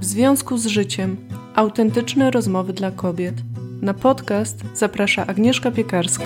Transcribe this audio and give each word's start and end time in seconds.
W 0.00 0.04
związku 0.04 0.58
z 0.58 0.66
życiem 0.66 1.16
autentyczne 1.54 2.30
rozmowy 2.30 2.72
dla 2.72 2.90
kobiet. 2.90 3.34
Na 3.82 3.94
podcast 3.94 4.56
zaprasza 4.74 5.26
Agnieszka 5.26 5.70
Piekarska. 5.70 6.24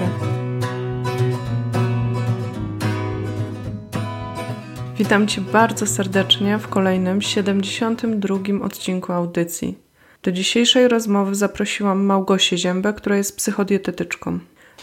Witam 4.99 5.27
Cię 5.27 5.41
bardzo 5.41 5.87
serdecznie 5.87 6.59
w 6.59 6.69
kolejnym 6.69 7.23
72 7.23 8.37
odcinku 8.63 9.13
audycji. 9.13 9.79
Do 10.23 10.33
dzisiejszej 10.33 10.89
rozmowy 10.89 11.35
zaprosiłam 11.35 12.05
Małgosię 12.05 12.59
Ziębę, 12.59 12.93
która 12.93 13.17
jest 13.17 13.37
psychodietetyczką. 13.37 14.39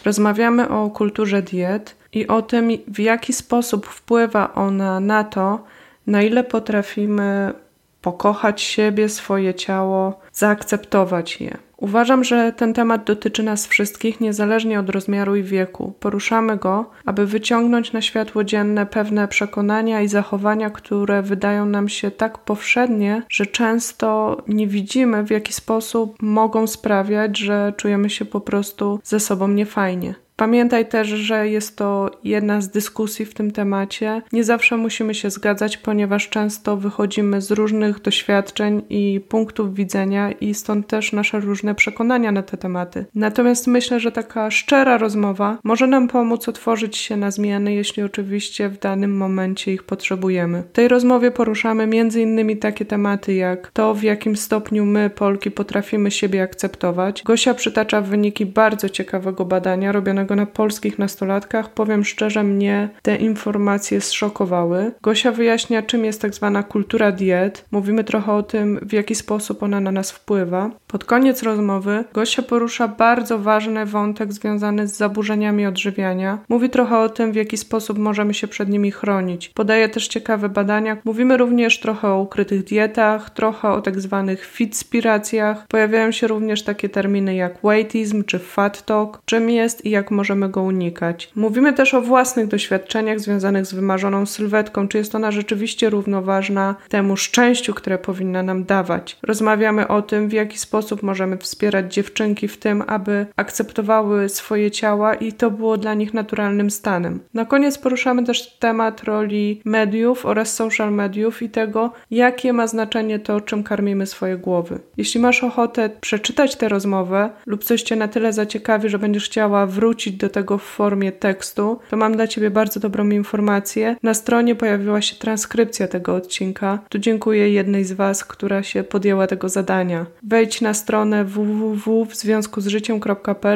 Rozmawiamy 0.05 0.69
o 0.69 0.89
kulturze 0.89 1.41
diet 1.41 1.95
i 2.13 2.27
o 2.27 2.41
tym, 2.41 2.69
w 2.87 2.99
jaki 2.99 3.33
sposób 3.33 3.85
wpływa 3.85 4.53
ona 4.53 4.99
na 4.99 5.23
to, 5.23 5.63
na 6.07 6.21
ile 6.21 6.43
potrafimy 6.43 7.53
pokochać 8.01 8.61
siebie, 8.61 9.09
swoje 9.09 9.53
ciało, 9.53 10.19
zaakceptować 10.33 11.41
je. 11.41 11.57
Uważam, 11.81 12.23
że 12.23 12.53
ten 12.53 12.73
temat 12.73 13.03
dotyczy 13.03 13.43
nas 13.43 13.67
wszystkich, 13.67 14.21
niezależnie 14.21 14.79
od 14.79 14.89
rozmiaru 14.89 15.35
i 15.35 15.43
wieku. 15.43 15.93
Poruszamy 15.99 16.57
go, 16.57 16.85
aby 17.05 17.25
wyciągnąć 17.25 17.93
na 17.93 18.01
światło 18.01 18.43
dzienne 18.43 18.85
pewne 18.85 19.27
przekonania 19.27 20.01
i 20.01 20.07
zachowania, 20.07 20.69
które 20.69 21.21
wydają 21.21 21.65
nam 21.65 21.89
się 21.89 22.11
tak 22.11 22.37
powszednie, 22.37 23.23
że 23.29 23.45
często 23.45 24.37
nie 24.47 24.67
widzimy, 24.67 25.23
w 25.23 25.29
jaki 25.29 25.53
sposób 25.53 26.15
mogą 26.21 26.67
sprawiać, 26.67 27.37
że 27.37 27.73
czujemy 27.77 28.09
się 28.09 28.25
po 28.25 28.41
prostu 28.41 28.99
ze 29.03 29.19
sobą 29.19 29.47
niefajnie. 29.47 30.15
Pamiętaj 30.41 30.85
też, 30.85 31.07
że 31.07 31.49
jest 31.49 31.77
to 31.77 32.11
jedna 32.23 32.61
z 32.61 32.69
dyskusji 32.69 33.25
w 33.25 33.33
tym 33.33 33.51
temacie. 33.51 34.21
Nie 34.31 34.43
zawsze 34.43 34.77
musimy 34.77 35.15
się 35.15 35.29
zgadzać, 35.29 35.77
ponieważ 35.77 36.29
często 36.29 36.77
wychodzimy 36.77 37.41
z 37.41 37.51
różnych 37.51 38.01
doświadczeń 38.01 38.81
i 38.89 39.21
punktów 39.29 39.75
widzenia, 39.75 40.31
i 40.31 40.53
stąd 40.53 40.87
też 40.87 41.13
nasze 41.13 41.39
różne 41.39 41.75
przekonania 41.75 42.31
na 42.31 42.43
te 42.43 42.57
tematy. 42.57 43.05
Natomiast 43.15 43.67
myślę, 43.67 43.99
że 43.99 44.11
taka 44.11 44.51
szczera 44.51 44.97
rozmowa 44.97 45.57
może 45.63 45.87
nam 45.87 46.07
pomóc 46.07 46.47
otworzyć 46.47 46.97
się 46.97 47.17
na 47.17 47.31
zmiany, 47.31 47.73
jeśli 47.73 48.03
oczywiście 48.03 48.69
w 48.69 48.79
danym 48.79 49.17
momencie 49.17 49.73
ich 49.73 49.83
potrzebujemy. 49.83 50.63
W 50.63 50.71
tej 50.71 50.87
rozmowie 50.87 51.31
poruszamy 51.31 51.83
m.in. 51.83 52.59
takie 52.59 52.85
tematy 52.85 53.33
jak 53.33 53.71
to, 53.71 53.93
w 53.93 54.03
jakim 54.03 54.35
stopniu 54.35 54.85
my, 54.85 55.09
Polki, 55.09 55.51
potrafimy 55.51 56.11
siebie 56.11 56.43
akceptować. 56.43 57.23
Gosia 57.23 57.53
przytacza 57.53 58.01
wyniki 58.01 58.45
bardzo 58.45 58.89
ciekawego 58.89 59.45
badania 59.45 59.91
robionego 59.91 60.30
na 60.35 60.45
polskich 60.45 60.99
nastolatkach, 60.99 61.73
powiem 61.73 62.05
szczerze, 62.05 62.43
mnie 62.43 62.89
te 63.01 63.15
informacje 63.15 64.01
zszokowały. 64.01 64.91
Gosia 65.01 65.31
wyjaśnia, 65.31 65.81
czym 65.81 66.05
jest 66.05 66.21
tak 66.21 66.33
zwana 66.33 66.63
kultura 66.63 67.11
diet. 67.11 67.65
Mówimy 67.71 68.03
trochę 68.03 68.33
o 68.33 68.43
tym, 68.43 68.79
w 68.81 68.93
jaki 68.93 69.15
sposób 69.15 69.63
ona 69.63 69.79
na 69.79 69.91
nas 69.91 70.11
wpływa. 70.11 70.71
Pod 70.87 71.05
koniec 71.05 71.43
rozmowy 71.43 72.03
Gosia 72.13 72.41
porusza 72.41 72.87
bardzo 72.87 73.39
ważny 73.39 73.85
wątek 73.85 74.33
związany 74.33 74.87
z 74.87 74.97
zaburzeniami 74.97 75.65
odżywiania. 75.65 76.37
Mówi 76.49 76.69
trochę 76.69 76.99
o 76.99 77.09
tym, 77.09 77.31
w 77.31 77.35
jaki 77.35 77.57
sposób 77.57 77.97
możemy 77.97 78.33
się 78.33 78.47
przed 78.47 78.69
nimi 78.69 78.91
chronić. 78.91 79.49
Podaje 79.49 79.89
też 79.89 80.07
ciekawe 80.07 80.49
badania. 80.49 80.97
Mówimy 81.03 81.37
również 81.37 81.79
trochę 81.79 82.07
o 82.07 82.21
ukrytych 82.21 82.63
dietach, 82.63 83.29
trochę 83.29 83.69
o 83.69 83.81
tak 83.81 84.01
zwanych 84.01 84.45
fitspiracjach. 84.45 85.67
Pojawiają 85.67 86.11
się 86.11 86.27
również 86.27 86.63
takie 86.63 86.89
terminy 86.89 87.35
jak 87.35 87.57
weightism 87.63 88.23
czy 88.23 88.39
fat 88.39 88.85
talk, 88.85 89.21
czym 89.25 89.49
jest 89.49 89.85
i 89.85 89.89
jak 89.89 90.10
możemy 90.11 90.49
go 90.49 90.61
unikać. 90.61 91.31
Mówimy 91.35 91.73
też 91.73 91.93
o 91.93 92.01
własnych 92.01 92.47
doświadczeniach 92.47 93.19
związanych 93.19 93.65
z 93.65 93.73
wymarzoną 93.73 94.25
sylwetką, 94.25 94.87
czy 94.87 94.97
jest 94.97 95.15
ona 95.15 95.31
rzeczywiście 95.31 95.89
równoważna 95.89 96.75
temu 96.89 97.17
szczęściu, 97.17 97.73
które 97.73 97.97
powinna 97.97 98.43
nam 98.43 98.63
dawać. 98.63 99.17
Rozmawiamy 99.23 99.87
o 99.87 100.01
tym, 100.01 100.29
w 100.29 100.33
jaki 100.33 100.57
sposób 100.57 101.03
możemy 101.03 101.37
wspierać 101.37 101.93
dziewczynki 101.93 102.47
w 102.47 102.57
tym, 102.57 102.83
aby 102.87 103.25
akceptowały 103.35 104.29
swoje 104.29 104.71
ciała 104.71 105.13
i 105.13 105.33
to 105.33 105.51
było 105.51 105.77
dla 105.77 105.93
nich 105.93 106.13
naturalnym 106.13 106.71
stanem. 106.71 107.19
Na 107.33 107.45
koniec 107.45 107.77
poruszamy 107.77 108.23
też 108.23 108.57
temat 108.57 109.03
roli 109.03 109.61
mediów 109.65 110.25
oraz 110.25 110.53
social 110.55 110.93
mediów 110.93 111.41
i 111.41 111.49
tego, 111.49 111.91
jakie 112.11 112.53
ma 112.53 112.67
znaczenie 112.67 113.19
to, 113.19 113.41
czym 113.41 113.63
karmimy 113.63 114.05
swoje 114.05 114.37
głowy. 114.37 114.79
Jeśli 114.97 115.19
masz 115.19 115.43
ochotę 115.43 115.89
przeczytać 116.01 116.55
tę 116.55 116.69
rozmowę 116.69 117.29
lub 117.45 117.63
coś 117.63 117.81
Cię 117.81 117.95
na 117.95 118.07
tyle 118.07 118.33
zaciekawi, 118.33 118.89
że 118.89 118.99
będziesz 118.99 119.25
chciała 119.25 119.65
wrócić 119.65 120.00
wrócić 120.01 120.19
do 120.19 120.29
tego 120.29 120.57
w 120.57 120.63
formie 120.63 121.11
tekstu, 121.11 121.79
to 121.89 121.97
mam 121.97 122.15
dla 122.15 122.27
Ciebie 122.27 122.49
bardzo 122.49 122.79
dobrą 122.79 123.09
informację. 123.09 123.95
Na 124.03 124.13
stronie 124.13 124.55
pojawiła 124.55 125.01
się 125.01 125.15
transkrypcja 125.15 125.87
tego 125.87 126.15
odcinka. 126.15 126.79
Tu 126.89 126.99
dziękuję 126.99 127.49
jednej 127.49 127.85
z 127.85 127.91
Was, 127.91 128.25
która 128.25 128.63
się 128.63 128.83
podjęła 128.83 129.27
tego 129.27 129.49
zadania. 129.49 130.05
Wejdź 130.23 130.61
na 130.61 130.73
stronę 130.73 131.25
www 131.25 132.07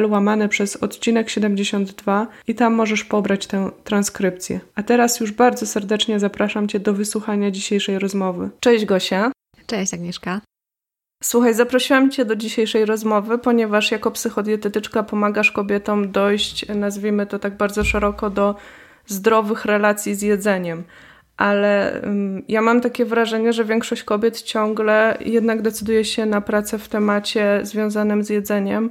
łamane 0.08 0.48
przez 0.48 0.76
odcinek 0.76 1.30
72 1.30 2.26
i 2.46 2.54
tam 2.54 2.74
możesz 2.74 3.04
pobrać 3.04 3.46
tę 3.46 3.70
transkrypcję. 3.84 4.60
A 4.74 4.82
teraz 4.82 5.20
już 5.20 5.32
bardzo 5.32 5.66
serdecznie 5.66 6.20
zapraszam 6.20 6.68
Cię 6.68 6.80
do 6.80 6.92
wysłuchania 6.92 7.50
dzisiejszej 7.50 7.98
rozmowy. 7.98 8.50
Cześć 8.60 8.84
Gosia. 8.84 9.32
Cześć 9.66 9.94
Agnieszka. 9.94 10.40
Słuchaj, 11.26 11.54
zaprosiłam 11.54 12.10
Cię 12.10 12.24
do 12.24 12.36
dzisiejszej 12.36 12.84
rozmowy, 12.84 13.38
ponieważ 13.38 13.90
jako 13.90 14.10
psychodietetyczka 14.10 15.02
pomagasz 15.02 15.52
kobietom 15.52 16.12
dojść, 16.12 16.68
nazwijmy 16.68 17.26
to 17.26 17.38
tak 17.38 17.56
bardzo 17.56 17.84
szeroko, 17.84 18.30
do 18.30 18.54
zdrowych 19.06 19.64
relacji 19.64 20.14
z 20.14 20.22
jedzeniem. 20.22 20.84
Ale 21.36 22.00
um, 22.04 22.42
ja 22.48 22.62
mam 22.62 22.80
takie 22.80 23.04
wrażenie, 23.04 23.52
że 23.52 23.64
większość 23.64 24.04
kobiet 24.04 24.42
ciągle 24.42 25.18
jednak 25.20 25.62
decyduje 25.62 26.04
się 26.04 26.26
na 26.26 26.40
pracę 26.40 26.78
w 26.78 26.88
temacie 26.88 27.60
związanym 27.62 28.24
z 28.24 28.28
jedzeniem, 28.28 28.90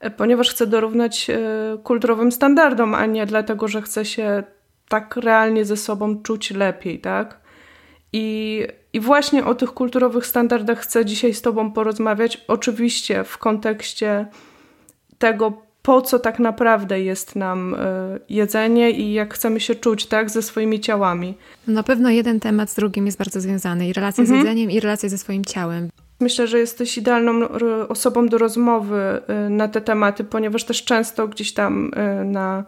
e, 0.00 0.10
ponieważ 0.10 0.50
chce 0.50 0.66
dorównać 0.66 1.30
y, 1.30 1.78
kulturowym 1.82 2.32
standardom, 2.32 2.94
a 2.94 3.06
nie 3.06 3.26
dlatego, 3.26 3.68
że 3.68 3.82
chce 3.82 4.04
się 4.04 4.42
tak 4.88 5.16
realnie 5.16 5.64
ze 5.64 5.76
sobą 5.76 6.22
czuć 6.22 6.50
lepiej, 6.50 7.00
tak? 7.00 7.40
I, 8.12 8.66
I 8.96 9.00
właśnie 9.00 9.44
o 9.44 9.54
tych 9.54 9.70
kulturowych 9.72 10.26
standardach 10.26 10.78
chcę 10.78 11.04
dzisiaj 11.04 11.34
z 11.34 11.42
Tobą 11.42 11.72
porozmawiać. 11.72 12.44
Oczywiście 12.48 13.24
w 13.24 13.38
kontekście 13.38 14.26
tego, 15.18 15.52
po 15.82 16.02
co 16.02 16.18
tak 16.18 16.38
naprawdę 16.38 17.00
jest 17.00 17.36
nam 17.36 17.74
y, 17.74 17.78
jedzenie 18.28 18.90
i 18.90 19.12
jak 19.12 19.34
chcemy 19.34 19.60
się 19.60 19.74
czuć 19.74 20.06
tak 20.06 20.30
ze 20.30 20.42
swoimi 20.42 20.80
ciałami. 20.80 21.34
Na 21.66 21.82
pewno 21.82 22.10
jeden 22.10 22.40
temat 22.40 22.70
z 22.70 22.74
drugim 22.74 23.06
jest 23.06 23.18
bardzo 23.18 23.40
związany 23.40 23.88
i 23.88 23.92
relacja 23.92 24.22
mhm. 24.22 24.40
z 24.40 24.44
jedzeniem 24.44 24.70
i 24.70 24.80
relacja 24.80 25.08
ze 25.08 25.18
swoim 25.18 25.44
ciałem. 25.44 25.88
Myślę, 26.20 26.46
że 26.46 26.58
jesteś 26.58 26.98
idealną 26.98 27.48
osobą 27.88 28.28
do 28.28 28.38
rozmowy 28.38 29.20
y, 29.46 29.50
na 29.50 29.68
te 29.68 29.80
tematy, 29.80 30.24
ponieważ 30.24 30.64
też 30.64 30.84
często 30.84 31.28
gdzieś 31.28 31.52
tam 31.52 31.90
na 32.24 32.64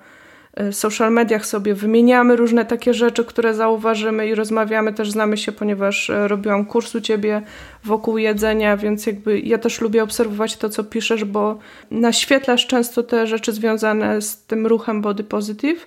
social 0.70 1.12
mediach 1.12 1.46
sobie 1.46 1.74
wymieniamy 1.74 2.36
różne 2.36 2.64
takie 2.64 2.94
rzeczy, 2.94 3.24
które 3.24 3.54
zauważymy 3.54 4.28
i 4.28 4.34
rozmawiamy, 4.34 4.92
też 4.92 5.10
znamy 5.10 5.36
się, 5.36 5.52
ponieważ 5.52 6.10
y, 6.10 6.28
robiłam 6.28 6.64
kurs 6.64 6.94
u 6.94 7.00
ciebie 7.00 7.42
wokół 7.84 8.18
jedzenia, 8.18 8.76
więc 8.76 9.06
jakby 9.06 9.40
ja 9.40 9.58
też 9.58 9.80
lubię 9.80 10.02
obserwować 10.02 10.56
to, 10.56 10.68
co 10.68 10.84
piszesz, 10.84 11.24
bo 11.24 11.58
naświetlasz 11.90 12.66
często 12.66 13.02
te 13.02 13.26
rzeczy 13.26 13.52
związane 13.52 14.22
z 14.22 14.44
tym 14.44 14.66
ruchem 14.66 15.02
body 15.02 15.24
positive, 15.24 15.86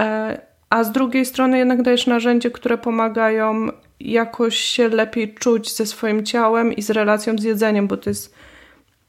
e, 0.00 0.40
a 0.70 0.84
z 0.84 0.92
drugiej 0.92 1.26
strony 1.26 1.58
jednak 1.58 1.82
dajesz 1.82 2.06
narzędzie, 2.06 2.50
które 2.50 2.78
pomagają 2.78 3.68
jakoś 4.00 4.56
się 4.56 4.88
lepiej 4.88 5.34
czuć 5.34 5.76
ze 5.76 5.86
swoim 5.86 6.24
ciałem 6.24 6.72
i 6.72 6.82
z 6.82 6.90
relacją 6.90 7.38
z 7.38 7.42
jedzeniem, 7.42 7.88
bo 7.88 7.96
to 7.96 8.10
jest 8.10 8.34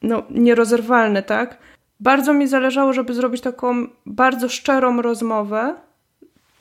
no, 0.02 0.24
nierozerwalne, 0.30 1.24
tak? 1.24 1.58
Bardzo 2.00 2.34
mi 2.34 2.48
zależało, 2.48 2.94
żeby 2.94 3.14
zrobić 3.14 3.42
taką 3.42 3.88
bardzo 4.06 4.50
szczerą 4.50 5.02
rozmowę, 5.02 5.76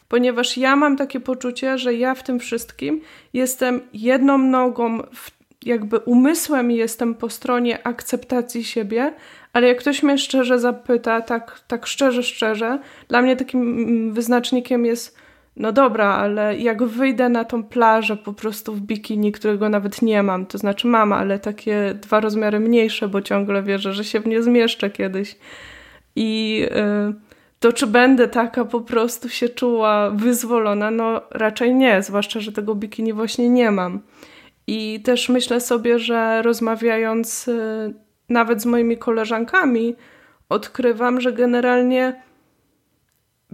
ponieważ 0.08 0.56
ja 0.56 0.76
mam 0.76 0.96
takie 0.96 1.20
poczucie, 1.20 1.78
że 1.78 1.94
ja 1.94 2.14
w 2.14 2.22
tym 2.22 2.38
wszystkim 2.38 3.00
jestem 3.32 3.80
jedną 3.92 4.38
nogą, 4.38 4.98
w, 4.98 5.30
jakby 5.62 5.98
umysłem 5.98 6.70
jestem 6.70 7.14
po 7.14 7.30
stronie 7.30 7.86
akceptacji 7.86 8.64
siebie, 8.64 9.14
ale 9.52 9.68
jak 9.68 9.78
ktoś 9.78 10.02
mnie 10.02 10.18
szczerze 10.18 10.58
zapyta, 10.58 11.20
tak, 11.20 11.60
tak 11.68 11.86
szczerze, 11.86 12.22
szczerze, 12.22 12.78
dla 13.08 13.22
mnie 13.22 13.36
takim 13.36 14.12
wyznacznikiem 14.12 14.86
jest 14.86 15.23
no 15.56 15.72
dobra, 15.72 16.06
ale 16.06 16.58
jak 16.58 16.82
wyjdę 16.82 17.28
na 17.28 17.44
tą 17.44 17.64
plażę 17.64 18.16
po 18.16 18.32
prostu 18.32 18.74
w 18.74 18.80
bikini, 18.80 19.32
którego 19.32 19.68
nawet 19.68 20.02
nie 20.02 20.22
mam, 20.22 20.46
to 20.46 20.58
znaczy 20.58 20.86
mam, 20.86 21.12
ale 21.12 21.38
takie 21.38 21.94
dwa 22.02 22.20
rozmiary 22.20 22.60
mniejsze, 22.60 23.08
bo 23.08 23.22
ciągle 23.22 23.62
wierzę, 23.62 23.92
że 23.92 24.04
się 24.04 24.20
w 24.20 24.26
nie 24.26 24.42
zmieszczę 24.42 24.90
kiedyś. 24.90 25.36
I 26.16 26.56
yy, 26.56 27.14
to 27.60 27.72
czy 27.72 27.86
będę 27.86 28.28
taka 28.28 28.64
po 28.64 28.80
prostu 28.80 29.28
się 29.28 29.48
czuła 29.48 30.10
wyzwolona? 30.10 30.90
No 30.90 31.20
raczej 31.30 31.74
nie, 31.74 32.02
zwłaszcza, 32.02 32.40
że 32.40 32.52
tego 32.52 32.74
bikini 32.74 33.12
właśnie 33.12 33.48
nie 33.48 33.70
mam. 33.70 34.00
I 34.66 35.00
też 35.04 35.28
myślę 35.28 35.60
sobie, 35.60 35.98
że 35.98 36.42
rozmawiając 36.42 37.46
yy, 37.46 37.94
nawet 38.28 38.62
z 38.62 38.66
moimi 38.66 38.98
koleżankami, 38.98 39.94
odkrywam, 40.48 41.20
że 41.20 41.32
generalnie 41.32 42.22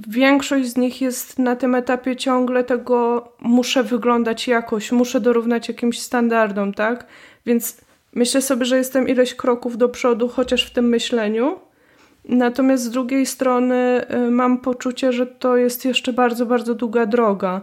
większość 0.08 0.68
z 0.68 0.76
nich 0.76 1.00
jest 1.00 1.38
na 1.38 1.56
tym 1.56 1.74
etapie 1.74 2.16
ciągle 2.16 2.64
tego 2.64 3.28
muszę 3.40 3.82
wyglądać 3.82 4.48
jakoś, 4.48 4.92
muszę 4.92 5.20
dorównać 5.20 5.68
jakimś 5.68 6.00
standardom, 6.00 6.74
tak? 6.74 7.06
Więc 7.46 7.80
myślę 8.14 8.42
sobie, 8.42 8.64
że 8.64 8.76
jestem 8.76 9.08
ileś 9.08 9.34
kroków 9.34 9.78
do 9.78 9.88
przodu, 9.88 10.28
chociaż 10.28 10.66
w 10.66 10.70
tym 10.70 10.88
myśleniu. 10.88 11.58
Natomiast 12.24 12.84
z 12.84 12.90
drugiej 12.90 13.26
strony 13.26 14.04
y, 14.14 14.30
mam 14.30 14.58
poczucie, 14.58 15.12
że 15.12 15.26
to 15.26 15.56
jest 15.56 15.84
jeszcze 15.84 16.12
bardzo, 16.12 16.46
bardzo 16.46 16.74
długa 16.74 17.06
droga. 17.06 17.60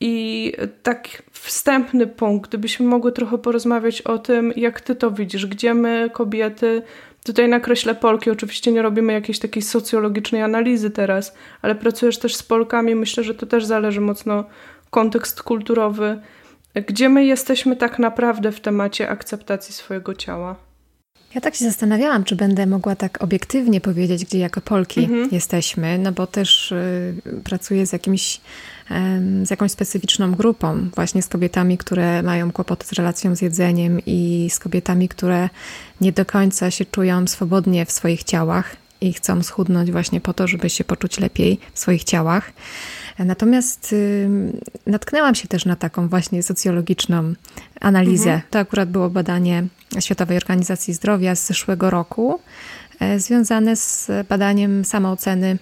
I 0.00 0.52
tak 0.82 1.22
wstępny 1.30 2.06
punkt, 2.06 2.50
gdybyśmy 2.50 2.86
mogły 2.86 3.12
trochę 3.12 3.38
porozmawiać 3.38 4.02
o 4.02 4.18
tym, 4.18 4.52
jak 4.56 4.80
ty 4.80 4.94
to 4.94 5.10
widzisz, 5.10 5.46
gdzie 5.46 5.74
my, 5.74 6.10
kobiety, 6.12 6.82
tutaj 7.24 7.48
na 7.48 7.60
kreśle 7.60 7.94
Polki, 7.94 8.30
oczywiście 8.30 8.72
nie 8.72 8.82
robimy 8.82 9.12
jakiejś 9.12 9.38
takiej 9.38 9.62
socjologicznej 9.62 10.42
analizy 10.42 10.90
teraz, 10.90 11.34
ale 11.62 11.74
pracujesz 11.74 12.18
też 12.18 12.36
z 12.36 12.42
Polkami, 12.42 12.94
myślę, 12.94 13.24
że 13.24 13.34
to 13.34 13.46
też 13.46 13.64
zależy 13.64 14.00
mocno 14.00 14.44
kontekst 14.90 15.42
kulturowy. 15.42 16.20
Gdzie 16.74 17.08
my 17.08 17.24
jesteśmy 17.24 17.76
tak 17.76 17.98
naprawdę 17.98 18.52
w 18.52 18.60
temacie 18.60 19.08
akceptacji 19.08 19.74
swojego 19.74 20.14
ciała? 20.14 20.67
Ja 21.34 21.40
tak 21.40 21.54
się 21.54 21.64
zastanawiałam, 21.64 22.24
czy 22.24 22.36
będę 22.36 22.66
mogła 22.66 22.96
tak 22.96 23.22
obiektywnie 23.22 23.80
powiedzieć, 23.80 24.24
gdzie 24.24 24.38
jako 24.38 24.60
Polki 24.60 25.00
mhm. 25.00 25.28
jesteśmy, 25.32 25.98
no 25.98 26.12
bo 26.12 26.26
też 26.26 26.72
y, 26.72 27.14
pracuję 27.44 27.86
z 27.86 27.92
jakimś 27.92 28.40
z 29.42 29.50
jakąś 29.50 29.72
specyficzną 29.72 30.34
grupą, 30.34 30.88
właśnie 30.94 31.22
z 31.22 31.28
kobietami, 31.28 31.78
które 31.78 32.22
mają 32.22 32.52
kłopoty 32.52 32.86
z 32.86 32.92
relacją 32.92 33.36
z 33.36 33.42
jedzeniem 33.42 34.00
i 34.06 34.48
z 34.50 34.58
kobietami, 34.58 35.08
które 35.08 35.48
nie 36.00 36.12
do 36.12 36.24
końca 36.24 36.70
się 36.70 36.84
czują 36.84 37.26
swobodnie 37.26 37.86
w 37.86 37.92
swoich 37.92 38.24
ciałach 38.24 38.76
i 39.00 39.12
chcą 39.12 39.42
schudnąć 39.42 39.92
właśnie 39.92 40.20
po 40.20 40.32
to, 40.34 40.48
żeby 40.48 40.70
się 40.70 40.84
poczuć 40.84 41.20
lepiej 41.20 41.58
w 41.74 41.78
swoich 41.78 42.04
ciałach. 42.04 42.52
Natomiast 43.18 43.92
y, 43.92 44.28
natknęłam 44.86 45.34
się 45.34 45.48
też 45.48 45.64
na 45.64 45.76
taką 45.76 46.08
właśnie 46.08 46.42
socjologiczną 46.42 47.34
analizę. 47.80 48.30
Mhm. 48.30 48.42
To 48.50 48.58
akurat 48.58 48.90
było 48.90 49.10
badanie 49.10 49.64
Światowej 50.00 50.36
Organizacji 50.36 50.94
Zdrowia 50.94 51.34
z 51.34 51.46
zeszłego 51.46 51.90
roku, 51.90 52.40
e, 53.00 53.20
związane 53.20 53.76
z 53.76 54.10
badaniem 54.28 54.84
samooceny 54.84 55.58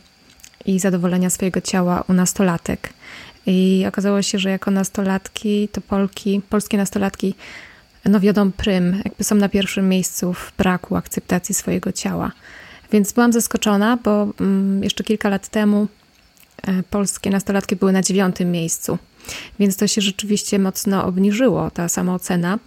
i 0.64 0.80
zadowolenia 0.80 1.30
swojego 1.30 1.60
ciała 1.60 2.04
u 2.08 2.12
nastolatek. 2.12 2.92
I 3.46 3.84
okazało 3.88 4.22
się, 4.22 4.38
że 4.38 4.50
jako 4.50 4.70
nastolatki, 4.70 5.68
to 5.72 5.80
Polki, 5.80 6.40
polskie 6.48 6.76
nastolatki 6.76 7.34
no 8.04 8.20
wiodą 8.20 8.52
prym, 8.52 9.02
jakby 9.04 9.24
są 9.24 9.34
na 9.34 9.48
pierwszym 9.48 9.88
miejscu 9.88 10.32
w 10.32 10.52
braku 10.58 10.96
akceptacji 10.96 11.54
swojego 11.54 11.92
ciała. 11.92 12.32
Więc 12.92 13.12
byłam 13.12 13.32
zaskoczona, 13.32 13.98
bo 14.04 14.28
mm, 14.40 14.84
jeszcze 14.84 15.04
kilka 15.04 15.28
lat 15.28 15.48
temu 15.48 15.88
polskie 16.90 17.30
nastolatki 17.30 17.76
były 17.76 17.92
na 17.92 18.02
dziewiątym 18.02 18.50
miejscu. 18.50 18.98
Więc 19.58 19.76
to 19.76 19.86
się 19.86 20.00
rzeczywiście 20.00 20.58
mocno 20.58 21.04
obniżyło, 21.04 21.70
ta 21.70 21.88
samoocena. 21.88 22.58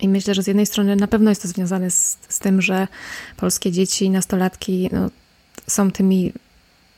I 0.00 0.08
myślę, 0.08 0.34
że 0.34 0.42
z 0.42 0.46
jednej 0.46 0.66
strony 0.66 0.96
na 0.96 1.06
pewno 1.06 1.30
jest 1.30 1.42
to 1.42 1.48
związane 1.48 1.90
z, 1.90 2.18
z 2.28 2.38
tym, 2.38 2.62
że 2.62 2.88
polskie 3.36 3.72
dzieci 3.72 4.04
i 4.04 4.10
nastolatki 4.10 4.90
no, 4.92 5.10
są 5.66 5.90
tymi 5.90 6.32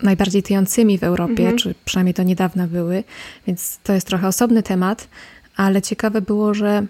najbardziej 0.03 0.43
tyjącymi 0.43 0.99
w 0.99 1.05
Europie, 1.05 1.43
mhm. 1.43 1.59
czy 1.59 1.75
przynajmniej 1.85 2.15
to 2.15 2.23
niedawna 2.23 2.67
były, 2.67 3.05
więc 3.47 3.79
to 3.85 3.93
jest 3.93 4.07
trochę 4.07 4.29
osobny 4.29 4.63
temat, 4.63 5.09
ale 5.57 5.83
ciekawe 5.83 6.21
było, 6.21 6.55
że 6.55 6.87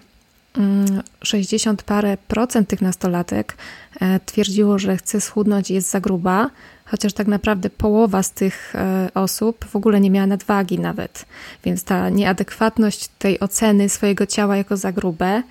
60 1.21 1.79
mm, 1.79 1.85
parę 1.85 2.17
procent 2.27 2.69
tych 2.69 2.81
nastolatek 2.81 3.57
e, 3.99 4.19
twierdziło, 4.19 4.79
że 4.79 4.97
chce 4.97 5.21
schudnąć 5.21 5.71
i 5.71 5.73
jest 5.73 5.89
za 5.89 5.99
gruba, 5.99 6.49
chociaż 6.87 7.13
tak 7.13 7.27
naprawdę 7.27 7.69
połowa 7.69 8.23
z 8.23 8.31
tych 8.31 8.75
e, 8.75 9.09
osób 9.13 9.65
w 9.65 9.75
ogóle 9.75 9.99
nie 9.99 10.11
miała 10.11 10.27
nadwagi 10.27 10.79
nawet. 10.79 11.25
Więc 11.63 11.83
ta 11.83 12.09
nieadekwatność 12.09 13.07
tej 13.19 13.39
oceny 13.39 13.89
swojego 13.89 14.25
ciała 14.25 14.57
jako 14.57 14.77
za 14.77 14.91
grube, 14.91 15.43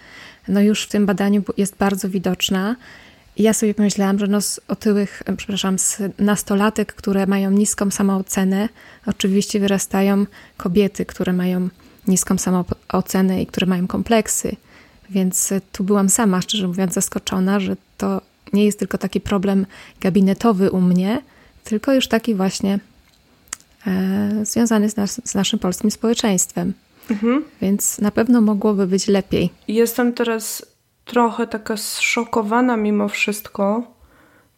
no 0.49 0.61
już 0.61 0.83
w 0.83 0.89
tym 0.89 1.07
badaniu 1.07 1.43
jest 1.57 1.77
bardzo 1.77 2.09
widoczna. 2.09 2.77
Ja 3.37 3.53
sobie 3.53 3.75
pomyślałam, 3.75 4.19
że 4.19 4.27
no 4.27 4.41
z 4.41 4.61
otyłych, 4.69 5.23
przepraszam, 5.37 5.79
z 5.79 5.99
nastolatek, 6.19 6.95
które 6.95 7.27
mają 7.27 7.51
niską 7.51 7.91
samoocenę, 7.91 8.69
oczywiście 9.07 9.61
wyrastają 9.61 10.27
kobiety, 10.57 11.07
które 11.07 11.33
mają 11.33 11.69
niską 12.09 12.39
samoocenę 12.39 13.43
i 13.43 13.47
które 13.47 13.67
mają 13.67 13.87
kompleksy. 13.87 14.57
Więc 15.11 15.53
tu 15.73 15.85
byłam 15.85 16.09
sama, 16.09 16.43
szczerze 16.43 16.69
mówiąc, 16.69 16.95
zaskoczona, 16.95 17.61
że 17.61 17.77
to 17.99 18.21
nie 18.53 18.65
jest 18.65 18.79
tylko 18.79 18.99
taki 18.99 19.21
problem 19.21 19.67
gabinetowy 20.01 20.71
u 20.71 20.81
mnie, 20.81 21.23
tylko 21.65 21.93
już 21.93 22.09
taki 22.09 22.35
właśnie 22.35 22.79
e, 23.87 24.31
związany 24.43 24.91
z, 24.91 24.97
nas, 24.97 25.21
z, 25.25 25.35
naszym 25.35 25.59
polskim 25.59 25.91
społeczeństwem. 25.91 26.73
Mhm. 27.11 27.45
Więc 27.63 27.99
na 27.99 28.11
pewno 28.11 28.41
mogłoby 28.41 28.87
być 28.87 29.09
lepiej. 29.09 29.51
Jestem 29.69 30.13
teraz 30.13 30.67
trochę 31.05 31.47
taka 31.47 31.77
zszokowana 31.77 32.77
mimo 32.77 33.09
wszystko, 33.09 33.83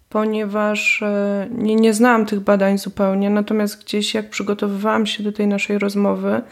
ponieważ 0.08 1.02
e, 1.02 1.48
nie, 1.50 1.76
nie 1.76 1.94
znałam 1.94 2.26
tych 2.26 2.40
badań 2.40 2.78
zupełnie, 2.78 3.30
natomiast 3.30 3.84
gdzieś 3.84 4.14
jak 4.14 4.30
przygotowywałam 4.30 5.06
się 5.06 5.22
do 5.22 5.32
tej 5.32 5.46
naszej 5.46 5.78
rozmowy, 5.78 6.42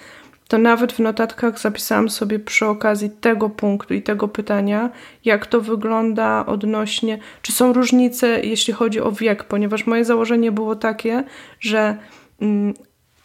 to 0.49 0.59
nawet 0.59 0.93
w 0.93 0.99
notatkach 0.99 1.59
zapisałam 1.59 2.09
sobie 2.09 2.39
przy 2.39 2.67
okazji 2.67 3.11
tego 3.11 3.51
punktu 3.51 3.95
i 3.95 4.03
tego 4.03 4.29
pytania, 4.29 4.91
jak 5.25 5.47
to 5.47 5.61
wygląda 5.61 6.47
odnośnie, 6.47 7.19
czy 7.43 7.53
są 7.53 7.73
różnice, 7.73 8.41
jeśli 8.41 8.73
chodzi 8.73 9.01
o 9.01 9.13
wiek, 9.13 9.45
ponieważ 9.45 9.87
moje 9.87 10.05
założenie 10.05 10.53
było 10.53 10.77
takie, 10.77 11.25
że 11.61 11.97
mm, 12.41 12.75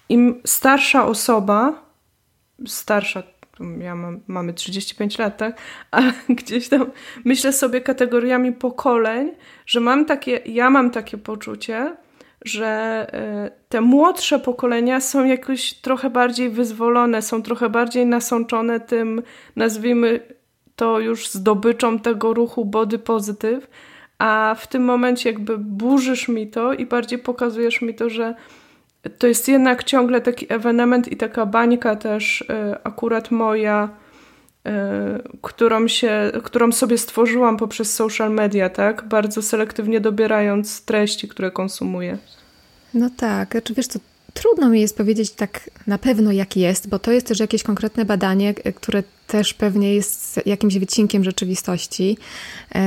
im 0.10 0.42
starsza 0.46 1.06
osoba, 1.06 1.86
starsza 2.68 3.24
ja 3.80 3.96
mam, 3.96 4.20
mamy 4.28 4.54
35 4.54 5.18
lat, 5.18 5.38
tak? 5.38 5.58
Ale 5.92 6.14
gdzieś 6.30 6.70
tam 6.70 6.92
myślę 7.26 7.54
sobie 7.54 7.82
kategoriami 7.82 8.52
pokoleń, 8.52 9.32
że 9.66 9.80
mam 9.80 10.06
takie, 10.06 10.42
ja 10.46 10.70
mam 10.70 10.92
takie 10.92 11.18
poczucie, 11.18 11.96
że 12.46 12.68
e, 13.14 13.52
te 13.70 13.82
młodsze 13.82 14.40
pokolenia 14.40 15.00
są 15.02 15.26
jakoś 15.26 15.74
trochę 15.74 16.10
bardziej 16.10 16.50
wyzwolone, 16.50 17.22
są 17.22 17.44
trochę 17.44 17.70
bardziej 17.70 18.06
nasączone 18.06 18.80
tym, 18.80 19.22
nazwijmy 19.56 20.20
to 20.76 21.00
już 21.00 21.30
zdobyczą 21.30 22.00
tego 22.00 22.34
ruchu 22.34 22.66
body 22.66 23.00
positive, 23.00 23.68
a 24.18 24.56
w 24.60 24.68
tym 24.68 24.84
momencie 24.84 25.30
jakby 25.30 25.58
burzysz 25.58 26.28
mi 26.28 26.48
to 26.48 26.74
i 26.74 26.86
bardziej 26.86 27.20
pokazujesz 27.20 27.82
mi 27.82 27.96
to, 27.96 28.10
że 28.10 28.36
to 29.18 29.28
jest 29.28 29.48
jednak 29.48 29.84
ciągle 29.84 30.22
taki 30.22 30.54
ewenement 30.54 31.12
i 31.12 31.18
taka 31.18 31.46
bańka 31.46 31.96
też 31.96 32.42
y, 32.42 32.46
akurat 32.84 33.32
moja, 33.32 33.90
y, 34.68 34.72
którą, 35.42 35.88
się, 35.88 36.32
którą 36.44 36.72
sobie 36.72 36.98
stworzyłam 36.98 37.58
poprzez 37.58 37.96
social 37.96 38.32
media, 38.32 38.70
tak? 38.70 39.08
Bardzo 39.08 39.42
selektywnie 39.42 40.00
dobierając 40.00 40.86
treści, 40.86 41.28
które 41.28 41.52
konsumuję. 41.52 42.18
No 42.94 43.10
tak, 43.18 43.52
znaczy 43.52 43.74
wiesz 43.74 43.88
co, 43.88 44.00
trudno 44.34 44.70
mi 44.70 44.82
jest 44.82 44.98
powiedzieć 44.98 45.32
tak 45.32 45.70
na 45.88 45.98
pewno 45.98 46.32
jak 46.32 46.58
jest, 46.58 46.90
bo 46.90 47.00
to 47.00 47.12
jest 47.12 47.28
też 47.28 47.40
jakieś 47.40 47.64
konkretne 47.64 48.06
badanie, 48.06 48.54
które 48.54 49.04
też 49.28 49.54
pewnie 49.54 49.96
jest 49.96 50.40
jakimś 50.46 50.78
wycinkiem 50.78 51.24
rzeczywistości. 51.24 52.18
E, 52.76 52.82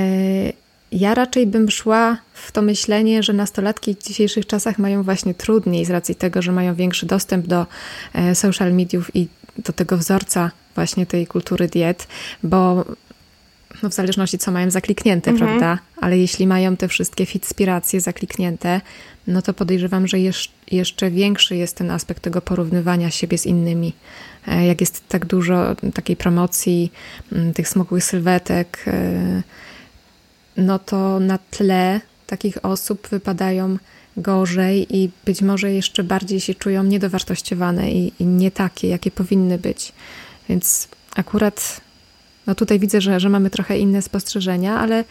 ja 0.93 1.15
raczej 1.15 1.47
bym 1.47 1.71
szła 1.71 2.19
w 2.35 2.53
to 2.53 2.63
myślenie, 2.63 3.23
że 3.23 3.33
nastolatki 3.33 3.95
w 3.95 4.03
dzisiejszych 4.03 4.47
czasach 4.47 4.79
mają 4.79 5.03
właśnie 5.03 5.35
trudniej 5.35 5.85
z 5.85 5.91
racji 5.91 6.15
tego, 6.15 6.43
że 6.43 6.53
mają 6.53 6.75
większy 6.75 7.07
dostęp 7.07 7.47
do 7.47 7.67
e, 8.13 8.35
social 8.35 8.75
mediów 8.75 9.17
i 9.17 9.29
do 9.59 9.73
tego 9.73 9.97
wzorca 9.97 10.51
właśnie 10.75 11.07
tej 11.07 11.27
kultury 11.27 11.69
diet, 11.69 12.07
bo 12.43 12.85
no 13.83 13.91
w 13.91 13.95
zależności 13.95 14.39
co 14.39 14.53
mają 14.53 14.71
zakliknięte, 14.71 15.31
mhm. 15.31 15.49
prawda? 15.51 15.79
Ale 16.01 16.19
jeśli 16.19 16.47
mają 16.47 16.77
te 16.77 16.89
wszystkie 16.89 17.27
fitspiracje 17.27 18.01
zakliknięte, 18.01 18.81
no 19.27 19.43
to 19.43 19.55
podejrzewam, 19.55 20.07
że 20.07 20.17
jeszcze 20.71 21.11
większy 21.11 21.57
jest 21.57 21.77
ten 21.77 21.91
aspekt 21.91 22.23
tego 22.23 22.41
porównywania 22.41 23.11
siebie 23.11 23.39
z 23.39 23.47
innymi. 23.47 23.93
E, 24.49 24.67
jak 24.67 24.81
jest 24.81 25.09
tak 25.09 25.27
dużo 25.27 25.77
takiej 25.95 26.17
promocji, 26.17 26.93
tych 27.55 27.69
smukłych 27.69 28.05
sylwetek, 28.05 28.85
e, 28.87 29.43
no 30.57 30.79
to 30.79 31.21
na 31.21 31.39
tle 31.39 32.01
takich 32.27 32.65
osób 32.65 33.09
wypadają 33.09 33.79
gorzej 34.17 34.97
i 34.97 35.11
być 35.25 35.43
może 35.43 35.73
jeszcze 35.73 36.05
bardziej 36.05 36.41
się 36.41 36.55
czują 36.55 36.85
niedowartościowane 36.85 37.93
i, 37.93 38.13
i 38.19 38.27
nie 38.27 38.51
takie, 38.51 38.89
jakie 38.89 39.11
powinny 39.11 39.59
być. 39.59 39.93
Więc 40.49 40.89
akurat 41.17 41.81
no 42.47 42.55
tutaj 42.55 42.79
widzę, 42.79 43.01
że, 43.01 43.21
że 43.21 43.29
mamy 43.29 43.51
trochę 43.51 43.79
inne 43.79 44.03
spostrzeżenia, 44.03 44.79
ale 44.79 45.05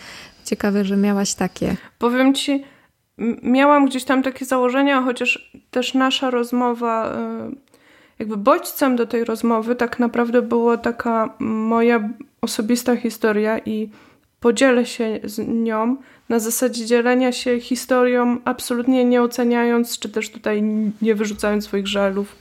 ciekawe, 0.45 0.85
że 0.85 0.97
miałaś 0.97 1.33
takie. 1.33 1.77
Powiem 1.99 2.33
ci, 2.33 2.63
miałam 3.43 3.85
gdzieś 3.85 4.03
tam 4.03 4.23
takie 4.23 4.45
założenia, 4.45 5.01
chociaż 5.01 5.51
też 5.71 5.93
nasza 5.93 6.29
rozmowa, 6.29 7.15
y, 7.51 7.55
jakby 8.19 8.37
bodźcem 8.37 8.95
do 8.95 9.05
tej 9.05 9.23
rozmowy 9.23 9.75
tak 9.75 9.99
naprawdę 9.99 10.41
była 10.41 10.77
taka 10.77 11.33
moja 11.39 12.09
osobista 12.41 12.95
historia 12.95 13.59
i 13.59 13.89
podzielę 14.39 14.85
się 14.85 15.19
z 15.23 15.47
nią 15.47 15.97
na 16.29 16.39
zasadzie 16.39 16.85
dzielenia 16.85 17.31
się 17.31 17.59
historią, 17.59 18.37
absolutnie 18.45 19.05
nie 19.05 19.21
oceniając, 19.21 19.99
czy 19.99 20.09
też 20.09 20.31
tutaj 20.31 20.63
nie 21.01 21.15
wyrzucając 21.15 21.65
swoich 21.65 21.87
żalów 21.87 22.35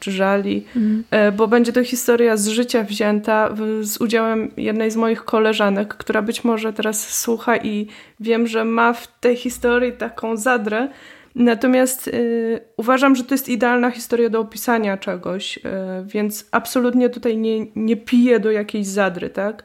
czy 0.00 0.12
żali, 0.12 0.64
mm. 0.76 1.04
bo 1.36 1.48
będzie 1.48 1.72
to 1.72 1.84
historia 1.84 2.36
z 2.36 2.48
życia 2.48 2.84
wzięta 2.84 3.54
z 3.80 4.00
udziałem 4.00 4.50
jednej 4.56 4.90
z 4.90 4.96
moich 4.96 5.24
koleżanek, 5.24 5.94
która 5.94 6.22
być 6.22 6.44
może 6.44 6.72
teraz 6.72 7.20
słucha 7.20 7.56
i 7.56 7.86
wiem, 8.20 8.46
że 8.46 8.64
ma 8.64 8.92
w 8.92 9.20
tej 9.20 9.36
historii 9.36 9.92
taką 9.92 10.36
zadrę. 10.36 10.88
Natomiast 11.34 12.08
y, 12.08 12.60
uważam, 12.76 13.16
że 13.16 13.24
to 13.24 13.34
jest 13.34 13.48
idealna 13.48 13.90
historia 13.90 14.28
do 14.28 14.40
opisania 14.40 14.96
czegoś, 14.96 15.56
y, 15.56 15.60
więc 16.04 16.48
absolutnie 16.50 17.10
tutaj 17.10 17.36
nie, 17.36 17.66
nie 17.76 17.96
piję 17.96 18.40
do 18.40 18.50
jakiejś 18.50 18.86
zadry, 18.86 19.30
tak? 19.30 19.64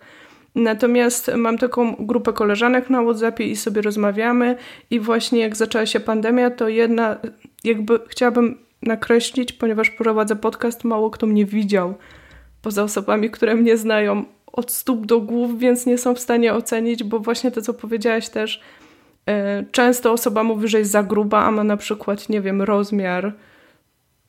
Natomiast 0.56 1.32
mam 1.36 1.58
taką 1.58 1.96
grupę 2.00 2.34
koleżanek 2.34 2.90
na 2.90 3.04
WhatsAppie 3.04 3.46
i 3.46 3.56
sobie 3.56 3.82
rozmawiamy 3.82 4.56
i 4.90 5.00
właśnie 5.00 5.40
jak 5.40 5.56
zaczęła 5.56 5.86
się 5.86 6.00
pandemia, 6.00 6.50
to 6.50 6.70
jedna, 6.70 7.18
jakby 7.64 8.00
chciałabym 8.08 8.65
nakreślić, 8.86 9.54
ponieważ 9.54 9.90
prowadzę 9.90 10.36
podcast, 10.36 10.84
mało 10.84 11.10
kto 11.10 11.28
mnie 11.28 11.46
widział, 11.46 11.96
poza 12.62 12.84
osobami, 12.84 13.30
które 13.32 13.56
mnie 13.56 13.78
znają 13.78 14.26
od 14.48 14.72
stóp 14.72 15.06
do 15.06 15.22
głów, 15.22 15.60
więc 15.60 15.86
nie 15.86 15.98
są 15.98 16.16
w 16.16 16.20
stanie 16.20 16.54
ocenić, 16.54 17.04
bo 17.04 17.20
właśnie 17.20 17.52
to, 17.52 17.62
co 17.62 17.74
powiedziałaś 17.74 18.30
też, 18.30 18.62
e, 19.30 19.66
często 19.72 20.12
osoba 20.12 20.44
mówi, 20.44 20.68
że 20.68 20.80
jest 20.80 20.92
za 20.92 21.04
gruba, 21.04 21.44
a 21.44 21.52
ma 21.52 21.64
na 21.64 21.78
przykład, 21.78 22.30
nie 22.30 22.42
wiem, 22.42 22.62
rozmiar 22.62 23.34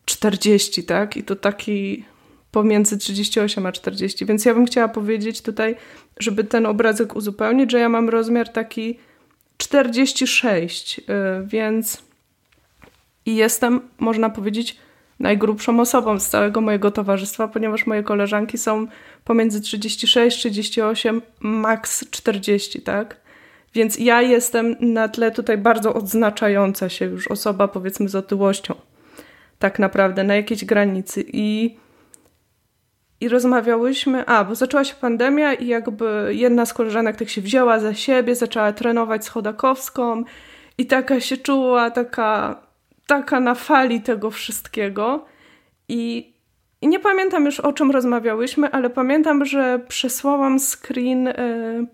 40, 0.05 0.85
tak? 0.85 1.17
I 1.17 1.23
to 1.23 1.37
taki 1.37 2.05
pomiędzy 2.51 2.99
38 2.99 3.67
a 3.67 3.73
40. 3.73 4.27
Więc 4.27 4.45
ja 4.45 4.55
bym 4.55 4.67
chciała 4.67 4.89
powiedzieć 4.89 5.43
tutaj, 5.43 5.77
żeby 6.19 6.45
ten 6.45 6.67
obrazek 6.67 7.17
uzupełnić, 7.17 7.73
że 7.73 7.79
ja 7.79 7.89
mam 7.89 8.09
rozmiar 8.09 8.49
taki 8.49 8.99
46, 9.57 11.01
e, 11.09 11.43
więc 11.47 12.06
i 13.27 13.37
jestem, 13.37 13.81
można 13.99 14.31
powiedzieć, 14.31 14.77
najgrubszą 15.21 15.81
osobą 15.81 16.21
z 16.21 16.29
całego 16.29 16.61
mojego 16.61 16.91
towarzystwa, 16.91 17.49
ponieważ 17.49 17.87
moje 17.87 18.03
koleżanki 18.03 18.59
są 18.59 18.87
pomiędzy 19.25 19.61
36, 19.61 20.39
38, 20.39 21.23
maks 21.41 22.11
40, 22.11 22.83
tak? 22.83 23.17
Więc 23.75 23.99
ja 23.99 24.23
jestem 24.23 24.77
na 24.81 25.09
tle 25.09 25.31
tutaj 25.31 25.59
bardzo 25.59 25.95
odznaczająca 25.95 26.89
się 26.89 27.05
już 27.05 27.29
osoba, 27.29 27.69
powiedzmy, 27.69 28.09
z 28.09 28.15
otyłością. 28.15 28.75
Tak 29.59 29.79
naprawdę, 29.79 30.25
na 30.25 30.35
jakiejś 30.35 30.65
granicy. 30.65 31.25
I, 31.33 31.77
i 33.21 33.29
rozmawiałyśmy, 33.29 34.27
a, 34.27 34.45
bo 34.45 34.55
zaczęła 34.55 34.85
się 34.85 34.95
pandemia 34.95 35.55
i 35.55 35.67
jakby 35.67 36.31
jedna 36.31 36.67
z 36.67 36.75
koleżanek 36.75 37.17
tak 37.17 37.29
się 37.29 37.41
wzięła 37.41 37.81
za 37.81 37.95
siebie, 37.95 38.35
zaczęła 38.35 38.73
trenować 38.73 39.25
z 39.25 39.29
Chodakowską 39.29 40.25
i 40.79 40.87
taka 40.87 41.21
się 41.21 41.37
czuła, 41.37 41.91
taka 41.91 42.61
taka 43.07 43.41
na 43.41 43.55
fali 43.55 44.01
tego 44.01 44.31
wszystkiego 44.31 45.25
i, 45.89 46.33
i 46.83 46.89
nie 46.89 47.01
pamiętam 47.01 47.45
już 47.45 47.61
o 47.61 47.73
czym 47.73 47.91
rozmawiałyśmy, 47.91 48.71
ale 48.71 48.91
pamiętam, 48.91 49.45
że 49.45 49.81
przesłałam 49.89 50.59
screen 50.61 51.29
y, 51.29 51.87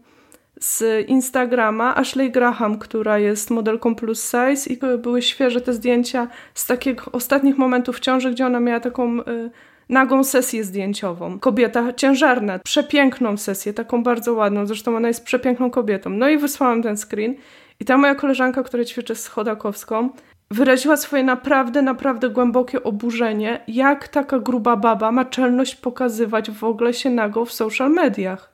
z 0.61 1.09
Instagrama 1.09 1.97
Ashley 1.97 2.31
Graham, 2.31 2.79
która 2.79 3.19
jest 3.19 3.51
modelką 3.51 3.95
plus 3.95 4.25
size 4.25 4.73
i 4.73 4.79
były 4.99 5.23
świeże 5.23 5.61
te 5.61 5.73
zdjęcia 5.73 6.29
z 6.55 6.67
takich 6.67 7.15
ostatnich 7.15 7.59
momentów 7.59 8.01
ciąży, 8.01 8.31
gdzie 8.31 8.47
ona 8.47 8.61
miała 8.61 8.81
taką 8.81 9.21
y, 9.21 9.51
nagą 9.89 10.25
sesję 10.25 10.65
zdjęciową. 10.65 11.39
Kobieta 11.39 11.93
ciężarna, 11.93 12.59
przepiękną 12.59 13.37
sesję, 13.37 13.73
taką 13.73 14.03
bardzo 14.03 14.35
ładną, 14.35 14.67
zresztą 14.67 14.97
ona 14.97 15.09
jest 15.09 15.25
przepiękną 15.25 15.71
kobietą. 15.71 16.11
No 16.11 16.29
i 16.29 16.39
wysłałam 16.39 16.83
ten 16.83 16.97
screen 16.97 17.35
i 17.81 17.85
ta 17.85 17.97
moja 17.97 18.15
koleżanka, 18.15 18.63
która 18.63 18.85
ćwiczy 18.85 19.15
z 19.15 19.27
Chodakowską, 19.27 20.11
wyraziła 20.53 20.97
swoje 20.97 21.23
naprawdę, 21.23 21.83
naprawdę 21.83 22.31
głębokie 22.31 22.83
oburzenie, 22.83 23.61
jak 23.69 24.09
taka 24.09 24.39
gruba 24.39 24.77
baba 24.77 25.13
ma 25.13 25.25
czelność 25.25 25.75
pokazywać 25.75 26.51
w 26.51 26.65
ogóle 26.65 26.95
się 26.95 27.11
nago 27.11 27.45
w 27.45 27.53
social 27.53 27.91
mediach. 27.91 28.53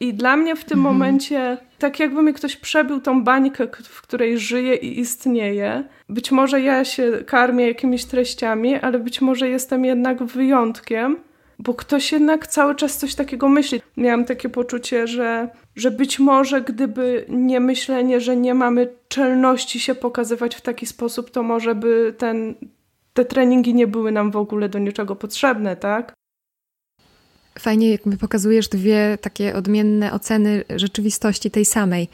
I 0.00 0.14
dla 0.14 0.36
mnie 0.36 0.56
w 0.56 0.64
tym 0.64 0.78
mhm. 0.78 0.94
momencie, 0.94 1.56
tak 1.78 2.00
jakby 2.00 2.22
mi 2.22 2.32
ktoś 2.32 2.56
przebił 2.56 3.00
tą 3.00 3.24
bańkę, 3.24 3.68
w 3.82 4.02
której 4.02 4.38
żyję 4.38 4.74
i 4.74 5.00
istnieje. 5.00 5.84
Być 6.08 6.32
może 6.32 6.60
ja 6.60 6.84
się 6.84 7.12
karmię 7.26 7.66
jakimiś 7.66 8.04
treściami, 8.04 8.74
ale 8.74 8.98
być 8.98 9.20
może 9.20 9.48
jestem 9.48 9.84
jednak 9.84 10.24
wyjątkiem, 10.24 11.16
bo 11.58 11.74
ktoś 11.74 12.12
jednak 12.12 12.46
cały 12.46 12.74
czas 12.74 12.98
coś 12.98 13.14
takiego 13.14 13.48
myśli. 13.48 13.82
Miałam 13.96 14.24
takie 14.24 14.48
poczucie, 14.48 15.06
że, 15.06 15.48
że 15.78 15.90
być 15.90 16.18
może 16.18 16.62
gdyby 16.62 17.24
nie 17.28 17.60
myślenie, 17.60 18.20
że 18.20 18.36
nie 18.36 18.54
mamy 18.54 18.88
czelności 19.08 19.80
się 19.80 19.94
pokazywać 19.94 20.54
w 20.54 20.60
taki 20.60 20.86
sposób, 20.86 21.30
to 21.30 21.42
może 21.42 21.74
by 21.74 22.14
ten, 22.18 22.54
te 23.14 23.24
treningi 23.24 23.74
nie 23.74 23.86
były 23.86 24.12
nam 24.12 24.30
w 24.30 24.36
ogóle 24.36 24.68
do 24.68 24.78
niczego 24.78 25.16
potrzebne, 25.16 25.76
tak? 25.76 26.14
Fajnie, 27.58 27.90
jakby 27.90 28.16
pokazujesz 28.16 28.68
dwie 28.68 29.18
takie 29.20 29.54
odmienne 29.54 30.12
oceny 30.12 30.64
rzeczywistości 30.76 31.50
tej 31.50 31.64
samej. 31.64 32.08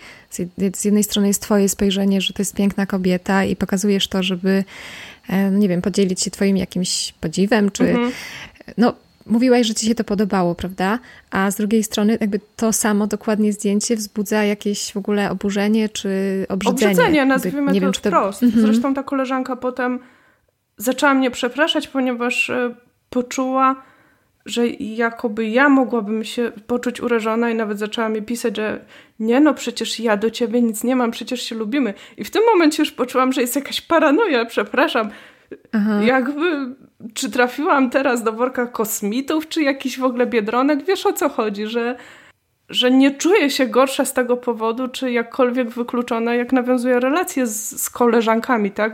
Z 0.74 0.84
jednej 0.84 1.04
strony 1.04 1.28
jest 1.28 1.42
Twoje 1.42 1.68
spojrzenie, 1.68 2.20
że 2.20 2.32
to 2.32 2.42
jest 2.42 2.54
piękna 2.54 2.86
kobieta, 2.86 3.44
i 3.44 3.56
pokazujesz 3.56 4.08
to, 4.08 4.22
żeby, 4.22 4.64
e, 5.28 5.50
no 5.50 5.58
nie 5.58 5.68
wiem, 5.68 5.82
podzielić 5.82 6.20
się 6.20 6.30
Twoim 6.30 6.56
jakimś 6.56 7.14
podziwem, 7.20 7.70
czy 7.70 7.84
mhm. 7.84 8.12
no, 8.78 8.94
mówiłaś, 9.26 9.66
że 9.66 9.74
ci 9.74 9.86
się 9.86 9.94
to 9.94 10.04
podobało, 10.04 10.54
prawda? 10.54 10.98
A 11.30 11.50
z 11.50 11.56
drugiej 11.56 11.84
strony 11.84 12.18
jakby 12.20 12.40
to 12.56 12.72
samo 12.72 13.06
dokładnie 13.06 13.52
zdjęcie 13.52 13.96
wzbudza 13.96 14.44
jakieś 14.44 14.92
w 14.92 14.96
ogóle 14.96 15.30
oburzenie 15.30 15.88
czy 15.88 16.08
obrzydzenie. 16.48 16.92
Obrzydzenie, 16.92 17.26
nazwijmy 17.26 17.72
nie 17.72 17.80
to 17.80 17.86
wiem, 17.86 17.92
czy 17.92 18.00
to... 18.00 18.10
wprost. 18.10 18.42
Mhm. 18.42 18.62
Zresztą 18.62 18.94
ta 18.94 19.02
koleżanka 19.02 19.56
potem 19.56 19.98
zaczęła 20.76 21.14
mnie 21.14 21.30
przepraszać, 21.30 21.88
ponieważ 21.88 22.50
e, 22.50 22.74
poczuła, 23.10 23.82
że 24.46 24.68
jakoby 24.68 25.48
ja 25.48 25.68
mogłabym 25.68 26.24
się 26.24 26.52
poczuć 26.66 27.00
urażona 27.00 27.50
i 27.50 27.54
nawet 27.54 27.78
zaczęła 27.78 28.08
mi 28.08 28.22
pisać, 28.22 28.56
że 28.56 28.84
nie 29.20 29.40
no, 29.40 29.54
przecież 29.54 30.00
ja 30.00 30.16
do 30.16 30.30
ciebie 30.30 30.62
nic 30.62 30.84
nie 30.84 30.96
mam, 30.96 31.10
przecież 31.10 31.42
się 31.42 31.54
lubimy. 31.54 31.94
I 32.16 32.24
w 32.24 32.30
tym 32.30 32.42
momencie 32.52 32.82
już 32.82 32.92
poczułam, 32.92 33.32
że 33.32 33.40
jest 33.40 33.56
jakaś 33.56 33.80
paranoja, 33.80 34.44
przepraszam, 34.44 35.10
Aha. 35.72 36.02
Jakby, 36.02 36.74
czy 37.14 37.30
trafiłam 37.30 37.90
teraz 37.90 38.22
do 38.22 38.32
worka 38.32 38.66
kosmitów, 38.66 39.48
czy 39.48 39.62
jakiś 39.62 39.98
w 39.98 40.04
ogóle 40.04 40.26
biedronek? 40.26 40.84
Wiesz 40.84 41.06
o 41.06 41.12
co 41.12 41.28
chodzi, 41.28 41.66
że, 41.66 41.96
że 42.68 42.90
nie 42.90 43.10
czuję 43.10 43.50
się 43.50 43.66
gorsza 43.66 44.04
z 44.04 44.12
tego 44.12 44.36
powodu, 44.36 44.88
czy 44.88 45.12
jakkolwiek 45.12 45.70
wykluczona, 45.70 46.34
jak 46.34 46.52
nawiązuję 46.52 47.00
relacje 47.00 47.46
z, 47.46 47.82
z 47.82 47.90
koleżankami, 47.90 48.70
tak? 48.70 48.92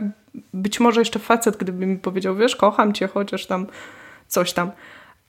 Być 0.53 0.79
może 0.79 1.01
jeszcze 1.01 1.19
facet, 1.19 1.57
gdyby 1.57 1.85
mi 1.85 1.97
powiedział, 1.97 2.35
wiesz, 2.35 2.55
kocham 2.55 2.93
cię, 2.93 3.07
chociaż 3.07 3.45
tam 3.45 3.67
coś 4.27 4.53
tam. 4.53 4.71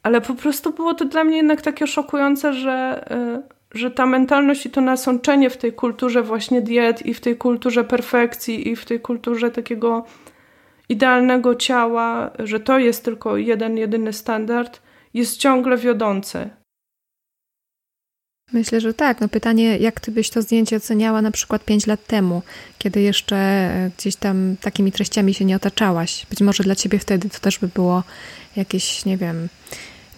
Ale 0.03 0.21
po 0.21 0.35
prostu 0.35 0.73
było 0.73 0.95
to 0.95 1.05
dla 1.05 1.25
mnie 1.25 1.37
jednak 1.37 1.63
takie 1.63 1.87
szokujące, 1.87 2.53
że, 2.53 3.05
y, 3.75 3.79
że 3.79 3.91
ta 3.91 4.07
mentalność 4.07 4.67
i 4.67 4.71
to 4.71 4.81
nasączenie 4.81 5.51
w 5.51 5.57
tej 5.57 5.73
kulturze 5.73 6.23
właśnie 6.23 6.63
diet 6.63 7.07
i 7.07 7.15
w 7.15 7.21
tej 7.21 7.37
kulturze 7.37 7.85
perfekcji 7.85 8.69
i 8.69 8.77
w 8.77 8.85
tej 8.85 9.01
kulturze 9.01 9.51
takiego 9.51 10.05
idealnego 10.93 11.55
ciała, 11.55 12.31
że 12.39 12.61
to 12.61 12.79
jest 12.79 13.05
tylko 13.05 13.37
jeden, 13.37 13.77
jedyny 13.77 14.13
standard, 14.13 14.83
jest 15.15 15.37
ciągle 15.37 15.77
wiodące. 15.77 16.51
Myślę, 18.53 18.81
że 18.81 18.95
tak. 18.95 19.21
No 19.21 19.29
pytanie, 19.29 19.79
jak 19.79 20.01
ty 20.01 20.11
byś 20.11 20.31
to 20.31 20.43
zdjęcie 20.43 20.77
oceniała 20.77 21.23
na 21.23 21.31
przykład 21.31 21.65
5 21.65 21.87
lat 21.87 22.07
temu, 22.07 22.43
kiedy 22.79 23.01
jeszcze 23.01 23.37
e, 23.37 23.91
gdzieś 23.99 24.17
tam 24.17 24.57
takimi 24.61 24.93
treściami 24.93 25.35
się 25.35 25.45
nie 25.45 25.57
otaczałaś? 25.57 26.27
Być 26.31 26.41
może 26.41 26.63
dla 26.63 26.75
ciebie 26.75 26.99
wtedy 26.99 27.31
to 27.31 27.39
też 27.39 27.59
by 27.59 27.69
było 27.69 28.03
jakieś, 28.57 29.05
nie 29.05 29.17
wiem, 29.17 29.49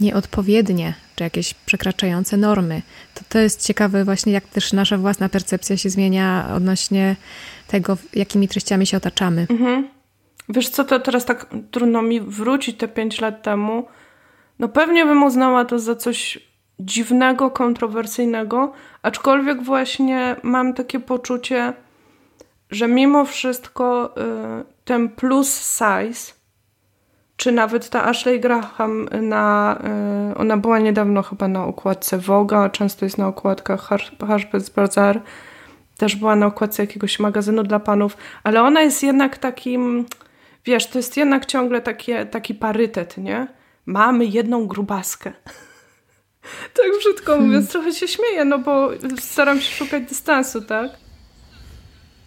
nieodpowiednie, 0.01 0.95
czy 1.17 1.25
jakieś 1.25 1.55
przekraczające 1.55 2.37
normy. 2.37 2.83
To, 3.15 3.21
to 3.29 3.39
jest 3.39 3.67
ciekawe 3.67 4.05
właśnie, 4.05 4.33
jak 4.33 4.49
też 4.49 4.73
nasza 4.73 4.99
własna 4.99 5.29
percepcja 5.29 5.77
się 5.77 5.91
zmienia 5.91 6.51
odnośnie 6.57 7.17
tego, 7.69 7.99
jakimi 8.15 8.49
treściami 8.49 8.87
się 8.87 8.97
otaczamy. 8.97 9.47
Mhm. 9.51 9.94
Wiesz 10.49 10.69
co, 10.69 10.85
to 10.85 11.01
teraz 11.01 11.25
tak 11.25 11.47
trudno 11.71 12.03
mi 12.03 12.21
wrócić 12.21 12.77
te 12.77 12.89
pięć 12.89 13.21
lat 13.21 13.43
temu. 13.43 13.87
No 14.59 14.69
pewnie 14.69 15.07
bym 15.07 15.23
uznała 15.23 15.65
to 15.65 15.79
za 15.79 15.97
coś 15.97 16.39
dziwnego, 16.81 17.51
kontrowersyjnego, 17.51 18.73
aczkolwiek 19.03 19.63
właśnie 19.63 20.37
mam 20.43 20.75
takie 20.75 21.01
poczucie, 21.01 21.73
że 22.71 22.89
mimo 22.89 23.25
wszystko 23.25 24.15
y, 24.61 24.65
ten 24.85 25.09
plus 25.09 25.49
size, 25.49 26.33
czy 27.37 27.53
nawet 27.53 27.91
ta 27.91 28.05
Ashley 28.05 28.41
Graham 28.41 29.09
na, 29.23 29.79
y, 30.33 30.39
ona 30.39 30.57
była 30.57 30.79
niedawno 30.79 31.23
chyba 31.23 31.49
na 31.49 31.65
okładce 31.65 32.19
Voga, 32.19 32.71
często 32.71 33.05
jest 33.05 33.19
na 33.19 33.29
okładkach 33.29 33.89
Harper's 34.19 34.75
Bazaar, 34.75 35.23
też 35.97 36.17
była 36.17 36.37
na 36.37 36.47
okładce 36.47 36.83
jakiegoś 36.83 37.19
magazynu 37.19 37.63
dla 37.63 37.81
panów, 37.81 38.17
ale 38.45 38.63
ona 38.63 38.81
jest 38.83 39.03
jednak 39.03 39.39
takim 39.39 40.07
wiesz, 40.65 40.87
to 40.87 40.99
jest 40.99 41.17
jednak 41.17 41.47
ciągle 41.47 41.81
takie, 41.81 42.27
taki 42.27 42.55
parytet, 42.55 43.19
nie? 43.19 43.47
Mamy 43.87 44.25
jedną 44.25 44.67
grubaskę. 44.67 45.33
tak 46.77 46.87
brzydko 46.99 47.39
mówiąc, 47.39 47.71
trochę 47.71 47.93
się 47.93 48.09
śmieję, 48.09 48.45
no 48.45 48.59
bo 48.59 48.91
staram 49.19 49.61
się 49.61 49.85
szukać 49.85 50.03
dystansu, 50.03 50.61
tak? 50.63 50.91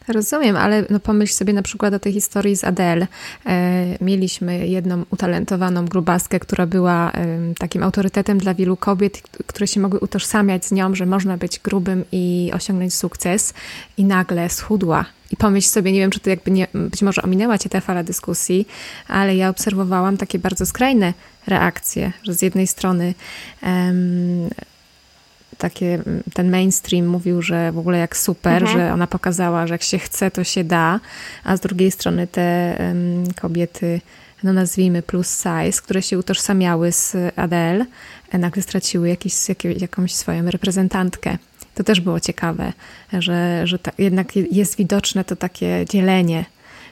Rozumiem, 0.07 0.55
ale 0.55 0.83
no 0.89 0.99
pomyśl 0.99 1.33
sobie 1.33 1.53
na 1.53 1.61
przykład 1.61 1.93
o 1.93 1.99
tej 1.99 2.13
historii 2.13 2.55
z 2.55 2.63
Adele. 2.63 3.07
E, 3.45 3.85
mieliśmy 4.01 4.67
jedną 4.67 5.05
utalentowaną 5.11 5.85
grubaskę, 5.85 6.39
która 6.39 6.65
była 6.65 7.11
takim 7.59 7.83
autorytetem 7.83 8.37
dla 8.37 8.53
wielu 8.53 8.77
kobiet, 8.77 9.21
które 9.47 9.67
się 9.67 9.79
mogły 9.79 9.99
utożsamiać 9.99 10.65
z 10.65 10.71
nią, 10.71 10.95
że 10.95 11.05
można 11.05 11.37
być 11.37 11.59
grubym 11.59 12.05
i 12.11 12.51
osiągnąć 12.53 12.93
sukces 12.93 13.53
i 13.97 14.05
nagle 14.05 14.49
schudła. 14.49 15.05
I 15.31 15.37
pomyśl 15.37 15.67
sobie, 15.69 15.91
nie 15.91 15.99
wiem, 15.99 16.11
czy 16.11 16.19
to 16.19 16.29
jakby 16.29 16.51
nie, 16.51 16.67
być 16.73 17.01
może 17.01 17.21
ominęła 17.21 17.57
cię 17.57 17.69
ta 17.69 17.81
fala 17.81 18.03
dyskusji, 18.03 18.67
ale 19.07 19.35
ja 19.35 19.49
obserwowałam 19.49 20.17
takie 20.17 20.39
bardzo 20.39 20.65
skrajne 20.65 21.13
reakcje, 21.47 22.11
że 22.23 22.33
z 22.33 22.41
jednej 22.41 22.67
strony 22.67 23.13
takie, 25.57 25.93
mm, 25.93 26.23
ten 26.33 26.49
mainstream 26.49 27.07
mówił, 27.07 27.41
że 27.41 27.71
w 27.71 27.77
ogóle 27.77 27.97
jak 27.97 28.17
super, 28.17 28.63
mhm. 28.63 28.77
że 28.77 28.93
ona 28.93 29.07
pokazała, 29.07 29.67
że 29.67 29.73
jak 29.73 29.83
się 29.83 29.99
chce, 29.99 30.31
to 30.31 30.43
się 30.43 30.63
da, 30.63 30.99
a 31.43 31.57
z 31.57 31.59
drugiej 31.59 31.91
strony 31.91 32.27
te 32.27 32.77
um, 32.79 33.33
kobiety, 33.41 34.01
no 34.43 34.53
nazwijmy 34.53 35.01
plus 35.01 35.37
size, 35.37 35.81
które 35.81 36.01
się 36.01 36.19
utożsamiały 36.19 36.91
z 36.91 37.15
Adele, 37.35 37.85
e, 38.31 38.37
nagle 38.37 38.63
straciły 38.63 39.09
jakiś, 39.09 39.33
jakąś 39.79 40.15
swoją 40.15 40.45
reprezentantkę. 40.45 41.37
To 41.75 41.83
też 41.83 42.01
było 42.01 42.19
ciekawe, 42.19 42.73
że, 43.13 43.67
że 43.67 43.79
ta, 43.79 43.91
jednak 43.97 44.35
jest 44.35 44.77
widoczne 44.77 45.23
to 45.23 45.35
takie 45.35 45.85
dzielenie, 45.89 46.45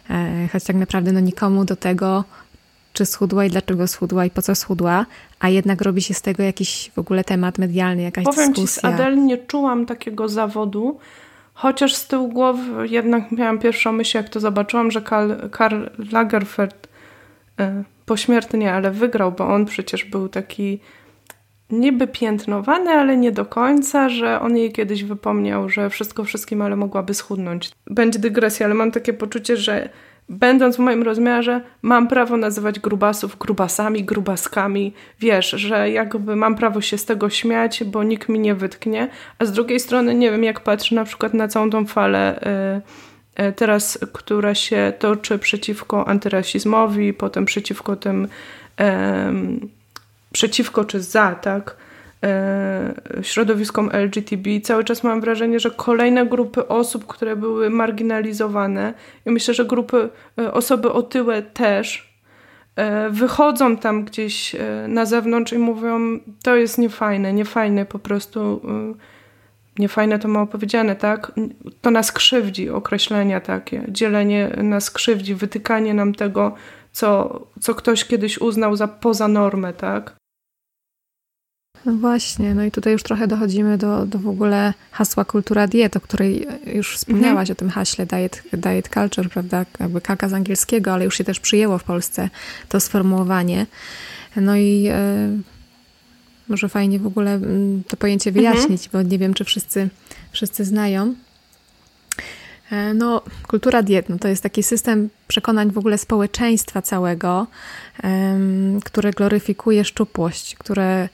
e, 0.09 0.47
choć 0.51 0.63
tak 0.63 0.75
naprawdę 0.75 1.11
no 1.11 1.19
nikomu 1.19 1.65
do 1.65 1.75
tego 1.75 2.23
czy 2.95 3.05
schudła 3.05 3.45
i 3.45 3.49
dlaczego 3.49 3.87
schudła 3.87 4.25
i 4.25 4.29
po 4.29 4.41
co 4.41 4.55
schudła, 4.55 5.05
a 5.39 5.49
jednak 5.49 5.81
robi 5.81 6.01
się 6.01 6.13
z 6.13 6.21
tego 6.21 6.43
jakiś 6.43 6.91
w 6.95 6.99
ogóle 6.99 7.23
temat 7.23 7.57
medialny, 7.57 8.01
jakaś 8.01 8.25
Powiem 8.25 8.53
dyskusja. 8.53 8.81
Powiem 8.81 8.97
ci, 8.97 9.01
z 9.01 9.01
Adele 9.01 9.21
nie 9.21 9.37
czułam 9.37 9.85
takiego 9.85 10.29
zawodu, 10.29 10.99
chociaż 11.53 11.95
z 11.95 12.07
tyłu 12.07 12.27
głowy 12.27 12.87
jednak 12.87 13.31
miałam 13.31 13.59
pierwszą 13.59 13.91
myśl, 13.91 14.17
jak 14.17 14.29
to 14.29 14.39
zobaczyłam, 14.39 14.91
że 14.91 15.01
Karl, 15.01 15.49
Karl 15.51 15.83
Lagerfeld 16.11 16.87
e, 17.59 17.83
pośmiertnie, 18.05 18.73
ale 18.73 18.91
wygrał, 18.91 19.31
bo 19.31 19.47
on 19.47 19.65
przecież 19.65 20.05
był 20.05 20.29
taki 20.29 20.79
niby 21.69 22.07
piętnowany, 22.07 22.91
ale 22.91 23.17
nie 23.17 23.31
do 23.31 23.45
końca, 23.45 24.09
że 24.09 24.39
on 24.41 24.57
jej 24.57 24.71
kiedyś 24.71 25.03
wypomniał, 25.03 25.69
że 25.69 25.89
wszystko 25.89 26.23
wszystkim, 26.23 26.61
ale 26.61 26.75
mogłaby 26.75 27.13
schudnąć. 27.13 27.71
Będzie 27.87 28.19
dygresja, 28.19 28.65
ale 28.65 28.75
mam 28.75 28.91
takie 28.91 29.13
poczucie, 29.13 29.57
że 29.57 29.89
będąc 30.29 30.75
w 30.75 30.79
moim 30.79 31.03
rozmiarze, 31.03 31.61
mam 31.81 32.07
prawo 32.07 32.37
nazywać 32.37 32.79
grubasów 32.79 33.37
grubasami, 33.37 34.03
grubaskami. 34.03 34.93
Wiesz, 35.19 35.49
że 35.49 35.89
jakby 35.91 36.35
mam 36.35 36.55
prawo 36.55 36.81
się 36.81 36.97
z 36.97 37.05
tego 37.05 37.29
śmiać, 37.29 37.83
bo 37.83 38.03
nikt 38.03 38.29
mi 38.29 38.39
nie 38.39 38.55
wytknie. 38.55 39.07
A 39.39 39.45
z 39.45 39.51
drugiej 39.51 39.79
strony 39.79 40.15
nie 40.15 40.31
wiem, 40.31 40.43
jak 40.43 40.59
patrzę 40.59 40.95
na 40.95 41.03
przykład 41.03 41.33
na 41.33 41.47
całą 41.47 41.69
tą 41.69 41.85
falę 41.85 42.39
y, 43.37 43.43
y, 43.43 43.53
teraz, 43.53 43.99
która 44.13 44.55
się 44.55 44.93
toczy 44.99 45.39
przeciwko 45.39 46.07
antyrasizmowi, 46.07 47.13
potem 47.13 47.45
przeciwko 47.45 47.95
tym 47.95 48.27
przeciwko 50.31 50.85
czy 50.85 51.01
za, 51.01 51.35
tak? 51.35 51.77
E, 52.25 52.93
środowiskom 53.21 53.89
LGTB. 53.93 54.47
Cały 54.63 54.83
czas 54.83 55.03
mam 55.03 55.21
wrażenie, 55.21 55.59
że 55.59 55.71
kolejne 55.71 56.25
grupy 56.25 56.67
osób, 56.67 57.07
które 57.07 57.35
były 57.35 57.69
marginalizowane, 57.69 58.93
i 59.25 59.31
myślę, 59.31 59.53
że 59.53 59.65
grupy, 59.65 60.09
e, 60.39 60.53
osoby 60.53 60.91
otyłe 60.91 61.41
też, 61.41 62.15
e, 62.75 63.09
wychodzą 63.09 63.77
tam 63.77 64.03
gdzieś 64.03 64.55
na 64.87 65.05
zewnątrz 65.05 65.53
i 65.53 65.57
mówią, 65.57 66.19
to 66.43 66.55
jest 66.55 66.77
niefajne, 66.77 67.33
niefajne 67.33 67.85
po 67.85 67.99
prostu, 67.99 68.61
niefajne 69.79 70.19
to 70.19 70.27
mało 70.27 70.47
powiedziane, 70.47 70.95
tak? 70.95 71.31
To 71.81 71.91
nas 71.91 72.11
krzywdzi, 72.11 72.69
określenia 72.69 73.39
takie, 73.39 73.83
dzielenie 73.87 74.49
nas 74.63 74.91
krzywdzi, 74.91 75.35
wytykanie 75.35 75.93
nam 75.93 76.15
tego, 76.15 76.55
co, 76.91 77.39
co 77.59 77.75
ktoś 77.75 78.05
kiedyś 78.05 78.37
uznał 78.37 78.75
za 78.75 78.87
poza 78.87 79.27
normę, 79.27 79.73
tak? 79.73 80.15
No 81.85 81.93
właśnie, 81.93 82.55
no 82.55 82.63
i 82.63 82.71
tutaj 82.71 82.93
już 82.93 83.03
trochę 83.03 83.27
dochodzimy 83.27 83.77
do, 83.77 84.05
do 84.05 84.19
w 84.19 84.27
ogóle 84.27 84.73
hasła 84.91 85.25
kultura 85.25 85.67
diet, 85.67 85.97
o 85.97 85.99
której 85.99 86.47
już 86.73 86.95
wspomniałaś, 86.95 87.49
mhm. 87.49 87.51
o 87.51 87.55
tym 87.55 87.69
haśle 87.69 88.05
diet, 88.05 88.43
diet 88.53 88.89
culture, 88.89 89.29
prawda, 89.29 89.65
jakby 89.79 90.01
kaka 90.01 90.29
z 90.29 90.33
angielskiego, 90.33 90.93
ale 90.93 91.05
już 91.05 91.17
się 91.17 91.23
też 91.23 91.39
przyjęło 91.39 91.77
w 91.77 91.83
Polsce 91.83 92.29
to 92.69 92.79
sformułowanie. 92.79 93.65
No 94.35 94.55
i 94.55 94.87
e, 94.91 95.29
może 96.47 96.69
fajnie 96.69 96.99
w 96.99 97.07
ogóle 97.07 97.33
mm, 97.33 97.83
to 97.87 97.97
pojęcie 97.97 98.29
mhm. 98.29 98.45
wyjaśnić, 98.45 98.85
mhm. 98.85 99.05
bo 99.05 99.11
nie 99.11 99.17
wiem, 99.19 99.33
czy 99.33 99.43
wszyscy, 99.43 99.89
wszyscy 100.31 100.65
znają. 100.65 101.15
E, 102.71 102.93
no, 102.93 103.21
kultura 103.47 103.83
diet 103.83 104.09
no 104.09 104.17
to 104.17 104.27
jest 104.27 104.43
taki 104.43 104.63
system 104.63 105.09
przekonań 105.27 105.71
w 105.71 105.77
ogóle 105.77 105.97
społeczeństwa 105.97 106.81
całego, 106.81 107.47
um, 108.03 108.79
które 108.83 109.11
gloryfikuje 109.11 109.85
szczupłość, 109.85 110.55
które 110.55 111.09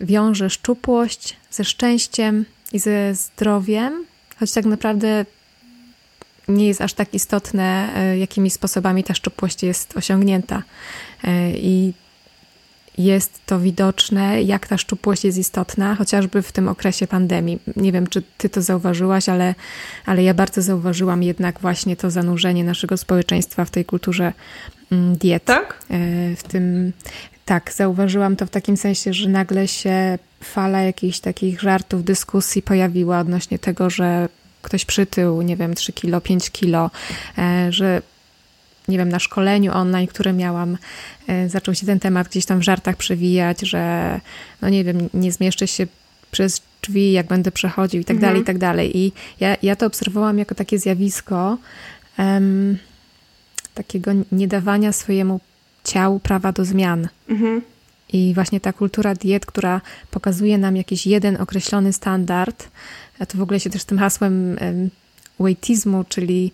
wiąże 0.00 0.50
szczupłość 0.50 1.36
ze 1.50 1.64
szczęściem 1.64 2.44
i 2.72 2.78
ze 2.78 3.14
zdrowiem, 3.14 4.04
choć 4.40 4.52
tak 4.52 4.64
naprawdę 4.64 5.24
nie 6.48 6.66
jest 6.66 6.80
aż 6.80 6.92
tak 6.92 7.14
istotne, 7.14 7.88
e, 7.96 8.18
jakimi 8.18 8.50
sposobami 8.50 9.04
ta 9.04 9.14
szczupłość 9.14 9.62
jest 9.62 9.96
osiągnięta. 9.96 10.62
E, 11.24 11.50
I 11.50 11.92
jest 12.98 13.40
to 13.46 13.60
widoczne, 13.60 14.42
jak 14.42 14.66
ta 14.66 14.78
szczupłość 14.78 15.24
jest 15.24 15.38
istotna, 15.38 15.94
chociażby 15.94 16.42
w 16.42 16.52
tym 16.52 16.68
okresie 16.68 17.06
pandemii. 17.06 17.58
Nie 17.76 17.92
wiem, 17.92 18.06
czy 18.06 18.22
ty 18.38 18.48
to 18.48 18.62
zauważyłaś, 18.62 19.28
ale, 19.28 19.54
ale 20.06 20.22
ja 20.22 20.34
bardzo 20.34 20.62
zauważyłam 20.62 21.22
jednak 21.22 21.60
właśnie 21.60 21.96
to 21.96 22.10
zanurzenie 22.10 22.64
naszego 22.64 22.96
społeczeństwa 22.96 23.64
w 23.64 23.70
tej 23.70 23.84
kulturze 23.84 24.32
mm, 24.92 25.16
diet. 25.16 25.44
Tak? 25.44 25.78
E, 25.90 25.96
w 26.36 26.42
tym 26.42 26.92
tak, 27.46 27.72
zauważyłam 27.72 28.36
to 28.36 28.46
w 28.46 28.50
takim 28.50 28.76
sensie, 28.76 29.12
że 29.12 29.28
nagle 29.28 29.68
się 29.68 30.18
fala 30.44 30.82
jakichś 30.82 31.18
takich 31.18 31.60
żartów, 31.60 32.04
dyskusji 32.04 32.62
pojawiła 32.62 33.18
odnośnie 33.18 33.58
tego, 33.58 33.90
że 33.90 34.28
ktoś 34.62 34.84
przytył, 34.84 35.42
nie 35.42 35.56
wiem, 35.56 35.74
3 35.74 35.92
kilo, 35.92 36.20
5 36.20 36.50
kilo, 36.50 36.90
e, 37.38 37.72
że 37.72 38.02
nie 38.88 38.98
wiem, 38.98 39.08
na 39.08 39.18
szkoleniu 39.18 39.72
online, 39.72 40.06
które 40.06 40.32
miałam, 40.32 40.78
e, 41.28 41.48
zaczął 41.48 41.74
się 41.74 41.86
ten 41.86 42.00
temat 42.00 42.28
gdzieś 42.28 42.46
tam 42.46 42.58
w 42.58 42.62
żartach 42.62 42.96
przewijać, 42.96 43.60
że 43.60 44.20
no 44.62 44.68
nie 44.68 44.84
wiem, 44.84 45.08
nie 45.14 45.32
zmieszczę 45.32 45.68
się 45.68 45.86
przez 46.30 46.62
drzwi, 46.82 47.12
jak 47.12 47.26
będę 47.26 47.50
przechodził 47.52 48.00
i 48.00 48.04
tak 48.04 48.18
dalej, 48.18 48.36
i 48.36 48.40
mhm. 48.40 48.46
tak 48.46 48.58
dalej. 48.58 48.98
I 48.98 49.12
ja, 49.40 49.56
ja 49.62 49.76
to 49.76 49.86
obserwowałam 49.86 50.38
jako 50.38 50.54
takie 50.54 50.78
zjawisko 50.78 51.58
um, 52.18 52.78
takiego 53.74 54.10
niedawania 54.32 54.92
swojemu 54.92 55.40
ciału 55.86 56.20
prawa 56.20 56.52
do 56.52 56.64
zmian. 56.64 57.08
Mhm. 57.28 57.62
I 58.12 58.34
właśnie 58.34 58.60
ta 58.60 58.72
kultura 58.72 59.14
diet, 59.14 59.46
która 59.46 59.80
pokazuje 60.10 60.58
nam 60.58 60.76
jakiś 60.76 61.06
jeden 61.06 61.36
określony 61.40 61.92
standard, 61.92 62.68
a 63.18 63.26
to 63.26 63.38
w 63.38 63.42
ogóle 63.42 63.60
się 63.60 63.70
też 63.70 63.84
tym 63.84 63.98
hasłem 63.98 64.56
weightizmu, 65.40 66.04
czyli 66.08 66.52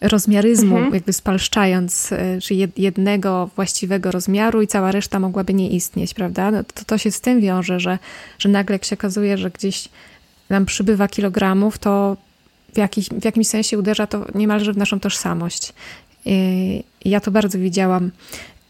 rozmiaryzmu, 0.00 0.76
mhm. 0.76 0.94
jakby 0.94 1.12
spalszczając, 1.12 2.12
e, 2.12 2.40
czy 2.40 2.54
jednego 2.76 3.50
właściwego 3.56 4.10
rozmiaru 4.10 4.62
i 4.62 4.66
cała 4.66 4.92
reszta 4.92 5.20
mogłaby 5.20 5.54
nie 5.54 5.68
istnieć, 5.68 6.14
prawda? 6.14 6.50
No 6.50 6.64
to, 6.64 6.84
to 6.86 6.98
się 6.98 7.10
z 7.10 7.20
tym 7.20 7.40
wiąże, 7.40 7.80
że, 7.80 7.98
że 8.38 8.48
nagle 8.48 8.74
jak 8.74 8.84
się 8.84 8.96
okazuje, 8.96 9.38
że 9.38 9.50
gdzieś 9.50 9.88
nam 10.50 10.66
przybywa 10.66 11.08
kilogramów, 11.08 11.78
to 11.78 12.16
w, 12.74 12.78
jakiś, 12.78 13.08
w 13.08 13.24
jakimś 13.24 13.46
sensie 13.46 13.78
uderza 13.78 14.06
to 14.06 14.26
niemalże 14.34 14.72
w 14.72 14.76
naszą 14.76 15.00
tożsamość. 15.00 15.72
I 16.26 16.82
ja 17.04 17.20
to 17.20 17.30
bardzo 17.30 17.58
widziałam 17.58 18.10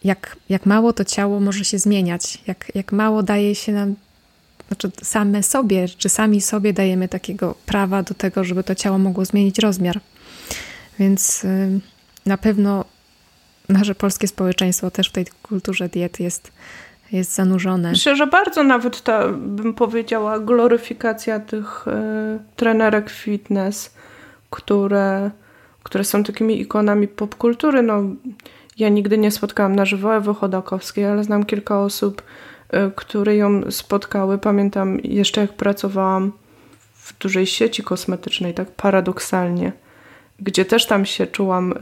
jak, 0.07 0.37
jak 0.49 0.66
mało 0.66 0.92
to 0.92 1.05
ciało 1.05 1.40
może 1.40 1.64
się 1.64 1.79
zmieniać, 1.79 2.38
jak, 2.47 2.75
jak 2.75 2.92
mało 2.92 3.23
daje 3.23 3.55
się 3.55 3.73
nam, 3.73 3.95
znaczy 4.69 4.90
same 5.03 5.42
sobie, 5.42 5.88
czy 5.88 6.09
sami 6.09 6.40
sobie 6.40 6.73
dajemy 6.73 7.09
takiego 7.09 7.55
prawa 7.66 8.03
do 8.03 8.14
tego, 8.14 8.45
żeby 8.45 8.64
to 8.64 8.75
ciało 8.75 8.99
mogło 8.99 9.25
zmienić 9.25 9.59
rozmiar. 9.59 10.01
Więc 10.99 11.45
y, 11.45 11.81
na 12.27 12.38
pewno 12.38 12.85
nasze 13.69 13.95
polskie 13.95 14.29
społeczeństwo 14.29 14.90
też 14.90 15.09
w 15.09 15.12
tej 15.12 15.27
kulturze 15.42 15.88
diet 15.88 16.21
jest, 16.21 16.53
jest 17.12 17.35
zanurzone. 17.35 17.90
Myślę, 17.90 18.16
że 18.16 18.27
bardzo 18.27 18.62
nawet 18.62 19.03
ta, 19.03 19.29
bym 19.29 19.75
powiedziała, 19.75 20.38
gloryfikacja 20.38 21.40
tych 21.40 21.88
y, 21.88 21.90
trenerek 22.57 23.11
fitness, 23.11 23.95
które, 24.51 25.31
które 25.83 26.05
są 26.05 26.25
takimi 26.25 26.61
ikonami 26.61 27.09
popkultury. 27.09 27.83
No, 27.83 28.03
ja 28.77 28.89
nigdy 28.89 29.19
nie 29.19 29.31
spotkałam 29.31 29.77
na 29.77 29.85
żywo 29.85 30.17
Ewy 30.17 30.35
Chodakowskiej, 30.35 31.05
ale 31.05 31.25
znam 31.25 31.45
kilka 31.45 31.81
osób, 31.81 32.23
y, 32.75 32.77
które 32.97 33.37
ją 33.37 33.71
spotkały. 33.71 34.39
Pamiętam 34.39 34.99
jeszcze 35.05 35.41
jak 35.41 35.53
pracowałam 35.53 36.33
w 36.95 37.19
dużej 37.19 37.47
sieci 37.47 37.83
kosmetycznej, 37.83 38.55
tak 38.55 38.71
paradoksalnie, 38.71 39.73
gdzie 40.41 40.65
też 40.65 40.87
tam 40.87 41.07
się 41.07 41.27
czułam 41.27 41.73
y, 41.73 41.77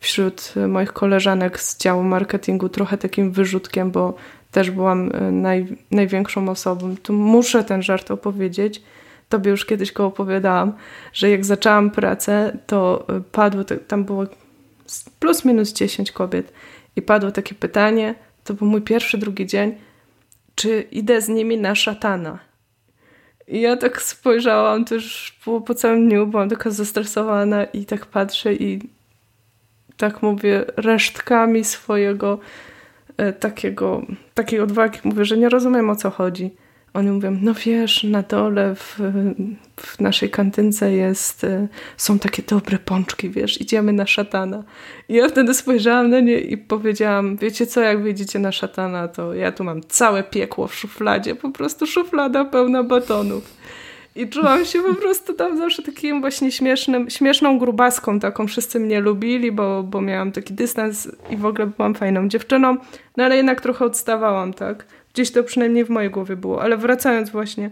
wśród 0.00 0.54
moich 0.68 0.92
koleżanek 0.92 1.60
z 1.60 1.78
działu 1.78 2.02
marketingu 2.02 2.68
trochę 2.68 2.98
takim 2.98 3.32
wyrzutkiem, 3.32 3.90
bo 3.90 4.14
też 4.50 4.70
byłam 4.70 5.10
naj, 5.32 5.66
największą 5.90 6.48
osobą. 6.48 6.96
Tu 7.02 7.12
muszę 7.12 7.64
ten 7.64 7.82
żart 7.82 8.10
opowiedzieć. 8.10 8.82
Tobie 9.28 9.50
już 9.50 9.64
kiedyś 9.64 9.92
go 9.92 10.06
opowiadałam, 10.06 10.72
że 11.12 11.30
jak 11.30 11.44
zaczęłam 11.44 11.90
pracę, 11.90 12.58
to 12.66 13.06
padło, 13.32 13.64
tam 13.88 14.04
było 14.04 14.26
plus 15.18 15.44
minus 15.44 15.72
10 15.72 16.12
kobiet 16.12 16.52
i 16.96 17.02
padło 17.02 17.30
takie 17.30 17.54
pytanie, 17.54 18.14
to 18.44 18.54
był 18.54 18.66
mój 18.66 18.82
pierwszy, 18.82 19.18
drugi 19.18 19.46
dzień, 19.46 19.74
czy 20.54 20.80
idę 20.80 21.20
z 21.20 21.28
nimi 21.28 21.58
na 21.58 21.74
szatana. 21.74 22.38
I 23.48 23.60
ja 23.60 23.76
tak 23.76 24.02
spojrzałam, 24.02 24.84
to 24.84 24.94
już 24.94 25.38
było 25.44 25.60
po 25.60 25.74
całym 25.74 26.08
dniu, 26.08 26.26
byłam 26.26 26.48
taka 26.48 26.70
zestresowana 26.70 27.64
i 27.64 27.84
tak 27.84 28.06
patrzę 28.06 28.54
i 28.54 28.80
tak 29.96 30.22
mówię 30.22 30.64
resztkami 30.76 31.64
swojego 31.64 32.38
e, 33.16 33.32
takiego, 33.32 34.02
takiej 34.34 34.60
odwagi 34.60 34.98
mówię, 35.04 35.24
że 35.24 35.36
nie 35.36 35.48
rozumiem 35.48 35.90
o 35.90 35.96
co 35.96 36.10
chodzi. 36.10 36.50
Oni 36.94 37.10
mówią, 37.10 37.38
no 37.40 37.54
wiesz, 37.54 38.04
na 38.04 38.22
dole 38.22 38.74
w, 38.74 38.98
w 39.76 40.00
naszej 40.00 40.30
kantynce 40.30 40.92
jest, 40.92 41.44
e, 41.44 41.68
są 41.96 42.18
takie 42.18 42.42
dobre 42.42 42.78
pączki, 42.78 43.30
wiesz, 43.30 43.60
idziemy 43.60 43.92
na 43.92 44.06
szatana. 44.06 44.64
I 45.08 45.14
ja 45.14 45.28
wtedy 45.28 45.54
spojrzałam 45.54 46.10
na 46.10 46.20
nie 46.20 46.40
i 46.40 46.58
powiedziałam, 46.58 47.36
wiecie 47.36 47.66
co, 47.66 47.80
jak 47.80 48.02
wyjdziecie 48.02 48.38
na 48.38 48.52
szatana, 48.52 49.08
to 49.08 49.34
ja 49.34 49.52
tu 49.52 49.64
mam 49.64 49.80
całe 49.82 50.22
piekło 50.22 50.66
w 50.66 50.74
szufladzie, 50.74 51.34
po 51.34 51.50
prostu 51.50 51.86
szuflada 51.86 52.44
pełna 52.44 52.82
batonów. 52.82 53.54
I 54.16 54.28
czułam 54.28 54.64
się 54.64 54.82
po 54.82 54.94
prostu 54.94 55.34
tam 55.34 55.56
zawsze 55.56 55.82
takim 55.82 56.20
właśnie 56.20 56.52
śmiesznym, 56.52 57.10
śmieszną 57.10 57.58
grubaską 57.58 58.20
taką. 58.20 58.46
Wszyscy 58.46 58.80
mnie 58.80 59.00
lubili, 59.00 59.52
bo, 59.52 59.82
bo 59.82 60.00
miałam 60.00 60.32
taki 60.32 60.54
dystans 60.54 61.08
i 61.30 61.36
w 61.36 61.46
ogóle 61.46 61.66
byłam 61.66 61.94
fajną 61.94 62.28
dziewczyną. 62.28 62.76
No 63.16 63.24
ale 63.24 63.36
jednak 63.36 63.60
trochę 63.60 63.84
odstawałam, 63.84 64.54
tak? 64.54 64.86
Gdzieś 65.14 65.30
to 65.30 65.44
przynajmniej 65.44 65.84
w 65.84 65.90
mojej 65.90 66.10
głowie 66.10 66.36
było. 66.36 66.62
Ale 66.62 66.76
wracając 66.76 67.30
właśnie. 67.30 67.70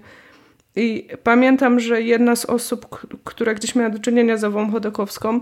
I 0.76 1.08
pamiętam, 1.22 1.80
że 1.80 2.02
jedna 2.02 2.36
z 2.36 2.44
osób, 2.44 3.06
która 3.24 3.54
gdzieś 3.54 3.74
miała 3.74 3.90
do 3.90 3.98
czynienia 3.98 4.36
z 4.36 4.44
Ową 4.44 4.70
Chodakowską, 4.70 5.40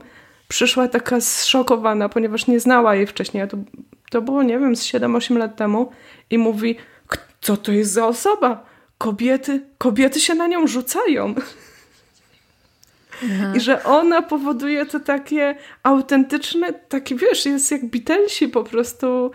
przyszła 0.48 0.88
taka 0.88 1.20
zszokowana, 1.20 2.08
ponieważ 2.08 2.46
nie 2.46 2.60
znała 2.60 2.94
jej 2.94 3.06
wcześniej. 3.06 3.48
To, 3.48 3.56
to 4.10 4.22
było, 4.22 4.42
nie 4.42 4.58
wiem, 4.58 4.76
z 4.76 4.84
7-8 4.84 5.36
lat 5.36 5.56
temu. 5.56 5.90
I 6.30 6.38
mówi, 6.38 6.76
co 7.40 7.56
to 7.56 7.72
jest 7.72 7.92
za 7.92 8.06
osoba? 8.06 8.70
kobiety, 9.00 9.60
kobiety 9.78 10.20
się 10.20 10.34
na 10.34 10.46
nią 10.46 10.66
rzucają. 10.66 11.34
I 13.54 13.60
że 13.60 13.84
ona 13.84 14.22
powoduje 14.22 14.86
to 14.86 15.00
takie 15.00 15.54
autentyczne, 15.82 16.72
takie 16.72 17.14
wiesz, 17.14 17.46
jest 17.46 17.70
jak 17.70 17.86
Beatlesi 17.86 18.48
po 18.48 18.64
prostu. 18.64 19.30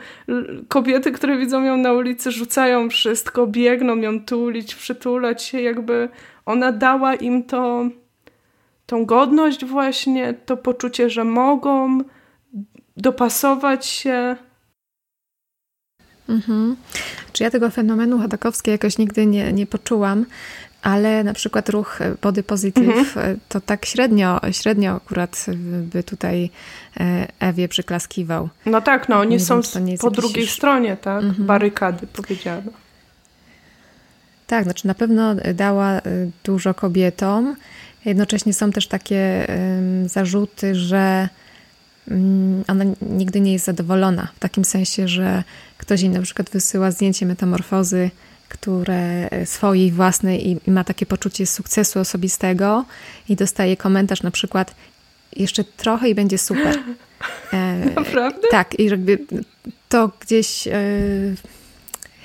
Kobiety, 0.68 1.12
które 1.12 1.38
widzą 1.38 1.64
ją 1.64 1.78
na 1.78 1.94
ulicy, 1.94 2.32
rzucają 2.32 2.90
wszystko, 2.90 3.48
biegną 3.48 3.96
ją 3.96 4.26
tulić, 4.26 4.76
przytulać 4.76 5.44
się, 5.44 5.62
jakby 5.62 6.10
ona 6.46 6.72
dała 6.72 7.16
im 7.16 7.44
to, 7.44 7.90
tą 8.86 9.06
godność 9.06 9.66
właśnie, 9.66 10.34
to 10.34 10.58
poczucie, 10.58 11.10
że 11.10 11.24
mogą 11.24 12.00
dopasować 12.98 13.86
się 13.86 14.36
Mhm. 16.30 16.76
Czy 17.34 17.44
ja 17.44 17.52
tego 17.52 17.70
fenomenu 17.70 18.20
Chodakowskiej 18.20 18.72
jakoś 18.72 18.98
nigdy 18.98 19.26
nie, 19.26 19.54
nie 19.54 19.68
poczułam, 19.68 20.26
ale 20.86 21.24
na 21.24 21.34
przykład 21.34 21.70
ruch 21.70 22.00
body 22.22 22.44
positive 22.44 22.98
mhm. 22.98 23.40
to 23.50 23.62
tak 23.62 23.86
średnio, 23.86 24.40
średnio 24.52 24.92
akurat 24.96 25.46
by 25.82 26.04
tutaj 26.04 26.50
e, 27.00 27.28
Ewie 27.40 27.68
przyklaskiwał. 27.68 28.50
No 28.66 28.82
tak, 28.82 29.10
no 29.10 29.20
oni 29.20 29.30
nie 29.30 29.40
są 29.40 29.62
wiem, 29.62 29.98
po 29.98 30.12
drugiej 30.12 30.44
już... 30.44 30.54
stronie, 30.54 30.98
tak? 30.98 31.24
Mhm. 31.24 31.48
Barykady 31.48 32.08
powiedziano. 32.08 32.72
Tak, 34.48 34.64
znaczy 34.64 34.88
na 34.88 34.94
pewno 34.94 35.36
dała 35.54 35.92
e, 35.92 36.02
dużo 36.44 36.74
kobietom. 36.74 37.56
Jednocześnie 38.06 38.54
są 38.54 38.72
też 38.72 38.88
takie 38.88 39.48
zarzuty, 40.06 40.76
że 40.76 41.30
um, 42.12 42.64
ona 42.68 42.84
nigdy 43.02 43.42
nie 43.42 43.54
jest 43.54 43.66
zadowolona. 43.66 44.28
W 44.36 44.40
takim 44.40 44.66
sensie, 44.66 45.08
że 45.08 45.44
Ktoś 45.78 46.02
inny 46.02 46.18
na 46.18 46.24
przykład 46.24 46.50
wysyła 46.50 46.92
zdjęcie 46.92 47.26
metamorfozy, 47.26 48.12
które 48.50 49.30
e, 49.30 49.46
swojej 49.46 49.92
własnej 49.92 50.48
i, 50.48 50.58
i 50.68 50.72
ma 50.72 50.84
takie 50.84 51.06
poczucie 51.06 51.46
sukcesu 51.46 52.00
osobistego 52.00 52.86
i 53.30 53.36
dostaje 53.36 53.78
komentarz 53.78 54.24
na 54.24 54.32
przykład 54.32 54.76
jeszcze 55.36 55.64
trochę 55.64 56.10
i 56.10 56.16
będzie 56.16 56.38
super. 56.38 56.80
E, 57.54 57.86
Naprawdę? 57.96 58.48
Tak, 58.52 58.80
i 58.80 58.86
jakby 58.86 59.20
to 59.90 60.12
gdzieś 60.20 60.68
e, 60.68 60.74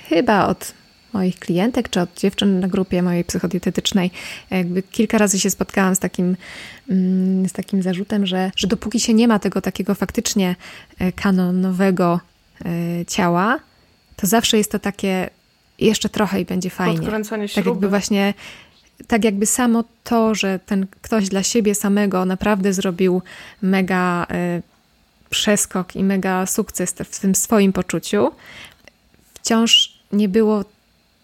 chyba 0.09 0.47
od 0.47 0.73
moich 1.13 1.39
klientek, 1.39 1.89
czy 1.89 2.01
od 2.01 2.19
dziewczyn 2.19 2.59
na 2.59 2.67
grupie 2.67 3.01
mojej 3.03 3.23
psychodietetycznej, 3.23 4.11
jakby 4.49 4.83
kilka 4.83 5.17
razy 5.17 5.39
się 5.39 5.49
spotkałam 5.49 5.95
z 5.95 5.99
takim, 5.99 6.37
mm, 6.89 7.49
z 7.49 7.53
takim 7.53 7.83
zarzutem, 7.83 8.25
że, 8.25 8.51
że 8.55 8.67
dopóki 8.67 8.99
się 8.99 9.13
nie 9.13 9.27
ma 9.27 9.39
tego 9.39 9.61
takiego 9.61 9.95
faktycznie 9.95 10.55
e, 10.99 11.11
kanonowego 11.11 12.19
ciała, 13.07 13.59
to 14.15 14.27
zawsze 14.27 14.57
jest 14.57 14.71
to 14.71 14.79
takie 14.79 15.29
jeszcze 15.85 16.09
trochę 16.09 16.41
i 16.41 16.45
będzie 16.45 16.69
fajnie. 16.69 16.97
Podkręcanie 16.97 17.47
śruby. 17.47 17.63
Tak 17.63 17.73
jakby 17.73 17.89
właśnie, 17.89 18.33
tak 19.07 19.23
jakby 19.23 19.45
samo 19.45 19.83
to, 20.03 20.35
że 20.35 20.59
ten 20.59 20.85
ktoś 21.01 21.29
dla 21.29 21.43
siebie 21.43 21.75
samego 21.75 22.25
naprawdę 22.25 22.73
zrobił 22.73 23.21
mega 23.61 24.27
y, 24.57 24.61
przeskok 25.29 25.95
i 25.95 26.03
mega 26.03 26.45
sukces 26.45 26.91
w 26.91 27.19
tym 27.19 27.35
swoim 27.35 27.73
poczuciu, 27.73 28.31
wciąż 29.33 29.99
nie 30.11 30.29
było 30.29 30.63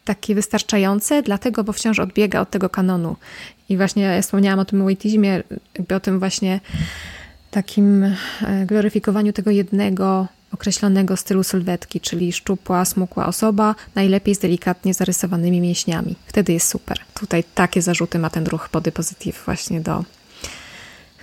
takie 0.05 0.35
wystarczające, 0.35 1.23
dlatego, 1.23 1.63
bo 1.63 1.73
wciąż 1.73 1.99
odbiega 1.99 2.41
od 2.41 2.49
tego 2.49 2.69
kanonu. 2.69 3.15
I 3.69 3.77
właśnie 3.77 4.03
ja 4.03 4.21
wspomniałam 4.21 4.59
o 4.59 4.65
tym 4.65 4.83
waitismie, 4.83 5.43
o 5.95 5.99
tym 5.99 6.19
właśnie 6.19 6.59
takim 7.51 8.03
e, 8.03 8.15
gloryfikowaniu 8.65 9.33
tego 9.33 9.51
jednego 9.51 10.27
określonego 10.53 11.17
stylu 11.17 11.43
sylwetki, 11.43 12.01
czyli 12.01 12.33
szczupła, 12.33 12.85
smukła 12.85 13.25
osoba, 13.25 13.75
najlepiej 13.95 14.35
z 14.35 14.39
delikatnie 14.39 14.93
zarysowanymi 14.93 15.61
mięśniami. 15.61 16.15
Wtedy 16.25 16.53
jest 16.53 16.67
super. 16.67 16.97
Tutaj 17.13 17.43
takie 17.55 17.81
zarzuty 17.81 18.19
ma 18.19 18.29
ten 18.29 18.45
ruch 18.45 18.69
body 18.73 18.91
positive 18.91 19.43
właśnie 19.45 19.81
do, 19.81 20.03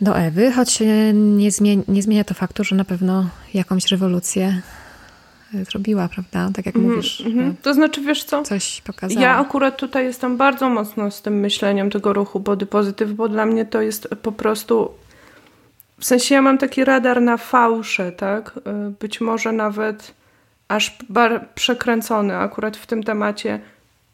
do 0.01 0.19
Ewy, 0.19 0.53
choć 0.53 0.79
nie, 1.15 1.51
zmienia, 1.51 1.83
nie 1.89 2.03
zmienia 2.03 2.25
to 2.25 2.35
faktu, 2.35 2.65
że 2.65 2.77
na 2.77 2.85
pewno 2.85 3.29
jakąś 3.55 3.87
rewolucję 3.87 4.63
zrobiła, 5.63 6.09
prawda? 6.09 6.51
Tak 6.55 6.67
jak 6.67 6.77
mm, 6.77 6.91
mówisz. 6.91 7.21
Mm, 7.21 7.57
to 7.63 7.75
znaczy, 7.75 8.01
wiesz 8.01 8.25
co? 8.25 8.43
Coś 8.43 8.81
pokazała. 8.81 9.27
Ja 9.27 9.37
akurat 9.37 9.77
tutaj 9.77 10.05
jestem 10.05 10.37
bardzo 10.37 10.69
mocno 10.69 11.11
z 11.11 11.23
tym 11.23 11.35
myśleniem 11.35 11.91
tego 11.91 12.13
ruchu 12.13 12.41
body 12.41 12.67
positive, 12.67 13.13
bo 13.13 13.29
dla 13.29 13.47
mnie 13.47 13.65
to 13.67 13.81
jest 13.81 14.09
po 14.23 14.33
prostu 14.33 14.91
w 16.05 16.07
sensie 16.07 16.35
ja 16.35 16.43
mam 16.43 16.59
taki 16.59 16.85
radar 16.85 17.23
na 17.23 17.37
fałsze, 17.37 18.13
tak? 18.13 18.57
Y, 18.57 18.91
być 19.01 19.21
może 19.21 19.53
nawet 19.53 20.15
aż 20.69 20.99
przekręcony 21.55 22.37
akurat 22.37 22.77
w 22.77 22.87
tym 22.87 23.03
temacie. 23.03 23.61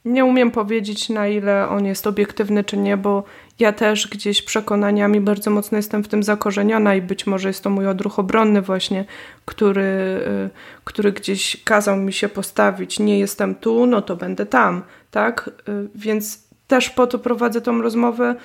Nie 0.05 0.25
umiem 0.25 0.51
powiedzieć, 0.51 1.09
na 1.09 1.29
ile 1.29 1.69
on 1.69 1.87
jest 1.87 2.07
obiektywny, 2.07 2.65
czy 2.65 2.77
nie, 2.77 2.97
bo 2.97 3.25
ja 3.59 3.73
też 3.73 4.09
gdzieś 4.09 4.43
przekonaniami 4.43 5.21
bardzo 5.21 5.51
mocno 5.51 5.77
jestem 5.77 6.05
w 6.05 6.09
tym 6.09 6.23
zakorzeniona 6.23 6.95
i 6.95 7.03
być 7.03 7.27
może 7.27 7.49
jest 7.49 7.65
to 7.65 7.71
mój 7.71 7.87
odruch 7.87 8.19
obronny 8.19 8.63
właśnie, 8.63 9.05
który, 9.45 9.83
y, 9.83 10.51
który 10.85 11.13
gdzieś 11.13 11.65
kazał 11.65 11.97
mi 11.97 12.13
się 12.13 12.29
postawić. 12.29 12.99
Nie 12.99 13.19
jestem 13.19 13.55
tu, 13.55 13.87
no 13.87 14.03
to 14.03 14.17
będę 14.17 14.47
tam, 14.47 14.83
tak? 15.11 15.51
Y, 15.69 15.89
więc 15.95 16.45
też 16.67 16.91
po 16.91 17.07
to 17.07 17.19
prowadzę 17.19 17.61
tą 17.61 17.83
rozmowę, 17.83 18.37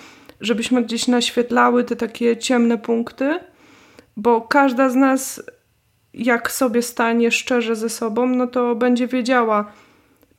żebyśmy 0.41 0.83
gdzieś 0.83 1.07
naświetlały 1.07 1.83
te 1.83 1.95
takie 1.95 2.37
ciemne 2.37 2.77
punkty, 2.77 3.39
bo 4.17 4.41
każda 4.41 4.89
z 4.89 4.95
nas, 4.95 5.43
jak 6.13 6.51
sobie 6.51 6.81
stanie 6.81 7.31
szczerze 7.31 7.75
ze 7.75 7.89
sobą, 7.89 8.27
no 8.27 8.47
to 8.47 8.75
będzie 8.75 9.07
wiedziała, 9.07 9.71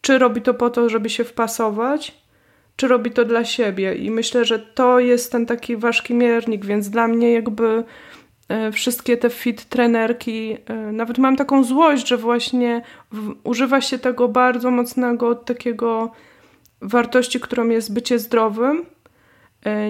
czy 0.00 0.18
robi 0.18 0.42
to 0.42 0.54
po 0.54 0.70
to, 0.70 0.88
żeby 0.88 1.10
się 1.10 1.24
wpasować, 1.24 2.14
czy 2.76 2.88
robi 2.88 3.10
to 3.10 3.24
dla 3.24 3.44
siebie. 3.44 3.94
I 3.94 4.10
myślę, 4.10 4.44
że 4.44 4.58
to 4.58 4.98
jest 4.98 5.32
ten 5.32 5.46
taki 5.46 5.76
ważki 5.76 6.14
miernik, 6.14 6.64
więc 6.64 6.90
dla 6.90 7.08
mnie 7.08 7.32
jakby 7.32 7.84
e, 8.48 8.72
wszystkie 8.72 9.16
te 9.16 9.30
fit 9.30 9.64
trenerki, 9.64 10.56
e, 10.66 10.74
nawet 10.74 11.18
mam 11.18 11.36
taką 11.36 11.64
złość, 11.64 12.08
że 12.08 12.16
właśnie 12.16 12.82
używa 13.44 13.80
się 13.80 13.98
tego 13.98 14.28
bardzo 14.28 14.70
mocnego 14.70 15.34
takiego 15.34 16.12
wartości, 16.82 17.40
którą 17.40 17.68
jest 17.68 17.92
bycie 17.92 18.18
zdrowym, 18.18 18.84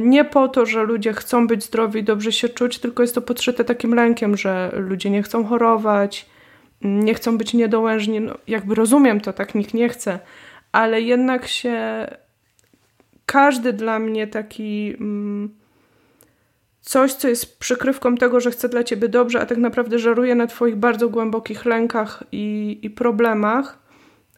nie 0.01 0.25
po 0.25 0.49
to, 0.49 0.67
że 0.67 0.83
ludzie 0.83 1.13
chcą 1.13 1.47
być 1.47 1.65
zdrowi 1.65 2.05
dobrze 2.05 2.33
się 2.33 2.49
czuć, 2.49 2.79
tylko 2.79 3.03
jest 3.03 3.15
to 3.15 3.23
podszyte 3.23 3.65
takim 3.65 3.95
lękiem, 3.95 4.37
że 4.37 4.73
ludzie 4.77 5.11
nie 5.11 5.23
chcą 5.23 5.45
chorować, 5.45 6.27
nie 6.83 7.15
chcą 7.15 7.39
być 7.39 7.55
niedołężni. 7.55 8.21
No, 8.21 8.35
jakby 8.49 8.75
rozumiem 8.75 9.21
to, 9.21 9.33
tak 9.33 9.55
nikt 9.55 9.75
nie 9.75 9.89
chce, 9.89 10.19
ale 10.73 11.01
jednak 11.01 11.47
się 11.49 12.07
każdy 13.27 13.73
dla 13.73 13.99
mnie 13.99 14.27
taki 14.27 14.95
mm, 15.01 15.55
coś, 16.81 17.13
co 17.13 17.29
jest 17.29 17.59
przykrywką 17.59 18.17
tego, 18.17 18.41
że 18.41 18.51
chcę 18.51 18.69
dla 18.69 18.85
ciebie 18.85 19.09
dobrze, 19.09 19.41
a 19.41 19.47
tak 19.47 19.59
naprawdę 19.59 19.99
żaruje 19.99 20.35
na 20.35 20.47
twoich 20.47 20.77
bardzo 20.77 21.09
głębokich 21.09 21.65
lękach 21.65 22.25
i, 22.33 22.79
i 22.83 22.91
problemach, 22.91 23.79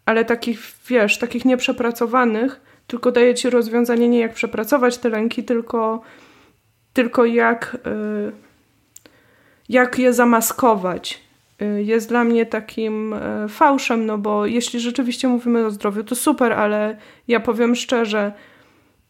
ale 0.06 0.24
takich, 0.24 0.60
wiesz, 0.88 1.18
takich 1.18 1.44
nieprzepracowanych, 1.44 2.60
tylko 2.88 3.12
daje 3.12 3.34
ci 3.34 3.50
rozwiązanie 3.50 4.08
nie 4.08 4.18
jak 4.18 4.34
przepracować 4.34 4.98
te 4.98 5.08
lęki, 5.08 5.44
tylko, 5.44 6.00
tylko 6.92 7.24
jak, 7.24 7.76
y, 7.86 8.32
jak 9.68 9.98
je 9.98 10.12
zamaskować. 10.12 11.20
Y, 11.62 11.82
jest 11.82 12.08
dla 12.08 12.24
mnie 12.24 12.46
takim 12.46 13.12
y, 13.12 13.48
fałszem, 13.48 14.06
no 14.06 14.18
bo 14.18 14.46
jeśli 14.46 14.80
rzeczywiście 14.80 15.28
mówimy 15.28 15.66
o 15.66 15.70
zdrowiu, 15.70 16.04
to 16.04 16.14
super, 16.14 16.52
ale 16.52 16.96
ja 17.28 17.40
powiem 17.40 17.74
szczerze, 17.74 18.32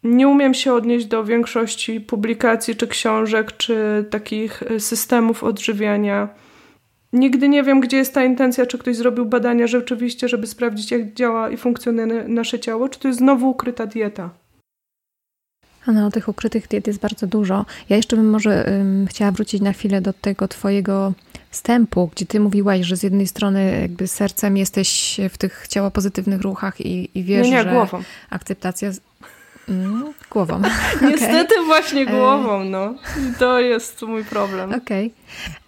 nie 0.05 0.29
umiem 0.29 0.55
się 0.55 0.73
odnieść 0.73 1.07
do 1.07 1.25
większości 1.25 2.01
publikacji, 2.01 2.77
czy 2.77 2.87
książek, 2.88 3.57
czy 3.57 4.05
takich 4.11 4.62
systemów 4.79 5.45
odżywiania 5.45 6.29
Nigdy 7.12 7.49
nie 7.49 7.62
wiem, 7.62 7.81
gdzie 7.81 7.97
jest 7.97 8.14
ta 8.14 8.25
intencja, 8.25 8.66
czy 8.66 8.79
ktoś 8.79 8.97
zrobił 8.97 9.27
badania 9.27 9.66
rzeczywiście, 9.66 10.29
żeby 10.29 10.47
sprawdzić, 10.47 10.90
jak 10.90 11.14
działa 11.14 11.51
i 11.51 11.57
funkcjonuje 11.57 12.29
nasze 12.29 12.59
ciało, 12.59 12.88
czy 12.88 13.01
to 13.01 13.09
jest 13.09 13.18
znowu 13.18 13.51
ukryta 13.51 13.87
dieta. 13.87 14.31
No, 15.87 16.11
tych 16.11 16.29
ukrytych 16.29 16.68
diet 16.68 16.87
jest 16.87 17.01
bardzo 17.01 17.27
dużo. 17.27 17.66
Ja 17.88 17.97
jeszcze 17.97 18.16
bym 18.16 18.31
może 18.31 18.64
um, 18.66 19.07
chciała 19.07 19.31
wrócić 19.31 19.62
na 19.62 19.73
chwilę 19.73 20.01
do 20.01 20.12
tego 20.12 20.49
twojego 20.49 21.12
wstępu, 21.51 22.11
gdzie 22.14 22.27
ty 22.27 22.40
mówiłaś, 22.40 22.87
że 22.87 22.97
z 22.97 23.03
jednej 23.03 23.27
strony 23.27 23.81
jakby 23.81 24.09
sercem 24.09 24.57
jesteś 24.57 25.21
w 25.31 25.38
tych 25.38 25.68
ciało 25.68 25.90
pozytywnych 25.90 26.40
ruchach 26.40 26.81
i, 26.81 27.18
i 27.18 27.25
wiesz, 27.25 27.47
nie, 27.47 27.53
nie, 27.53 27.62
że 27.62 27.71
głową. 27.71 28.03
akceptacja... 28.31 28.90
Mm, 29.68 30.12
głową. 30.31 30.62
Niestety 31.11 31.55
okay. 31.55 31.66
właśnie 31.66 32.07
głową, 32.07 32.64
no. 32.64 32.94
to 33.38 33.61
jest 33.61 34.03
mój 34.03 34.25
problem. 34.25 34.75
Okej. 34.75 35.07
Okay 35.07 35.67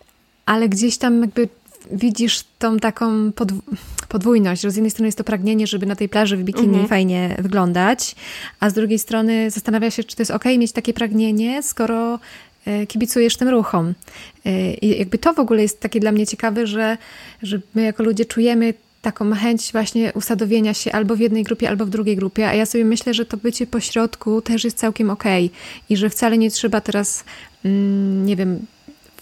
ale 0.50 0.68
gdzieś 0.68 0.98
tam 0.98 1.20
jakby 1.20 1.48
widzisz 1.92 2.44
tą 2.58 2.78
taką 2.78 3.32
podwójność, 4.08 4.62
że 4.62 4.70
z 4.70 4.76
jednej 4.76 4.90
strony 4.90 5.08
jest 5.08 5.18
to 5.18 5.24
pragnienie, 5.24 5.66
żeby 5.66 5.86
na 5.86 5.96
tej 5.96 6.08
plaży 6.08 6.36
w 6.36 6.42
bikini 6.42 6.66
mhm. 6.66 6.88
fajnie 6.88 7.36
wyglądać, 7.38 8.14
a 8.60 8.70
z 8.70 8.74
drugiej 8.74 8.98
strony 8.98 9.50
zastanawia 9.50 9.90
się, 9.90 10.04
czy 10.04 10.16
to 10.16 10.20
jest 10.20 10.30
ok 10.30 10.44
mieć 10.44 10.72
takie 10.72 10.92
pragnienie, 10.92 11.62
skoro 11.62 12.18
e, 12.66 12.86
kibicujesz 12.86 13.36
tym 13.36 13.48
ruchom. 13.48 13.94
E, 14.44 14.74
I 14.74 14.98
jakby 14.98 15.18
to 15.18 15.34
w 15.34 15.38
ogóle 15.38 15.62
jest 15.62 15.80
takie 15.80 16.00
dla 16.00 16.12
mnie 16.12 16.26
ciekawe, 16.26 16.66
że, 16.66 16.98
że 17.42 17.60
my 17.74 17.82
jako 17.82 18.02
ludzie 18.02 18.24
czujemy 18.24 18.74
taką 19.02 19.34
chęć 19.34 19.72
właśnie 19.72 20.12
usadowienia 20.14 20.74
się 20.74 20.92
albo 20.92 21.16
w 21.16 21.20
jednej 21.20 21.44
grupie, 21.44 21.68
albo 21.68 21.86
w 21.86 21.90
drugiej 21.90 22.16
grupie, 22.16 22.48
a 22.48 22.54
ja 22.54 22.66
sobie 22.66 22.84
myślę, 22.84 23.14
że 23.14 23.26
to 23.26 23.36
bycie 23.36 23.66
pośrodku 23.66 24.42
też 24.42 24.64
jest 24.64 24.78
całkiem 24.78 25.10
okej 25.10 25.46
okay. 25.46 25.58
i 25.88 25.96
że 25.96 26.10
wcale 26.10 26.38
nie 26.38 26.50
trzeba 26.50 26.80
teraz, 26.80 27.24
mm, 27.64 28.26
nie 28.26 28.36
wiem, 28.36 28.66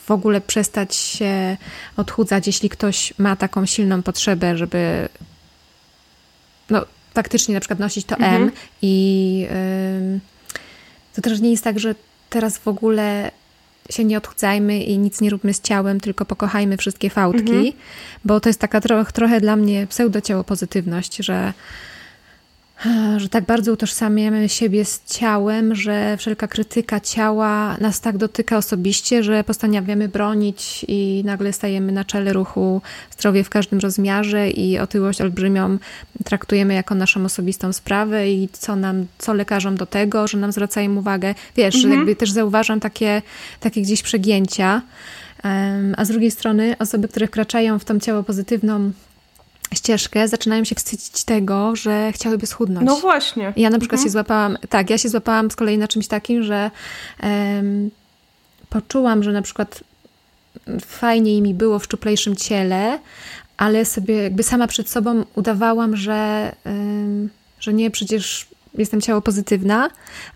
w 0.08 0.10
ogóle 0.10 0.40
przestać 0.40 0.94
się 0.94 1.56
odchudzać, 1.96 2.46
jeśli 2.46 2.68
ktoś 2.68 3.14
ma 3.18 3.36
taką 3.36 3.66
silną 3.66 4.02
potrzebę, 4.02 4.56
żeby 4.56 5.08
no, 6.70 6.84
faktycznie 7.14 7.54
na 7.54 7.60
przykład 7.60 7.78
nosić 7.78 8.06
to 8.06 8.16
mhm. 8.16 8.42
M 8.42 8.50
i 8.82 9.46
yy, 10.12 10.20
to 11.14 11.22
też 11.22 11.40
nie 11.40 11.50
jest 11.50 11.64
tak, 11.64 11.78
że 11.78 11.94
teraz 12.30 12.58
w 12.58 12.68
ogóle 12.68 13.30
się 13.90 14.04
nie 14.04 14.18
odchudzajmy 14.18 14.82
i 14.82 14.98
nic 14.98 15.20
nie 15.20 15.30
róbmy 15.30 15.54
z 15.54 15.60
ciałem, 15.60 16.00
tylko 16.00 16.24
pokochajmy 16.24 16.76
wszystkie 16.76 17.10
fałdki, 17.10 17.52
mhm. 17.52 17.72
bo 18.24 18.40
to 18.40 18.48
jest 18.48 18.60
taka 18.60 18.80
trochę, 18.80 19.12
trochę 19.12 19.40
dla 19.40 19.56
mnie 19.56 19.86
pseudo 19.86 20.44
pozytywność, 20.46 21.16
że 21.16 21.52
że 23.16 23.28
tak 23.28 23.44
bardzo 23.44 23.72
utożsamiamy 23.72 24.48
siebie 24.48 24.84
z 24.84 25.04
ciałem, 25.06 25.74
że 25.74 26.16
wszelka 26.16 26.48
krytyka 26.48 27.00
ciała 27.00 27.76
nas 27.80 28.00
tak 28.00 28.18
dotyka 28.18 28.56
osobiście, 28.56 29.22
że 29.22 29.44
postanawiamy 29.44 30.08
bronić 30.08 30.84
i 30.88 31.22
nagle 31.24 31.52
stajemy 31.52 31.92
na 31.92 32.04
czele 32.04 32.32
ruchu 32.32 32.82
zdrowie 33.10 33.44
w 33.44 33.50
każdym 33.50 33.78
rozmiarze 33.78 34.50
i 34.50 34.78
otyłość 34.78 35.20
olbrzymią 35.20 35.78
traktujemy 36.24 36.74
jako 36.74 36.94
naszą 36.94 37.24
osobistą 37.24 37.72
sprawę 37.72 38.30
i 38.30 38.48
co 38.52 38.76
nam, 38.76 39.06
co 39.18 39.34
lekarzom 39.34 39.76
do 39.76 39.86
tego, 39.86 40.28
że 40.28 40.38
nam 40.38 40.52
zwracają 40.52 40.96
uwagę. 40.96 41.34
Wiesz, 41.56 41.74
mhm. 41.74 41.94
jakby 41.94 42.16
też 42.16 42.30
zauważam 42.30 42.80
takie, 42.80 43.22
takie 43.60 43.82
gdzieś 43.82 44.02
przegięcia. 44.02 44.82
A 45.96 46.04
z 46.04 46.08
drugiej 46.08 46.30
strony 46.30 46.76
osoby, 46.78 47.08
które 47.08 47.26
wkraczają 47.26 47.78
w 47.78 47.84
tą 47.84 48.00
ciało 48.00 48.22
pozytywną 48.22 48.92
ścieżkę, 49.74 50.28
zaczynają 50.28 50.64
się 50.64 50.74
wstydzić 50.74 51.24
tego, 51.24 51.76
że 51.76 52.12
chciałyby 52.12 52.46
schudnąć. 52.46 52.86
No 52.86 52.96
właśnie. 52.96 53.52
Ja 53.56 53.70
na 53.70 53.78
przykład 53.78 53.98
mhm. 53.98 54.06
się 54.06 54.12
złapałam, 54.12 54.58
tak, 54.68 54.90
ja 54.90 54.98
się 54.98 55.08
złapałam 55.08 55.50
z 55.50 55.56
kolei 55.56 55.78
na 55.78 55.88
czymś 55.88 56.08
takim, 56.08 56.42
że 56.42 56.70
um, 57.22 57.90
poczułam, 58.68 59.22
że 59.22 59.32
na 59.32 59.42
przykład 59.42 59.84
fajniej 60.80 61.42
mi 61.42 61.54
było 61.54 61.78
w 61.78 61.84
szczuplejszym 61.84 62.36
ciele, 62.36 62.98
ale 63.56 63.84
sobie 63.84 64.14
jakby 64.14 64.42
sama 64.42 64.66
przed 64.66 64.90
sobą 64.90 65.24
udawałam, 65.34 65.96
że, 65.96 66.52
um, 66.64 67.30
że 67.60 67.72
nie, 67.72 67.90
przecież 67.90 68.46
jestem 68.74 69.00
ciało 69.00 69.20
pozytywna, 69.20 69.90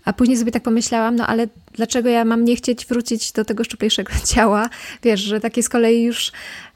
a 0.05 0.13
później 0.13 0.37
sobie 0.37 0.51
tak 0.51 0.63
pomyślałam, 0.63 1.15
no 1.15 1.27
ale 1.27 1.47
dlaczego 1.73 2.09
ja 2.09 2.25
mam 2.25 2.45
nie 2.45 2.55
chcieć 2.55 2.85
wrócić 2.85 3.31
do 3.31 3.45
tego 3.45 3.63
szczuplejszego 3.63 4.13
ciała? 4.33 4.69
Wiesz, 5.03 5.21
że 5.21 5.39
takie 5.39 5.63
z 5.63 5.69
kolei 5.69 6.03
już, 6.03 6.31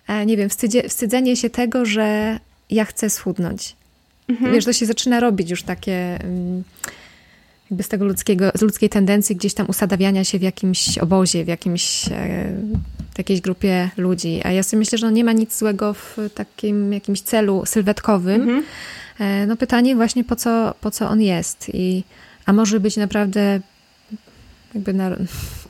e, 0.08 0.26
nie 0.26 0.38
wiem, 0.38 0.50
wstydzie, 0.50 0.90
wstydzenie 0.90 1.36
się 1.36 1.50
tego, 1.50 1.86
że 1.86 2.40
ja 2.70 2.86
chcę 2.86 3.10
schudnąć. 3.10 3.76
Mhm. 4.30 4.54
Wiesz, 4.54 4.66
to 4.66 4.74
się 4.74 4.86
zaczyna 4.86 5.20
robić 5.20 5.50
już 5.50 5.64
takie 5.64 6.20
mm, 6.24 6.64
jakby 7.72 7.84
z 7.84 7.88
tego 7.88 8.06
ludzkiego, 8.06 8.52
z 8.56 8.62
ludzkiej 8.62 8.90
tendencji 8.90 9.36
gdzieś 9.36 9.54
tam 9.54 9.70
usadawiania 9.70 10.24
się 10.24 10.40
w 10.40 10.42
jakimś 10.42 10.98
obozie, 10.98 11.46
w 11.46 11.48
jakimś 11.48 12.08
e, 12.08 12.54
w 13.16 13.18
jakiejś 13.18 13.42
grupie 13.42 13.90
ludzi. 13.98 14.42
A 14.44 14.52
ja 14.52 14.64
sobie 14.64 14.80
myślę, 14.80 14.98
że 14.98 15.06
no 15.06 15.12
nie 15.12 15.24
ma 15.24 15.32
nic 15.32 15.58
złego 15.58 15.94
w 15.94 16.18
takim 16.36 16.94
jakimś 16.94 17.22
celu 17.22 17.64
sylwetkowym. 17.66 18.42
Mhm. 18.42 18.64
E, 19.20 19.46
no 19.46 19.56
pytanie 19.58 19.96
właśnie 19.96 20.24
po 20.24 20.36
co, 20.36 20.74
po 20.82 20.92
co 20.92 21.10
on 21.10 21.22
jest 21.22 21.70
i 21.74 22.04
a 22.46 22.54
może 22.54 22.80
być 22.80 22.98
naprawdę 22.98 23.60
jakby 24.74 24.94
na, 24.94 25.12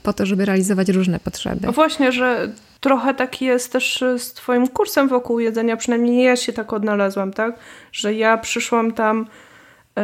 po 0.04 0.14
to, 0.14 0.26
żeby 0.26 0.46
realizować 0.46 0.90
różne 0.90 1.20
potrzeby. 1.20 1.60
No 1.62 1.72
właśnie, 1.72 2.12
że 2.12 2.50
trochę 2.80 3.14
taki 3.14 3.46
jest 3.46 3.72
też 3.72 4.04
z 4.18 4.34
Twoim 4.34 4.68
kursem 4.68 5.08
wokół 5.08 5.40
jedzenia, 5.40 5.78
przynajmniej 5.78 6.24
ja 6.24 6.36
się 6.36 6.54
tak 6.54 6.74
odnalazłam, 6.74 7.34
tak? 7.34 7.60
Że 7.92 8.14
ja 8.14 8.38
przyszłam 8.38 8.92
tam, 8.92 9.26
y, 10.00 10.02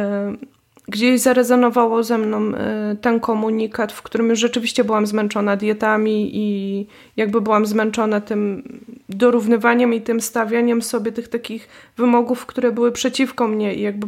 gdzieś 0.88 1.20
zarezonowało 1.20 2.02
ze 2.02 2.18
mną 2.18 2.48
y, 2.48 2.96
ten 2.96 3.20
komunikat, 3.20 3.92
w 3.92 4.02
którym 4.02 4.28
już 4.28 4.38
rzeczywiście 4.38 4.84
byłam 4.84 5.06
zmęczona 5.06 5.56
dietami 5.56 6.30
i 6.36 6.86
jakby 7.16 7.40
byłam 7.40 7.66
zmęczona 7.66 8.20
tym 8.20 8.62
dorównywaniem 9.08 9.94
i 9.94 10.00
tym 10.00 10.20
stawianiem 10.20 10.82
sobie 10.82 11.12
tych 11.12 11.28
takich 11.28 11.68
wymogów, 11.96 12.46
które 12.46 12.72
były 12.72 12.92
przeciwko 12.92 13.48
mnie 13.48 13.74
i 13.74 13.80
jakby 13.80 14.06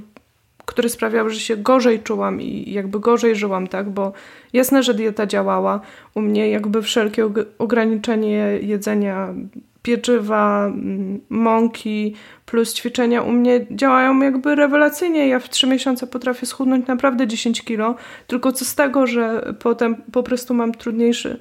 które 0.66 0.88
sprawiały, 0.88 1.30
że 1.30 1.40
się 1.40 1.56
gorzej 1.56 2.00
czułam 2.00 2.40
i 2.40 2.72
jakby 2.72 3.00
gorzej 3.00 3.36
żyłam, 3.36 3.66
tak? 3.66 3.90
Bo 3.90 4.12
jasne, 4.52 4.82
że 4.82 4.94
dieta 4.94 5.26
działała. 5.26 5.80
U 6.14 6.20
mnie 6.20 6.50
jakby 6.50 6.82
wszelkie 6.82 7.30
ograniczenie 7.58 8.58
jedzenia 8.62 9.34
pieczywa, 9.82 10.66
mm, 10.66 11.20
mąki 11.28 12.14
plus 12.46 12.74
ćwiczenia 12.74 13.22
u 13.22 13.32
mnie 13.32 13.66
działają 13.70 14.20
jakby 14.20 14.54
rewelacyjnie. 14.54 15.28
Ja 15.28 15.40
w 15.40 15.50
trzy 15.50 15.66
miesiące 15.66 16.06
potrafię 16.06 16.46
schudnąć 16.46 16.86
naprawdę 16.86 17.26
10 17.26 17.62
kilo, 17.62 17.94
tylko 18.26 18.52
co 18.52 18.64
z 18.64 18.74
tego, 18.74 19.06
że 19.06 19.54
potem 19.58 19.96
po 20.12 20.22
prostu 20.22 20.54
mam 20.54 20.72
trudniejszy 20.72 21.40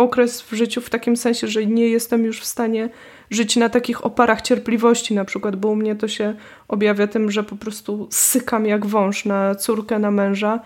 okres 0.00 0.42
w 0.42 0.52
życiu 0.52 0.80
w 0.80 0.90
takim 0.90 1.16
sensie, 1.16 1.48
że 1.48 1.66
nie 1.66 1.88
jestem 1.88 2.24
już 2.24 2.40
w 2.40 2.44
stanie 2.44 2.88
żyć 3.30 3.56
na 3.56 3.68
takich 3.68 4.04
oparach 4.06 4.42
cierpliwości 4.42 5.14
na 5.14 5.24
przykład, 5.24 5.56
bo 5.56 5.68
u 5.68 5.76
mnie 5.76 5.96
to 5.96 6.08
się 6.08 6.34
objawia 6.68 7.06
tym, 7.06 7.30
że 7.30 7.42
po 7.42 7.56
prostu 7.56 8.08
sykam 8.10 8.66
jak 8.66 8.86
wąż 8.86 9.24
na 9.24 9.54
córkę, 9.54 9.98
na 9.98 10.10
męża 10.10 10.60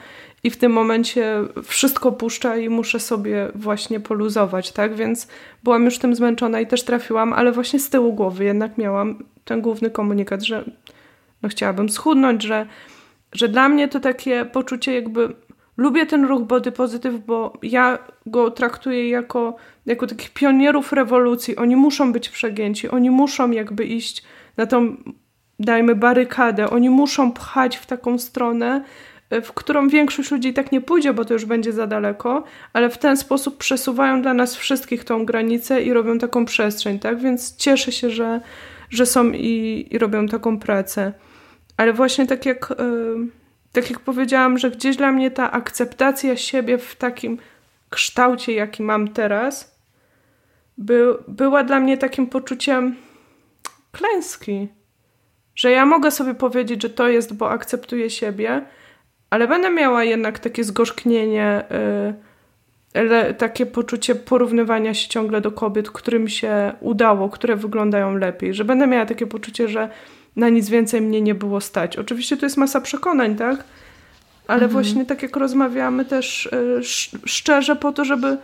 i 0.45 0.51
w 0.51 0.57
tym 0.57 0.73
momencie 0.73 1.37
wszystko 1.65 2.13
puszcza 2.13 2.57
i 2.57 2.69
muszę 2.69 3.01
sobie 3.01 3.49
właśnie 3.55 4.01
poluzować, 4.01 4.73
tak? 4.73 4.95
Więc 4.95 5.29
byłam 5.63 5.85
już 5.85 5.99
tym 5.99 6.15
zmęczona 6.15 6.61
i 6.61 6.67
też 6.67 6.83
trafiłam, 6.83 7.33
ale 7.33 7.53
właśnie 7.53 7.81
z 7.81 7.91
tyłu 7.91 8.13
głowy 8.13 8.45
jednak 8.45 8.79
miałam 8.79 9.25
ten 9.45 9.61
główny 9.61 9.91
komunikat, 9.91 10.43
że 10.43 10.65
no 11.43 11.49
chciałabym 11.49 11.89
schudnąć, 11.89 12.43
że, 12.43 12.67
że 13.33 13.49
dla 13.49 13.69
mnie 13.69 13.89
to 13.89 14.01
takie 14.01 14.45
poczucie 14.45 14.95
jakby 14.95 15.35
lubię 15.77 16.07
ten 16.07 16.25
ruch 16.25 16.43
body 16.43 16.73
positive, 16.73 17.19
bo 17.27 17.53
ja 17.63 17.99
go 18.27 18.51
traktuję 18.51 19.09
jako, 19.09 19.57
jako 19.87 20.07
takich 20.07 20.31
pionierów 20.31 20.93
rewolucji. 20.93 21.57
Oni 21.57 21.77
muszą 21.77 22.13
być 22.13 22.29
przegięci, 22.29 22.89
oni 22.89 23.11
muszą 23.11 23.51
jakby 23.51 23.85
iść 23.85 24.23
na 24.57 24.67
tą, 24.67 24.97
dajmy, 25.61 25.95
barykadę, 25.95 26.71
oni 26.71 26.91
muszą 26.91 27.33
pchać 27.33 27.77
w 27.77 27.87
taką 27.87 28.19
stronę, 28.19 28.85
w 29.43 29.53
którą 29.53 29.89
większość 29.89 30.31
ludzi 30.31 30.53
tak 30.53 30.73
nie 30.73 30.81
pójdzie, 30.81 31.13
bo 31.13 31.25
to 31.25 31.35
już 31.35 31.45
będzie 31.45 31.73
za 31.73 31.87
daleko, 31.87 32.45
ale 32.73 32.91
w 32.91 32.99
ten 32.99 33.17
sposób 33.17 33.59
przesuwają 33.59 34.23
dla 34.23 34.35
nas 34.35 34.57
wszystkich 34.57 35.05
tą 35.05 35.25
granicę 35.25 35.83
i 35.83 35.93
robią 35.93 36.19
taką 36.19 36.45
przestrzeń, 36.45 36.99
tak? 36.99 37.21
Więc 37.21 37.57
cieszę 37.57 37.93
się, 37.93 38.11
że, 38.11 38.41
że 38.91 39.07
są 39.07 39.31
i, 39.31 39.87
i 39.91 39.99
robią 39.99 40.27
taką 40.27 40.59
pracę. 40.59 41.13
Ale 41.77 41.93
właśnie 41.93 42.27
tak 42.27 42.47
jak... 42.47 42.75
Yy, 42.79 43.44
tak 43.75 43.91
jak 43.91 44.01
powiedziałam, 44.01 44.59
że 44.59 44.71
gdzieś 44.71 44.97
dla 44.97 45.13
mnie 45.13 45.31
ta 45.31 45.53
akceptacja 45.53 46.37
siebie 46.37 46.79
w 46.79 46.97
takim 46.97 47.39
kształcie, 47.91 48.53
jaki 48.53 48.83
mam 48.83 49.09
teraz, 49.09 49.79
by, 50.79 51.15
była 51.29 51.65
dla 51.65 51.81
mnie 51.81 51.99
takim 51.99 52.27
poczuciem 52.27 52.97
klęski. 53.93 54.69
Że 55.55 55.71
ja 55.71 55.87
mogę 55.87 56.11
sobie 56.11 56.35
powiedzieć, 56.35 56.83
że 56.83 56.91
to 56.91 57.09
jest, 57.09 57.35
bo 57.35 57.51
akceptuję 57.51 58.11
siebie, 58.11 58.65
ale 59.31 59.49
będę 59.49 59.71
miała 59.71 60.05
jednak 60.05 60.39
takie 60.39 60.65
zgorzknienie, 60.65 61.65
yy, 62.95 63.35
takie 63.35 63.67
poczucie 63.67 64.15
porównywania 64.15 64.95
się 64.95 65.09
ciągle 65.09 65.41
do 65.41 65.53
kobiet, 65.53 65.91
którym 65.91 66.29
się 66.29 66.73
udało, 66.81 67.29
które 67.29 67.57
wyglądają 67.57 68.17
lepiej, 68.17 68.55
że 68.55 68.65
będę 68.65 68.87
miała 68.87 69.07
takie 69.07 69.27
poczucie, 69.27 69.69
że 69.69 69.89
na 70.37 70.49
nic 70.49 70.69
więcej 70.69 71.01
mnie 71.01 71.21
nie 71.21 71.35
było 71.35 71.61
stać. 71.61 71.97
Oczywiście 71.97 72.37
to 72.37 72.47
jest 72.47 72.57
masa 72.57 72.81
przekonań, 72.81 73.37
tak? 73.37 73.65
Ale 74.47 74.63
mhm. 74.63 74.71
właśnie 74.71 75.07
tak 75.07 75.23
jak 75.23 75.37
rozmawiamy 75.37 76.05
też 76.05 76.49
yy, 76.53 76.81
szczerze 77.25 77.77
po 77.77 77.93
to, 77.93 78.05
żeby 78.05 78.39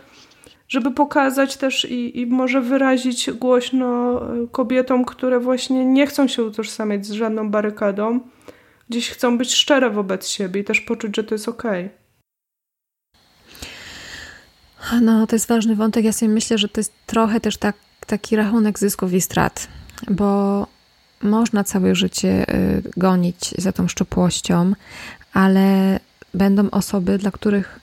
żeby 0.71 0.91
pokazać 0.91 1.57
też 1.57 1.85
i, 1.85 2.19
i 2.19 2.25
może 2.25 2.61
wyrazić 2.61 3.31
głośno 3.31 4.21
e, 4.21 4.47
kobietom, 4.51 5.05
które 5.05 5.39
właśnie 5.39 5.85
nie 5.85 6.07
chcą 6.07 6.27
się 6.27 6.43
utożsamiać 6.43 7.05
z 7.05 7.11
żadną 7.11 7.49
barykadą, 7.49 8.19
gdzieś 8.89 9.09
chcą 9.09 9.37
być 9.37 9.53
szczere 9.53 9.89
wobec 9.89 10.27
siebie 10.27 10.61
i 10.61 10.63
też 10.63 10.81
poczuć, 10.81 11.15
że 11.15 11.23
to 11.23 11.35
jest 11.35 11.47
okej. 11.47 11.85
Okay. 11.85 11.97
No, 15.01 15.27
to 15.27 15.35
jest 15.35 15.47
ważny 15.47 15.75
wątek. 15.75 16.05
Ja 16.05 16.13
sobie 16.13 16.31
myślę, 16.31 16.57
że 16.57 16.69
to 16.69 16.79
jest 16.79 16.93
trochę 17.05 17.39
też 17.39 17.57
tak, 17.57 17.75
taki 18.07 18.35
rachunek 18.35 18.79
zysków 18.79 19.13
i 19.13 19.21
strat, 19.21 19.67
bo 20.09 20.67
można 21.23 21.63
całe 21.63 21.95
życie 21.95 22.55
y, 22.55 22.83
gonić 22.97 23.53
za 23.57 23.71
tą 23.71 23.87
szczupłością, 23.87 24.73
ale 25.33 25.99
będą 26.33 26.69
osoby, 26.69 27.17
dla 27.17 27.31
których 27.31 27.79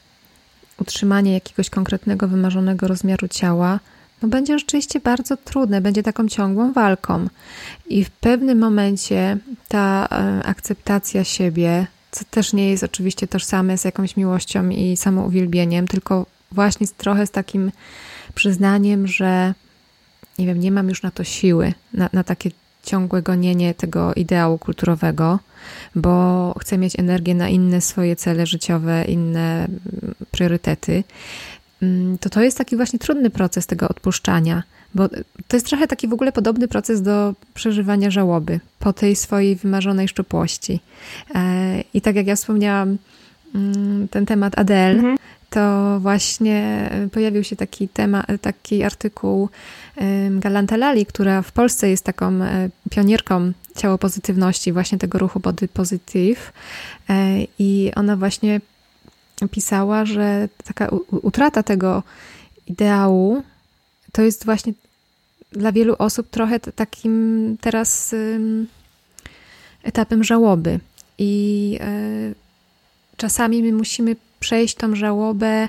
utrzymanie 0.79 1.33
jakiegoś 1.33 1.71
konkretnego, 1.71 2.29
wymarzonego 2.29 2.89
rozmiaru 2.89 3.29
ciała, 3.29 3.81
no 4.23 4.29
będzie 4.29 4.59
rzeczywiście 4.59 5.01
bardzo 5.01 5.37
trudne, 5.37 5.81
będzie 5.81 6.03
taką 6.03 6.29
ciągłą 6.29 6.73
walką. 6.73 7.29
I 7.89 8.05
w 8.05 8.11
pewnym 8.11 8.59
momencie 8.59 9.37
ta 9.69 10.09
e, 10.11 10.47
akceptacja 10.47 11.25
siebie, 11.25 11.87
co 12.11 12.25
też 12.25 12.53
nie 12.53 12.71
jest 12.71 12.83
oczywiście 12.83 13.27
tożsame 13.27 13.79
z 13.79 13.85
jakąś 13.85 14.17
miłością 14.17 14.69
i 14.69 14.97
samouwielbieniem, 14.97 15.89
tylko 15.89 16.27
właśnie 16.53 16.87
trochę 16.97 17.27
z 17.27 17.31
takim 17.31 17.73
przyznaniem, 18.35 19.07
że 19.07 19.55
nie 20.39 20.47
wiem, 20.47 20.61
nie 20.61 20.73
mam 20.73 20.89
już 20.89 21.03
na 21.03 21.11
to 21.11 21.25
siły, 21.25 21.73
na, 21.93 22.09
na 22.13 22.25
takie 22.25 22.51
ciągłe 22.89 23.23
gonienie 23.23 23.75
tego 23.75 24.15
ideału 24.15 24.59
kulturowego, 24.59 25.39
bo 25.95 26.55
chcę 26.61 26.79
mieć 26.79 26.99
energię 26.99 27.35
na 27.35 27.49
inne 27.49 27.81
swoje 27.81 28.17
cele 28.17 28.47
życiowe, 28.47 29.05
inne 29.05 29.65
mm, 29.65 30.15
priorytety, 30.31 31.05
mm, 31.83 32.19
to 32.19 32.31
to 32.31 32.43
jest 32.43 32.59
taki 32.59 32.77
właśnie 32.77 32.99
trudny 32.99 33.31
proces 33.31 33.67
tego 33.67 33.89
odpuszczania, 33.89 34.63
bo 34.95 35.09
to 35.49 35.57
jest 35.57 35.67
trochę 35.67 35.87
taki 35.87 36.09
w 36.09 36.13
ogóle 36.13 36.33
podobny 36.33 36.69
proces 36.69 37.03
do 37.03 37.35
przeżywania 37.55 38.11
żałoby 38.11 38.61
po 38.79 38.93
tej 38.93 39.17
swojej 39.17 39.57
wymarzonej 39.57 40.09
szczupłości. 40.09 40.81
E, 41.35 41.81
I 41.95 42.01
tak 42.01 42.17
jak 42.17 42.27
ja 42.27 42.37
wspomniałam, 42.37 42.99
mm, 43.55 44.09
ten 44.09 44.27
temat 44.27 44.59
Adele, 44.59 44.95
mhm. 44.95 45.17
To 45.51 45.97
właśnie 46.01 46.91
pojawił 47.13 47.45
się 47.45 47.57
taki 47.57 47.89
temat, 47.89 48.27
taki 48.41 48.83
artykuł 48.83 49.49
Galanta 50.31 50.77
Lali, 50.77 51.07
która 51.07 51.43
w 51.43 51.53
Polsce 51.53 51.91
jest 51.91 52.05
taką 52.05 52.43
e, 52.43 52.71
pionierką 52.91 53.53
ciało 53.77 53.99
pozytywności, 53.99 54.73
właśnie 54.73 54.99
tego 54.99 55.19
ruchu 55.19 55.41
body 55.41 55.69
positive. 55.69 56.53
E, 57.11 57.39
I 57.59 57.93
ona 57.97 58.17
właśnie 58.17 58.61
pisała, 59.51 60.05
że 60.05 60.49
taka 60.65 60.89
utrata 61.11 61.63
tego 61.63 62.03
ideału 62.67 63.43
to 64.13 64.23
jest 64.23 64.45
właśnie 64.45 64.73
dla 65.53 65.73
wielu 65.73 65.95
osób 65.99 66.31
trochę 66.31 66.61
takim 66.61 67.57
teraz 67.61 68.15
etapem 69.83 70.25
żałoby. 70.25 70.81
I 71.19 71.79
e, 71.81 72.35
czasami 73.17 73.63
my 73.63 73.73
musimy 73.73 74.17
przejść 74.41 74.75
tą 74.75 74.97
żałobę 74.97 75.69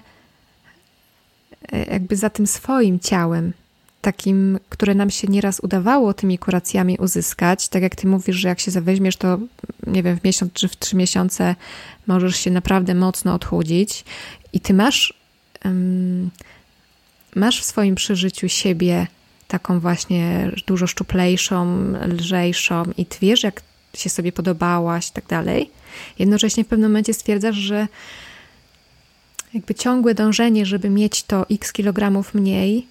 jakby 1.71 2.15
za 2.15 2.29
tym 2.29 2.47
swoim 2.47 2.99
ciałem, 2.99 3.53
takim, 4.01 4.59
które 4.69 4.95
nam 4.95 5.09
się 5.09 5.27
nieraz 5.27 5.59
udawało 5.59 6.13
tymi 6.13 6.37
kuracjami 6.37 6.97
uzyskać. 6.97 7.67
Tak 7.67 7.83
jak 7.83 7.95
ty 7.95 8.07
mówisz, 8.07 8.35
że 8.35 8.47
jak 8.47 8.59
się 8.59 8.71
zaweźmiesz, 8.71 9.17
to 9.17 9.39
nie 9.87 10.03
wiem, 10.03 10.19
w 10.19 10.23
miesiąc 10.23 10.53
czy 10.53 10.67
w 10.67 10.77
trzy 10.77 10.95
miesiące 10.95 11.55
możesz 12.07 12.35
się 12.35 12.51
naprawdę 12.51 12.95
mocno 12.95 13.33
odchudzić 13.33 14.05
i 14.53 14.59
ty 14.59 14.73
masz, 14.73 15.13
um, 15.65 16.29
masz 17.35 17.61
w 17.61 17.65
swoim 17.65 17.95
przeżyciu 17.95 18.49
siebie 18.49 19.07
taką 19.47 19.79
właśnie 19.79 20.51
dużo 20.67 20.87
szczuplejszą, 20.87 21.77
lżejszą 22.07 22.83
i 22.97 23.05
ty 23.05 23.17
wiesz, 23.21 23.43
jak 23.43 23.61
się 23.93 24.09
sobie 24.09 24.31
podobałaś 24.31 25.09
i 25.09 25.11
tak 25.11 25.25
dalej. 25.25 25.71
Jednocześnie 26.19 26.63
w 26.63 26.67
pewnym 26.67 26.91
momencie 26.91 27.13
stwierdzasz, 27.13 27.55
że 27.55 27.87
jakby 29.53 29.75
ciągłe 29.75 30.13
dążenie, 30.13 30.65
żeby 30.65 30.89
mieć 30.89 31.23
to 31.23 31.45
x 31.49 31.73
kilogramów 31.73 32.33
mniej, 32.33 32.87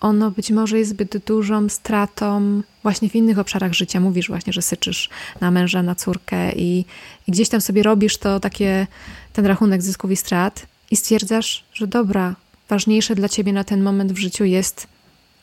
ono 0.00 0.30
być 0.30 0.50
może 0.50 0.78
jest 0.78 0.90
zbyt 0.90 1.24
dużą 1.26 1.68
stratą 1.68 2.62
właśnie 2.82 3.08
w 3.08 3.14
innych 3.14 3.38
obszarach 3.38 3.72
życia. 3.72 4.00
Mówisz 4.00 4.28
właśnie, 4.28 4.52
że 4.52 4.62
syczysz 4.62 5.08
na 5.40 5.50
męża, 5.50 5.82
na 5.82 5.94
córkę 5.94 6.52
i, 6.52 6.84
i 7.28 7.32
gdzieś 7.32 7.48
tam 7.48 7.60
sobie 7.60 7.82
robisz 7.82 8.18
to 8.18 8.40
takie, 8.40 8.86
ten 9.32 9.46
rachunek 9.46 9.82
zysków 9.82 10.10
i 10.10 10.16
strat 10.16 10.66
i 10.90 10.96
stwierdzasz, 10.96 11.64
że 11.72 11.86
dobra, 11.86 12.34
ważniejsze 12.68 13.14
dla 13.14 13.28
ciebie 13.28 13.52
na 13.52 13.64
ten 13.64 13.82
moment 13.82 14.12
w 14.12 14.18
życiu 14.18 14.44
jest, 14.44 14.86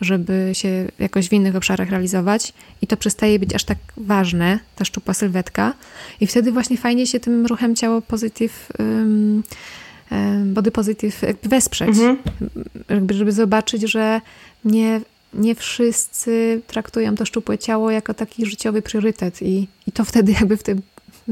żeby 0.01 0.49
się 0.53 0.87
jakoś 0.99 1.29
w 1.29 1.33
innych 1.33 1.55
obszarach 1.55 1.89
realizować 1.89 2.53
i 2.81 2.87
to 2.87 2.97
przestaje 2.97 3.39
być 3.39 3.55
aż 3.55 3.63
tak 3.63 3.77
ważne, 3.97 4.59
ta 4.75 4.85
szczupła 4.85 5.13
sylwetka 5.13 5.73
i 6.19 6.27
wtedy 6.27 6.51
właśnie 6.51 6.77
fajnie 6.77 7.07
się 7.07 7.19
tym 7.19 7.45
ruchem 7.45 7.75
ciało 7.75 8.01
pozytyw 8.01 8.69
body 10.45 10.71
positive 10.71 11.21
wesprzeć, 11.43 11.89
mhm. 11.89 12.17
jakby, 12.89 13.13
żeby 13.13 13.31
zobaczyć, 13.31 13.81
że 13.81 14.21
nie, 14.65 15.01
nie 15.33 15.55
wszyscy 15.55 16.61
traktują 16.67 17.15
to 17.15 17.25
szczupłe 17.25 17.57
ciało 17.57 17.91
jako 17.91 18.13
taki 18.13 18.45
życiowy 18.45 18.81
priorytet 18.81 19.41
i, 19.41 19.67
i 19.87 19.91
to 19.91 20.05
wtedy 20.05 20.31
jakby 20.31 20.57
w 20.57 20.63
tym 20.63 20.81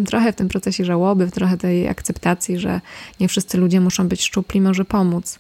trochę 0.05 0.33
w 0.33 0.35
tym 0.35 0.47
procesie 0.47 0.85
żałoby, 0.85 1.27
w 1.27 1.31
trochę 1.31 1.57
tej 1.57 1.87
akceptacji, 1.87 2.59
że 2.59 2.81
nie 3.19 3.27
wszyscy 3.27 3.57
ludzie 3.57 3.81
muszą 3.81 4.07
być 4.07 4.23
szczupli, 4.23 4.61
może 4.61 4.85
pomóc. 4.85 5.39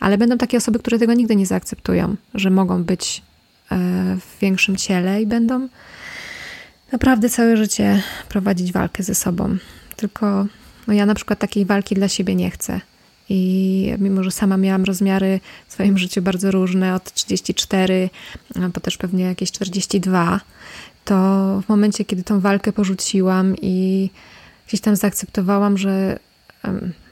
Ale 0.00 0.18
będą 0.18 0.38
takie 0.38 0.56
osoby, 0.56 0.78
które 0.78 0.98
tego 0.98 1.14
nigdy 1.14 1.36
nie 1.36 1.46
zaakceptują, 1.46 2.16
że 2.34 2.50
mogą 2.50 2.84
być 2.84 3.22
e, 3.70 3.76
w 4.20 4.40
większym 4.40 4.76
ciele 4.76 5.22
i 5.22 5.26
będą 5.26 5.68
naprawdę 6.92 7.30
całe 7.30 7.56
życie 7.56 8.02
prowadzić 8.28 8.72
walkę 8.72 9.02
ze 9.02 9.14
sobą. 9.14 9.56
Tylko 9.96 10.46
no 10.86 10.94
ja 10.94 11.06
na 11.06 11.14
przykład 11.14 11.38
takiej 11.38 11.64
walki 11.64 11.94
dla 11.94 12.08
siebie 12.08 12.34
nie 12.34 12.50
chcę. 12.50 12.80
I 13.28 13.94
mimo, 13.98 14.24
że 14.24 14.30
sama 14.30 14.56
miałam 14.56 14.84
rozmiary 14.84 15.40
w 15.68 15.72
swoim 15.72 15.98
życiu 15.98 16.22
bardzo 16.22 16.50
różne, 16.50 16.94
od 16.94 17.12
34, 17.12 18.10
po 18.72 18.80
też 18.80 18.96
pewnie 18.96 19.24
jakieś 19.24 19.52
42, 19.52 20.40
to 21.04 21.14
w 21.66 21.68
momencie, 21.68 22.04
kiedy 22.04 22.22
tą 22.22 22.40
walkę 22.40 22.72
porzuciłam 22.72 23.54
i 23.62 24.10
gdzieś 24.68 24.80
tam 24.80 24.96
zaakceptowałam, 24.96 25.78
że 25.78 26.18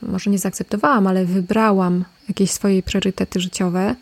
może 0.02 0.30
nie 0.30 0.38
zaakceptowałam, 0.38 1.06
ale 1.06 1.24
wybrałam 1.24 2.04
jakieś 2.28 2.50
swoje 2.50 2.82
priorytety 2.82 3.40
życiowe, 3.40 3.94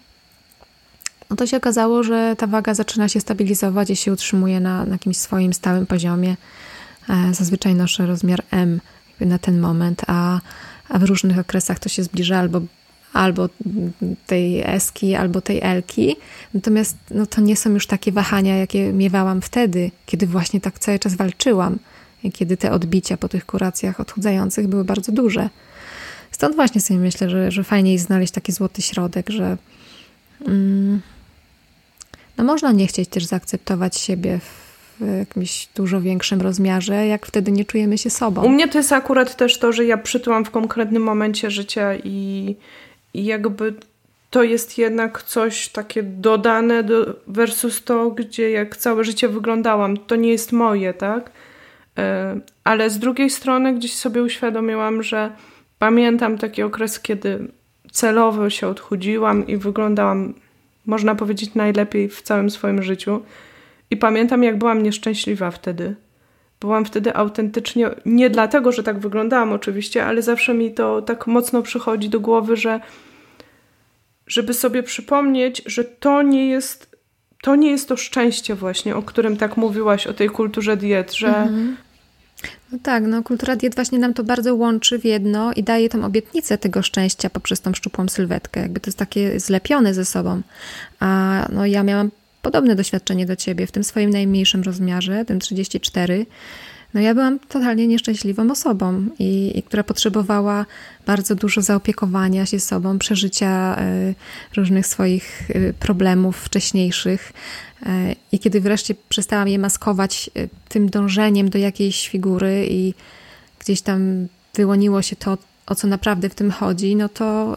no 1.30 1.36
to 1.36 1.46
się 1.46 1.56
okazało, 1.56 2.02
że 2.02 2.34
ta 2.38 2.46
waga 2.46 2.74
zaczyna 2.74 3.08
się 3.08 3.20
stabilizować 3.20 3.90
i 3.90 3.96
się 3.96 4.12
utrzymuje 4.12 4.60
na, 4.60 4.84
na 4.84 4.92
jakimś 4.92 5.16
swoim 5.16 5.54
stałym 5.54 5.86
poziomie. 5.86 6.36
E, 7.08 7.34
zazwyczaj 7.34 7.74
noszę 7.74 8.06
rozmiar 8.06 8.42
M 8.50 8.80
na 9.26 9.38
ten 9.38 9.60
moment, 9.60 10.02
a, 10.06 10.40
a 10.88 10.98
w 10.98 11.02
różnych 11.02 11.38
okresach 11.38 11.78
to 11.78 11.88
się 11.88 12.02
zbliża 12.02 12.38
albo 12.38 12.60
albo 13.12 13.48
tej 14.26 14.62
eski, 14.66 15.14
albo 15.14 15.40
tej 15.40 15.60
elki. 15.62 16.16
Natomiast 16.54 16.96
no, 17.10 17.26
to 17.26 17.40
nie 17.40 17.56
są 17.56 17.70
już 17.70 17.86
takie 17.86 18.12
wahania, 18.12 18.56
jakie 18.56 18.92
miewałam 18.92 19.42
wtedy, 19.42 19.90
kiedy 20.06 20.26
właśnie 20.26 20.60
tak 20.60 20.78
cały 20.78 20.98
czas 20.98 21.14
walczyłam 21.14 21.78
kiedy 22.32 22.56
te 22.56 22.72
odbicia 22.72 23.16
po 23.16 23.28
tych 23.28 23.46
kuracjach 23.46 24.00
odchudzających 24.00 24.68
były 24.68 24.84
bardzo 24.84 25.12
duże. 25.12 25.48
Stąd 26.30 26.54
właśnie 26.54 26.80
sobie 26.80 27.00
myślę, 27.00 27.30
że, 27.30 27.50
że 27.50 27.64
fajnie 27.64 27.92
jest 27.92 28.06
znaleźć 28.06 28.32
taki 28.32 28.52
złoty 28.52 28.82
środek, 28.82 29.30
że 29.30 29.56
mm, 30.46 31.00
no 32.36 32.44
można 32.44 32.72
nie 32.72 32.86
chcieć 32.86 33.08
też 33.08 33.24
zaakceptować 33.24 33.96
siebie 33.96 34.38
w 34.38 34.69
w 35.00 35.18
jakimś 35.18 35.68
dużo 35.74 36.00
większym 36.00 36.40
rozmiarze, 36.40 37.06
jak 37.06 37.26
wtedy 37.26 37.52
nie 37.52 37.64
czujemy 37.64 37.98
się 37.98 38.10
sobą. 38.10 38.42
U 38.42 38.48
mnie 38.48 38.68
to 38.68 38.78
jest 38.78 38.92
akurat 38.92 39.36
też 39.36 39.58
to, 39.58 39.72
że 39.72 39.84
ja 39.84 39.98
przytyłam 39.98 40.44
w 40.44 40.50
konkretnym 40.50 41.02
momencie 41.02 41.50
życia 41.50 41.94
i, 42.04 42.56
i 43.14 43.24
jakby 43.24 43.74
to 44.30 44.42
jest 44.42 44.78
jednak 44.78 45.22
coś 45.22 45.68
takie 45.68 46.02
dodane 46.02 46.82
do, 46.82 47.14
versus 47.26 47.84
to, 47.84 48.10
gdzie 48.10 48.50
jak 48.50 48.76
całe 48.76 49.04
życie 49.04 49.28
wyglądałam. 49.28 49.96
To 49.96 50.16
nie 50.16 50.30
jest 50.30 50.52
moje, 50.52 50.94
tak? 50.94 51.30
E, 51.98 52.40
ale 52.64 52.90
z 52.90 52.98
drugiej 52.98 53.30
strony 53.30 53.74
gdzieś 53.74 53.96
sobie 53.96 54.22
uświadomiłam, 54.22 55.02
że 55.02 55.30
pamiętam 55.78 56.38
taki 56.38 56.62
okres, 56.62 57.00
kiedy 57.00 57.48
celowo 57.92 58.50
się 58.50 58.66
odchudziłam 58.66 59.46
i 59.46 59.56
wyglądałam, 59.56 60.34
można 60.86 61.14
powiedzieć, 61.14 61.54
najlepiej 61.54 62.08
w 62.08 62.22
całym 62.22 62.50
swoim 62.50 62.82
życiu. 62.82 63.22
I 63.90 63.96
pamiętam, 63.96 64.42
jak 64.42 64.58
byłam 64.58 64.82
nieszczęśliwa 64.82 65.50
wtedy. 65.50 65.94
Byłam 66.60 66.84
wtedy 66.84 67.14
autentycznie, 67.14 67.90
nie 68.06 68.30
dlatego, 68.30 68.72
że 68.72 68.82
tak 68.82 68.98
wyglądałam 68.98 69.52
oczywiście, 69.52 70.06
ale 70.06 70.22
zawsze 70.22 70.54
mi 70.54 70.74
to 70.74 71.02
tak 71.02 71.26
mocno 71.26 71.62
przychodzi 71.62 72.08
do 72.08 72.20
głowy, 72.20 72.56
że 72.56 72.80
żeby 74.26 74.54
sobie 74.54 74.82
przypomnieć, 74.82 75.62
że 75.66 75.84
to 75.84 76.22
nie 76.22 76.48
jest 76.48 76.90
to 77.42 77.56
nie 77.56 77.70
jest 77.70 77.88
to 77.88 77.96
szczęście 77.96 78.54
właśnie, 78.54 78.96
o 78.96 79.02
którym 79.02 79.36
tak 79.36 79.56
mówiłaś, 79.56 80.06
o 80.06 80.14
tej 80.14 80.30
kulturze 80.30 80.76
diet, 80.76 81.12
że 81.12 81.28
mhm. 81.28 81.76
No 82.72 82.78
tak, 82.82 83.04
no 83.06 83.22
kultura 83.22 83.56
diet 83.56 83.74
właśnie 83.74 83.98
nam 83.98 84.14
to 84.14 84.24
bardzo 84.24 84.54
łączy 84.54 84.98
w 84.98 85.04
jedno 85.04 85.52
i 85.52 85.62
daje 85.62 85.88
tą 85.88 86.04
obietnicę 86.04 86.58
tego 86.58 86.82
szczęścia 86.82 87.30
poprzez 87.30 87.60
tą 87.60 87.74
szczupłą 87.74 88.08
sylwetkę. 88.08 88.60
Jakby 88.60 88.80
to 88.80 88.88
jest 88.88 88.98
takie 88.98 89.40
zlepione 89.40 89.94
ze 89.94 90.04
sobą. 90.04 90.42
A 91.00 91.46
no 91.52 91.66
ja 91.66 91.82
miałam 91.82 92.10
podobne 92.42 92.76
doświadczenie 92.76 93.26
do 93.26 93.36
ciebie 93.36 93.66
w 93.66 93.72
tym 93.72 93.84
swoim 93.84 94.10
najmniejszym 94.10 94.62
rozmiarze, 94.62 95.24
tym 95.24 95.40
34. 95.40 96.26
No 96.94 97.00
ja 97.00 97.14
byłam 97.14 97.38
totalnie 97.38 97.86
nieszczęśliwą 97.86 98.50
osobą 98.50 99.06
i, 99.18 99.58
i 99.58 99.62
która 99.62 99.84
potrzebowała 99.84 100.66
bardzo 101.06 101.34
dużo 101.34 101.62
zaopiekowania 101.62 102.46
się 102.46 102.60
sobą, 102.60 102.98
przeżycia 102.98 103.76
y, 103.82 104.14
różnych 104.56 104.86
swoich 104.86 105.50
y, 105.50 105.74
problemów 105.80 106.36
wcześniejszych. 106.36 107.32
Y, 107.82 107.86
I 108.32 108.38
kiedy 108.38 108.60
wreszcie 108.60 108.94
przestałam 109.08 109.48
je 109.48 109.58
maskować 109.58 110.30
tym 110.68 110.90
dążeniem 110.90 111.50
do 111.50 111.58
jakiejś 111.58 112.08
figury 112.08 112.66
i 112.70 112.94
gdzieś 113.58 113.82
tam 113.82 114.28
wyłoniło 114.54 115.02
się 115.02 115.16
to, 115.16 115.38
o 115.66 115.74
co 115.74 115.86
naprawdę 115.86 116.28
w 116.28 116.34
tym 116.34 116.50
chodzi, 116.50 116.96
no 116.96 117.08
to 117.08 117.56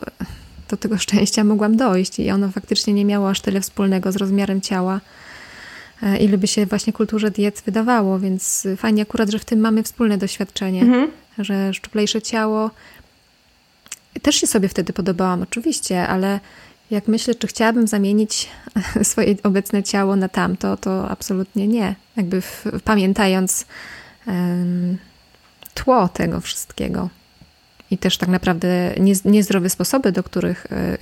do 0.73 0.77
tego 0.77 0.97
szczęścia 0.97 1.43
mogłam 1.43 1.77
dojść 1.77 2.19
i 2.19 2.31
ono 2.31 2.51
faktycznie 2.51 2.93
nie 2.93 3.05
miało 3.05 3.29
aż 3.29 3.41
tyle 3.41 3.61
wspólnego 3.61 4.11
z 4.11 4.15
rozmiarem 4.15 4.61
ciała, 4.61 5.01
e, 6.03 6.17
ile 6.17 6.37
by 6.37 6.47
się 6.47 6.65
właśnie 6.65 6.93
kulturze 6.93 7.31
diet 7.31 7.61
wydawało, 7.65 8.19
więc 8.19 8.67
fajnie 8.77 9.01
akurat, 9.01 9.29
że 9.29 9.39
w 9.39 9.45
tym 9.45 9.59
mamy 9.59 9.83
wspólne 9.83 10.17
doświadczenie, 10.17 10.81
mhm. 10.81 11.11
że 11.37 11.73
szczuplejsze 11.73 12.21
ciało 12.21 12.71
też 14.21 14.35
się 14.35 14.47
sobie 14.47 14.69
wtedy 14.69 14.93
podobałam 14.93 15.41
oczywiście, 15.41 16.07
ale 16.07 16.39
jak 16.91 17.07
myślę, 17.07 17.35
czy 17.35 17.47
chciałabym 17.47 17.87
zamienić 17.87 18.49
swoje 19.03 19.35
obecne 19.43 19.83
ciało 19.83 20.15
na 20.15 20.29
tamto, 20.29 20.77
to 20.77 21.09
absolutnie 21.09 21.67
nie. 21.67 21.95
Jakby 22.17 22.41
w, 22.41 22.65
pamiętając 22.83 23.65
um, 24.27 24.97
tło 25.73 26.07
tego 26.07 26.41
wszystkiego 26.41 27.09
i 27.93 27.97
też 27.97 28.17
tak 28.17 28.29
naprawdę 28.29 28.95
niezdrowe 29.25 29.69
sposoby, 29.69 30.11
do 30.11 30.23
których, 30.23 30.67
e, 30.71 30.97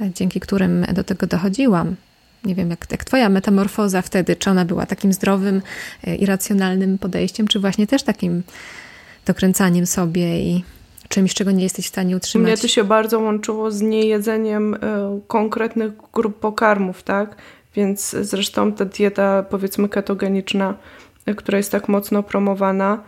e, 0.00 0.10
dzięki 0.14 0.40
którym 0.40 0.86
do 0.92 1.04
tego 1.04 1.26
dochodziłam. 1.26 1.96
Nie 2.44 2.54
wiem, 2.54 2.70
jak, 2.70 2.86
jak 2.90 3.04
Twoja 3.04 3.28
metamorfoza 3.28 4.02
wtedy, 4.02 4.36
czy 4.36 4.50
ona 4.50 4.64
była 4.64 4.86
takim 4.86 5.12
zdrowym 5.12 5.62
e, 6.06 6.16
i 6.16 6.26
racjonalnym 6.26 6.98
podejściem, 6.98 7.48
czy 7.48 7.60
właśnie 7.60 7.86
też 7.86 8.02
takim 8.02 8.42
dokręcaniem 9.26 9.86
sobie 9.86 10.40
i 10.40 10.64
czymś, 11.08 11.34
czego 11.34 11.50
nie 11.50 11.62
jesteś 11.62 11.84
w 11.84 11.88
stanie 11.88 12.16
utrzymać. 12.16 12.46
Mnie 12.46 12.56
to 12.56 12.68
się 12.68 12.84
bardzo 12.84 13.20
łączyło 13.20 13.70
z 13.70 13.80
niejedzeniem 13.80 14.76
konkretnych 15.26 15.92
grup 16.12 16.38
pokarmów, 16.40 17.02
tak? 17.02 17.36
Więc 17.74 18.16
zresztą 18.20 18.72
ta 18.72 18.84
dieta, 18.84 19.42
powiedzmy, 19.50 19.88
ketogeniczna, 19.88 20.74
która 21.36 21.58
jest 21.58 21.72
tak 21.72 21.88
mocno 21.88 22.22
promowana, 22.22 23.02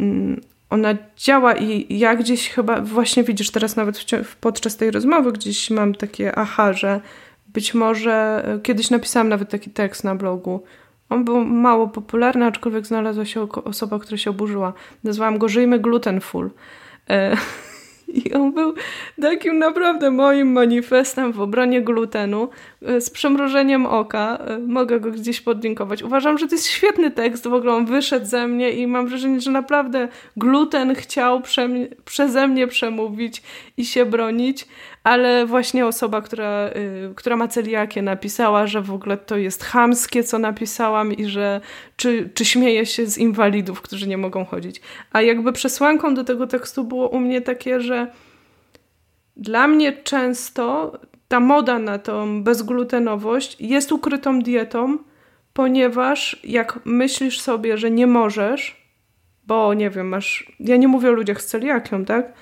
mm, 0.00 0.40
ona 0.74 0.94
działa 1.16 1.54
i 1.54 1.98
ja 1.98 2.16
gdzieś 2.16 2.48
chyba, 2.48 2.80
właśnie 2.80 3.22
widzisz 3.22 3.50
teraz 3.50 3.76
nawet 3.76 4.04
podczas 4.40 4.76
tej 4.76 4.90
rozmowy 4.90 5.32
gdzieś 5.32 5.70
mam 5.70 5.94
takie 5.94 6.38
aha, 6.38 6.72
że 6.72 7.00
być 7.48 7.74
może 7.74 8.44
e, 8.46 8.60
kiedyś 8.60 8.90
napisałam 8.90 9.28
nawet 9.28 9.50
taki 9.50 9.70
tekst 9.70 10.04
na 10.04 10.14
blogu. 10.14 10.62
On 11.08 11.24
był 11.24 11.44
mało 11.44 11.88
popularny, 11.88 12.46
aczkolwiek 12.46 12.86
znalazła 12.86 13.24
się 13.24 13.48
osoba, 13.64 13.98
która 13.98 14.16
się 14.18 14.30
oburzyła. 14.30 14.72
Nazwałam 15.04 15.38
go 15.38 15.48
Żyjmy 15.48 15.78
Glutenful. 15.78 16.50
E 17.10 17.36
I 18.24 18.32
on 18.32 18.52
był 18.52 18.74
takim 19.22 19.58
naprawdę 19.58 20.10
moim 20.10 20.52
manifestem 20.52 21.32
w 21.32 21.40
obronie 21.40 21.82
glutenu 21.82 22.48
z 23.00 23.10
przemrożeniem 23.10 23.86
oka. 23.86 24.38
E, 24.38 24.58
mogę 24.58 25.00
go 25.00 25.10
gdzieś 25.10 25.40
podlinkować. 25.40 26.02
Uważam, 26.02 26.38
że 26.38 26.48
to 26.48 26.54
jest 26.54 26.66
świetny 26.66 27.10
tekst, 27.10 27.48
w 27.48 27.52
ogóle 27.52 27.72
on 27.72 27.86
wyszedł 27.86 28.26
ze 28.26 28.48
mnie 28.48 28.70
i 28.70 28.86
mam 28.86 29.06
wrażenie, 29.06 29.40
że 29.40 29.50
naprawdę 29.50 30.08
gluten 30.36 30.94
chciał 30.94 31.40
prze, 31.40 31.68
przeze 32.04 32.48
mnie 32.48 32.66
przemówić 32.66 33.42
i 33.76 33.84
się 33.84 34.06
bronić, 34.06 34.66
ale 35.04 35.46
właśnie 35.46 35.86
osoba, 35.86 36.22
która, 36.22 36.68
y, 36.68 37.14
która 37.14 37.36
ma 37.36 37.48
celiakię 37.48 38.02
napisała, 38.02 38.66
że 38.66 38.80
w 38.80 38.92
ogóle 38.92 39.16
to 39.16 39.36
jest 39.36 39.64
chamskie, 39.64 40.24
co 40.24 40.38
napisałam 40.38 41.12
i 41.12 41.24
że 41.26 41.60
czy, 41.96 42.30
czy 42.34 42.44
śmieje 42.44 42.86
się 42.86 43.06
z 43.06 43.18
inwalidów, 43.18 43.80
którzy 43.80 44.08
nie 44.08 44.18
mogą 44.18 44.44
chodzić. 44.44 44.80
A 45.12 45.22
jakby 45.22 45.52
przesłanką 45.52 46.14
do 46.14 46.24
tego 46.24 46.46
tekstu 46.46 46.84
było 46.84 47.08
u 47.08 47.18
mnie 47.20 47.40
takie, 47.40 47.80
że 47.80 48.06
dla 49.36 49.66
mnie 49.68 49.92
często 49.92 50.92
ta 51.34 51.40
moda 51.40 51.78
na 51.78 51.98
tą 51.98 52.42
bezglutenowość 52.42 53.56
jest 53.60 53.92
ukrytą 53.92 54.40
dietą, 54.40 54.98
ponieważ 55.52 56.40
jak 56.44 56.80
myślisz 56.84 57.40
sobie, 57.40 57.78
że 57.78 57.90
nie 57.90 58.06
możesz, 58.06 58.88
bo 59.46 59.74
nie 59.74 59.90
wiem, 59.90 60.08
masz. 60.08 60.52
Ja 60.60 60.76
nie 60.76 60.88
mówię 60.88 61.08
o 61.08 61.12
ludziach 61.12 61.42
z 61.42 61.46
celiakią, 61.46 62.04
tak? 62.04 62.32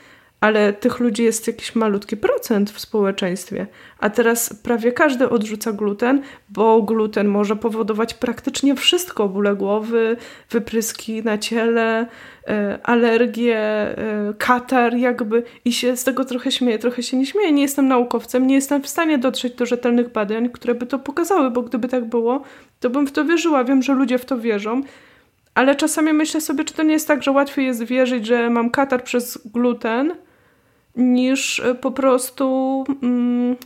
Ale 0.42 0.72
tych 0.72 1.00
ludzi 1.00 1.22
jest 1.22 1.46
jakiś 1.46 1.74
malutki 1.74 2.16
procent 2.16 2.70
w 2.70 2.80
społeczeństwie. 2.80 3.66
A 3.98 4.10
teraz 4.10 4.52
prawie 4.62 4.92
każdy 4.92 5.30
odrzuca 5.30 5.72
gluten, 5.72 6.22
bo 6.48 6.82
gluten 6.82 7.28
może 7.28 7.56
powodować 7.56 8.14
praktycznie 8.14 8.74
wszystko: 8.74 9.28
bóle 9.28 9.54
głowy, 9.54 10.16
wypryski 10.50 11.22
na 11.22 11.38
ciele, 11.38 12.06
e, 12.48 12.78
alergie, 12.82 13.58
e, 13.58 14.34
katar, 14.38 14.94
jakby. 14.96 15.42
I 15.64 15.72
się 15.72 15.96
z 15.96 16.04
tego 16.04 16.24
trochę 16.24 16.52
śmieję, 16.52 16.78
trochę 16.78 17.02
się 17.02 17.16
nie 17.16 17.26
śmieję. 17.26 17.52
Nie 17.52 17.62
jestem 17.62 17.88
naukowcem, 17.88 18.46
nie 18.46 18.54
jestem 18.54 18.82
w 18.82 18.88
stanie 18.88 19.18
dotrzeć 19.18 19.54
do 19.54 19.66
rzetelnych 19.66 20.12
badań, 20.12 20.50
które 20.50 20.74
by 20.74 20.86
to 20.86 20.98
pokazały, 20.98 21.50
bo 21.50 21.62
gdyby 21.62 21.88
tak 21.88 22.04
było, 22.04 22.42
to 22.80 22.90
bym 22.90 23.06
w 23.06 23.12
to 23.12 23.24
wierzyła. 23.24 23.64
Wiem, 23.64 23.82
że 23.82 23.92
ludzie 23.92 24.18
w 24.18 24.24
to 24.24 24.38
wierzą. 24.38 24.82
Ale 25.54 25.74
czasami 25.76 26.12
myślę 26.12 26.40
sobie, 26.40 26.64
czy 26.64 26.74
to 26.74 26.82
nie 26.82 26.92
jest 26.92 27.08
tak, 27.08 27.22
że 27.22 27.30
łatwiej 27.30 27.66
jest 27.66 27.84
wierzyć, 27.84 28.26
że 28.26 28.50
mam 28.50 28.70
katar 28.70 29.04
przez 29.04 29.38
gluten, 29.52 30.12
niż 30.96 31.60
e, 31.60 31.74
po 31.74 31.90
prostu 31.90 32.84
mm, 33.02 33.56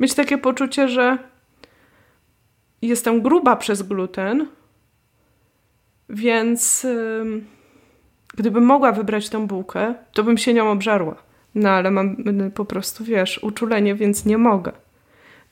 mieć 0.00 0.14
takie 0.14 0.38
poczucie, 0.38 0.88
że 0.88 1.18
jestem 2.82 3.22
gruba 3.22 3.56
przez 3.56 3.82
gluten, 3.82 4.46
więc 6.08 6.82
yy, 6.84 7.42
gdybym 8.36 8.64
mogła 8.64 8.92
wybrać 8.92 9.28
tę 9.28 9.46
bułkę, 9.46 9.94
to 10.12 10.24
bym 10.24 10.38
się 10.38 10.54
nią 10.54 10.70
obżarła. 10.70 11.16
No 11.54 11.70
ale 11.70 11.90
mam 11.90 12.16
po 12.54 12.64
prostu, 12.64 13.04
wiesz, 13.04 13.38
uczulenie, 13.42 13.94
więc 13.94 14.24
nie 14.24 14.38
mogę. 14.38 14.72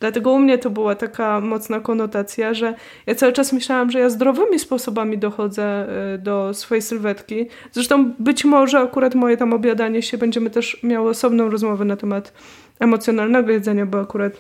Dlatego 0.01 0.33
u 0.33 0.39
mnie 0.39 0.59
to 0.59 0.71
była 0.71 0.95
taka 0.95 1.41
mocna 1.41 1.81
konotacja, 1.81 2.55
że 2.55 2.75
ja 3.07 3.15
cały 3.15 3.33
czas 3.33 3.53
myślałam, 3.53 3.91
że 3.91 3.99
ja 3.99 4.11
zdrowymi 4.11 4.59
sposobami 4.59 5.19
dochodzę 5.19 5.87
y, 6.15 6.19
do 6.19 6.55
swojej 6.55 6.83
sylwetki. 6.83 7.47
Zresztą 7.73 8.13
być 8.19 8.45
może 8.45 8.79
akurat 8.79 9.15
moje 9.15 9.37
tam 9.37 9.53
obiadanie 9.53 10.03
się 10.03 10.19
będziemy 10.19 10.51
też 10.51 10.83
miały 10.83 11.11
osobną 11.11 11.51
rozmowę 11.51 11.85
na 11.85 11.97
temat 11.97 12.33
emocjonalnego 12.81 13.53
jedzenia, 13.53 13.87
bo 13.87 14.01
akurat 14.01 14.33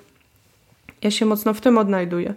ja 1.02 1.10
się 1.10 1.26
mocno 1.26 1.54
w 1.54 1.60
tym 1.60 1.78
odnajduję. 1.78 2.34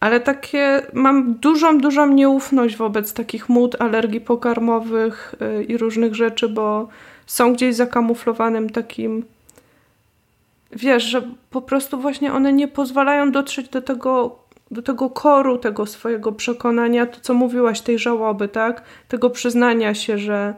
Ale 0.00 0.20
takie 0.20 0.82
mam 0.92 1.34
dużą, 1.34 1.78
dużą 1.78 2.06
nieufność 2.06 2.76
wobec 2.76 3.12
takich 3.12 3.48
mód, 3.48 3.76
alergii 3.78 4.20
pokarmowych 4.20 5.34
y, 5.60 5.64
i 5.64 5.76
różnych 5.76 6.14
rzeczy, 6.14 6.48
bo 6.48 6.88
są 7.26 7.52
gdzieś 7.52 7.74
zakamuflowanym 7.74 8.70
takim 8.70 9.24
wiesz, 10.72 11.04
że 11.04 11.22
po 11.50 11.62
prostu 11.62 12.00
właśnie 12.00 12.32
one 12.32 12.52
nie 12.52 12.68
pozwalają 12.68 13.32
dotrzeć 13.32 13.68
do 13.68 13.82
tego, 13.82 14.38
do 14.70 14.82
tego 14.82 15.10
koru 15.10 15.58
tego 15.58 15.86
swojego 15.86 16.32
przekonania, 16.32 17.06
to 17.06 17.20
co 17.20 17.34
mówiłaś, 17.34 17.80
tej 17.80 17.98
żałoby, 17.98 18.48
tak? 18.48 18.82
Tego 19.08 19.30
przyznania 19.30 19.94
się, 19.94 20.18
że 20.18 20.54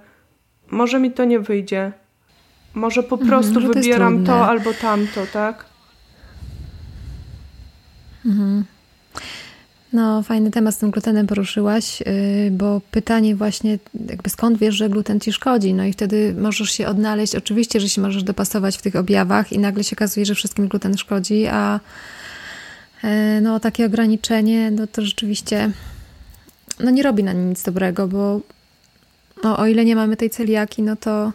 może 0.71 1.01
mi 1.01 1.13
to 1.13 1.25
nie 1.25 1.41
wyjdzie. 1.41 1.93
Może 2.75 3.03
po 3.03 3.15
mhm, 3.15 3.29
prostu 3.29 3.59
mhm, 3.59 3.73
wybieram 3.73 4.25
to, 4.25 4.33
to 4.33 4.47
albo 4.47 4.75
tamto, 4.75 5.21
tak? 5.33 5.65
Mhm. 8.27 8.65
No, 9.93 10.23
fajny 10.23 10.51
temat 10.51 10.75
z 10.75 10.79
tym 10.79 10.91
glutenem 10.91 11.27
poruszyłaś, 11.27 12.03
y, 12.03 12.51
bo 12.51 12.81
pytanie 12.91 13.37
właśnie, 13.37 13.79
jakby 14.09 14.31
skąd 14.31 14.59
wiesz, 14.59 14.75
że 14.75 14.89
gluten 14.89 15.21
ci 15.21 15.33
szkodzi? 15.33 15.75
No 15.75 15.85
i 15.85 15.93
wtedy 15.93 16.35
możesz 16.39 16.71
się 16.71 16.87
odnaleźć, 16.87 17.35
oczywiście, 17.35 17.81
że 17.81 17.89
się 17.89 18.01
możesz 18.01 18.23
dopasować 18.23 18.77
w 18.77 18.83
tych 18.83 18.97
objawach 18.97 19.53
i 19.53 19.59
nagle 19.59 19.85
się 19.85 19.97
okazuje, 19.97 20.27
że 20.27 20.35
wszystkim 20.35 20.69
gluten 20.69 20.97
szkodzi, 20.97 21.47
a 21.47 21.81
e, 23.05 23.41
no 23.41 23.61
takie 23.61 23.87
ograniczenie, 23.87 24.71
no 24.71 24.87
to 24.87 25.03
rzeczywiście 25.03 25.71
no 26.81 26.91
nie 26.91 27.03
robi 27.03 27.25
na 27.25 27.33
nic 27.33 27.63
dobrego, 27.63 28.09
bo 28.09 28.41
no, 29.45 29.59
o 29.59 29.67
ile 29.67 29.85
nie 29.85 29.97
mamy 29.97 30.17
tej 30.17 30.31
celiaki, 30.31 30.83
no 30.83 30.97
to 30.97 31.33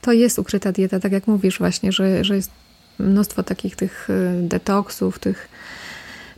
to 0.00 0.12
jest 0.12 0.38
ukryta 0.38 0.72
dieta, 0.72 1.00
tak 1.00 1.12
jak 1.12 1.26
mówisz 1.26 1.58
właśnie, 1.58 1.92
że, 1.92 2.24
że 2.24 2.36
jest 2.36 2.50
mnóstwo 2.98 3.42
takich 3.42 3.76
tych 3.76 4.10
y, 4.10 4.42
detoksów, 4.42 5.18
tych 5.18 5.48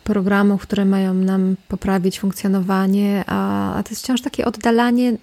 programów, 0.06 0.62
które 0.62 0.84
mają 0.84 1.14
nam 1.14 1.56
poprawić 1.68 2.20
funkcjonowanie, 2.20 3.24
a, 3.26 3.74
a 3.74 3.82
to 3.82 3.90
jest 3.90 4.02
wciąż 4.02 4.20
takie 4.20 4.44
oddalanie 4.44 5.16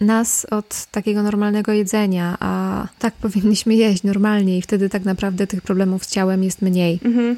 nas 0.00 0.46
od 0.50 0.86
takiego 0.90 1.22
normalnego 1.22 1.72
jedzenia, 1.72 2.36
a 2.40 2.86
tak 2.98 3.14
powinniśmy 3.24 3.74
jeść 3.74 4.02
normalnie 4.02 4.58
i 4.58 4.62
wtedy 4.62 4.88
tak 4.88 5.04
naprawdę 5.04 5.46
tych 5.46 5.62
problemów 5.62 6.04
z 6.04 6.10
ciałem 6.10 6.44
jest 6.44 6.62
mniej. 6.62 7.00
Mhm. 7.04 7.36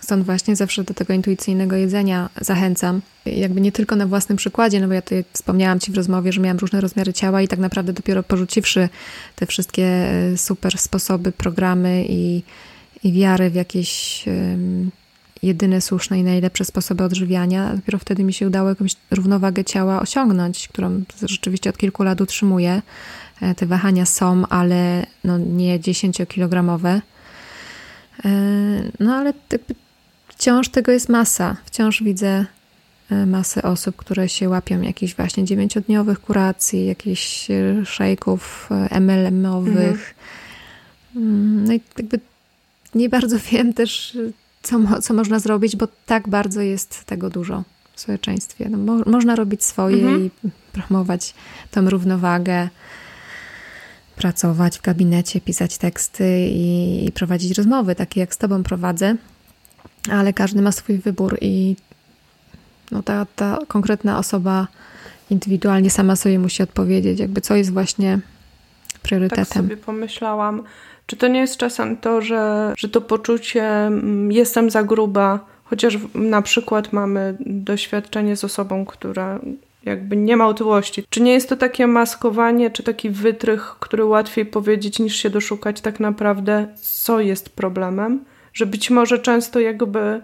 Stąd 0.00 0.24
właśnie 0.24 0.56
zawsze 0.56 0.84
do 0.84 0.94
tego 0.94 1.12
intuicyjnego 1.12 1.76
jedzenia 1.76 2.28
zachęcam. 2.40 3.00
Jakby 3.26 3.60
nie 3.60 3.72
tylko 3.72 3.96
na 3.96 4.06
własnym 4.06 4.38
przykładzie, 4.38 4.80
no 4.80 4.88
bo 4.88 4.94
ja 4.94 5.02
tutaj 5.02 5.24
wspomniałam 5.32 5.80
Ci 5.80 5.92
w 5.92 5.96
rozmowie, 5.96 6.32
że 6.32 6.40
miałam 6.40 6.58
różne 6.58 6.80
rozmiary 6.80 7.12
ciała 7.12 7.42
i 7.42 7.48
tak 7.48 7.58
naprawdę 7.58 7.92
dopiero 7.92 8.22
porzuciwszy 8.22 8.88
te 9.36 9.46
wszystkie 9.46 9.84
e, 9.84 10.38
super 10.38 10.78
sposoby, 10.78 11.32
programy 11.32 12.04
i, 12.08 12.42
i 13.04 13.12
wiary 13.12 13.50
w 13.50 13.54
jakieś 13.54 14.24
um, 14.26 14.90
jedyne 15.42 15.80
słuszne 15.80 16.18
i 16.18 16.22
najlepsze 16.22 16.64
sposoby 16.64 17.04
odżywiania, 17.04 17.76
dopiero 17.76 17.98
wtedy 17.98 18.24
mi 18.24 18.32
się 18.32 18.46
udało 18.46 18.68
jakąś 18.68 18.96
równowagę 19.10 19.64
ciała 19.64 20.00
osiągnąć, 20.00 20.68
którą 20.68 21.02
rzeczywiście 21.22 21.70
od 21.70 21.78
kilku 21.78 22.02
lat 22.02 22.20
utrzymuję. 22.20 22.82
E, 23.40 23.54
te 23.54 23.66
wahania 23.66 24.06
są, 24.06 24.46
ale 24.46 25.06
no 25.24 25.38
nie 25.38 25.80
10-kilogramowe. 25.80 27.00
E, 28.24 28.30
no 29.00 29.14
ale 29.14 29.32
wciąż 30.28 30.68
tego 30.68 30.92
jest 30.92 31.08
masa. 31.08 31.56
Wciąż 31.64 32.02
widzę 32.02 32.44
e, 33.10 33.26
masę 33.26 33.62
osób, 33.62 33.96
które 33.96 34.28
się 34.28 34.48
łapią 34.48 34.80
jakichś 34.80 35.14
właśnie 35.14 35.44
dziewięciodniowych 35.44 36.20
kuracji, 36.20 36.86
jakichś 36.86 37.48
szejków 37.84 38.68
e, 38.70 39.00
MLM-owych. 39.00 40.14
Mhm. 41.16 41.34
Mm, 41.34 41.64
no 41.64 41.72
i 41.72 41.80
jakby 41.98 42.20
nie 42.94 43.08
bardzo 43.08 43.36
wiem 43.52 43.72
też, 43.72 44.18
co, 44.62 45.00
co 45.02 45.14
można 45.14 45.38
zrobić, 45.38 45.76
bo 45.76 45.88
tak 46.06 46.28
bardzo 46.28 46.60
jest 46.60 47.04
tego 47.04 47.30
dużo 47.30 47.62
w 47.94 48.00
społeczeństwie. 48.00 48.68
No, 48.70 48.78
mo 48.78 49.02
można 49.06 49.36
robić 49.36 49.64
swoje 49.64 50.02
mhm. 50.02 50.24
i 50.24 50.30
promować 50.72 51.34
tą 51.70 51.90
równowagę, 51.90 52.68
pracować 54.16 54.78
w 54.78 54.82
gabinecie, 54.82 55.40
pisać 55.40 55.78
teksty 55.78 56.46
i, 56.48 57.06
i 57.08 57.12
prowadzić 57.12 57.58
rozmowy, 57.58 57.94
takie 57.94 58.20
jak 58.20 58.34
z 58.34 58.38
Tobą 58.38 58.62
prowadzę 58.62 59.16
ale 60.10 60.32
każdy 60.32 60.62
ma 60.62 60.72
swój 60.72 60.98
wybór 60.98 61.38
i 61.40 61.76
no 62.90 63.02
ta, 63.02 63.26
ta 63.36 63.58
konkretna 63.68 64.18
osoba 64.18 64.66
indywidualnie 65.30 65.90
sama 65.90 66.16
sobie 66.16 66.38
musi 66.38 66.62
odpowiedzieć, 66.62 67.20
jakby 67.20 67.40
co 67.40 67.56
jest 67.56 67.72
właśnie 67.72 68.18
priorytetem. 69.02 69.44
Tak 69.44 69.54
sobie 69.54 69.76
pomyślałam, 69.76 70.62
czy 71.06 71.16
to 71.16 71.28
nie 71.28 71.40
jest 71.40 71.56
czasem 71.56 71.96
to, 71.96 72.20
że, 72.20 72.72
że 72.76 72.88
to 72.88 73.00
poczucie 73.00 73.64
mm, 73.64 74.32
jestem 74.32 74.70
za 74.70 74.82
gruba, 74.82 75.46
chociaż 75.64 75.98
na 76.14 76.42
przykład 76.42 76.92
mamy 76.92 77.36
doświadczenie 77.40 78.36
z 78.36 78.44
osobą, 78.44 78.84
która 78.84 79.40
jakby 79.84 80.16
nie 80.16 80.36
ma 80.36 80.46
otyłości. 80.46 81.04
Czy 81.10 81.20
nie 81.20 81.32
jest 81.32 81.48
to 81.48 81.56
takie 81.56 81.86
maskowanie, 81.86 82.70
czy 82.70 82.82
taki 82.82 83.10
wytrych, 83.10 83.76
który 83.80 84.04
łatwiej 84.04 84.46
powiedzieć 84.46 84.98
niż 84.98 85.16
się 85.16 85.30
doszukać 85.30 85.80
tak 85.80 86.00
naprawdę, 86.00 86.66
co 86.80 87.20
jest 87.20 87.50
problemem? 87.50 88.24
że 88.52 88.66
być 88.66 88.90
może 88.90 89.18
często 89.18 89.60
jakby 89.60 90.20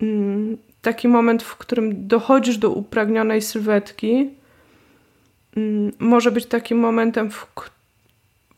mm, 0.00 0.56
taki 0.82 1.08
moment, 1.08 1.42
w 1.42 1.56
którym 1.56 2.06
dochodzisz 2.06 2.58
do 2.58 2.70
upragnionej 2.70 3.42
sylwetki, 3.42 4.30
mm, 5.56 5.92
może 5.98 6.30
być 6.30 6.46
takim 6.46 6.78
momentem, 6.78 7.30
w, 7.30 7.46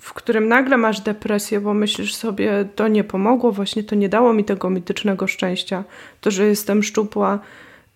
w 0.06 0.14
którym 0.14 0.48
nagle 0.48 0.76
masz 0.76 1.00
depresję, 1.00 1.60
bo 1.60 1.74
myślisz 1.74 2.14
sobie, 2.14 2.68
to 2.74 2.88
nie 2.88 3.04
pomogło, 3.04 3.52
właśnie 3.52 3.84
to 3.84 3.94
nie 3.94 4.08
dało 4.08 4.32
mi 4.32 4.44
tego 4.44 4.70
mitycznego 4.70 5.26
szczęścia. 5.26 5.84
To, 6.20 6.30
że 6.30 6.46
jestem 6.46 6.82
szczupła, 6.82 7.38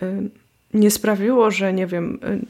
y, 0.03 0.31
nie 0.75 0.91
sprawiło, 0.91 1.51
że 1.51 1.73
nie 1.73 1.87
wiem, 1.87 2.19
y, 2.25 2.41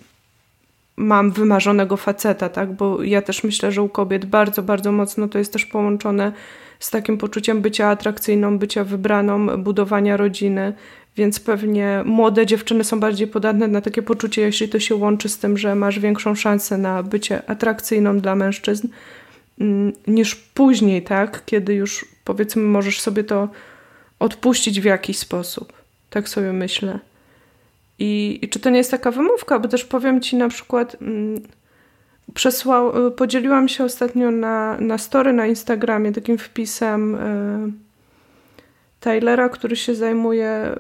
mam 0.97 1.31
wymarzonego 1.31 1.97
faceta, 1.97 2.49
tak? 2.49 2.73
Bo 2.73 3.03
ja 3.03 3.23
też 3.23 3.45
myślę, 3.45 3.73
że 3.73 3.83
u 3.83 3.89
kobiet 3.89 4.25
bardzo, 4.25 4.63
bardzo 4.63 4.93
mocno 4.93 5.29
to 5.29 5.39
jest 5.39 5.53
też 5.53 5.67
połączone 5.67 6.33
z 6.79 6.91
takim 6.91 7.19
poczuciem 7.19 7.61
bycia 7.61 7.89
atrakcyjną, 7.89 8.59
bycia 8.59 8.85
wybraną, 8.85 9.63
budowania 9.63 10.17
rodziny. 10.17 10.73
Więc 11.17 11.41
pewnie 11.41 12.03
młode 12.05 12.47
dziewczyny 12.47 12.85
są 12.85 13.01
bardziej 13.01 13.27
podatne 13.27 13.69
na 13.69 13.81
takie 13.81 14.03
poczucie, 14.03 14.43
jeśli 14.43 14.69
to 14.69 14.81
się 14.81 14.95
łączy 14.95 15.29
z 15.29 15.39
tym, 15.39 15.59
że 15.59 15.75
masz 15.75 15.99
większą 15.99 16.35
szansę 16.35 16.79
na 16.79 17.03
bycie 17.03 17.51
atrakcyjną 17.51 18.19
dla 18.19 18.35
mężczyzn, 18.35 18.89
niż 20.07 20.35
później, 20.35 21.03
tak? 21.03 21.43
Kiedy 21.45 21.75
już 21.75 22.05
powiedzmy 22.25 22.63
możesz 22.63 23.01
sobie 23.01 23.25
to 23.25 23.49
odpuścić 24.19 24.81
w 24.81 24.85
jakiś 24.85 25.19
sposób. 25.19 25.73
Tak 26.11 26.29
sobie 26.29 26.53
myślę. 26.53 26.99
I, 27.99 28.39
i 28.43 28.49
czy 28.49 28.61
to 28.61 28.71
nie 28.71 28.79
jest 28.79 28.91
taka 28.91 29.11
wymówka? 29.11 29.59
Bo 29.59 29.69
też 29.69 29.85
powiem 29.85 30.21
ci 30.21 30.37
na 30.37 30.49
przykład. 30.49 30.97
Mm, 31.03 31.43
przesłał, 32.35 33.07
y, 33.07 33.11
podzieliłam 33.11 33.69
się 33.69 33.85
ostatnio 33.85 34.31
na, 34.31 34.77
na 34.81 34.99
story 34.99 35.33
na 35.33 35.47
Instagramie 35.47 36.13
takim 36.13 36.39
wpisem 36.39 37.15
y, 37.15 37.73
Taylora, 39.01 39.49
który 39.49 39.77
się 39.77 39.95
zajmuje 39.95 40.77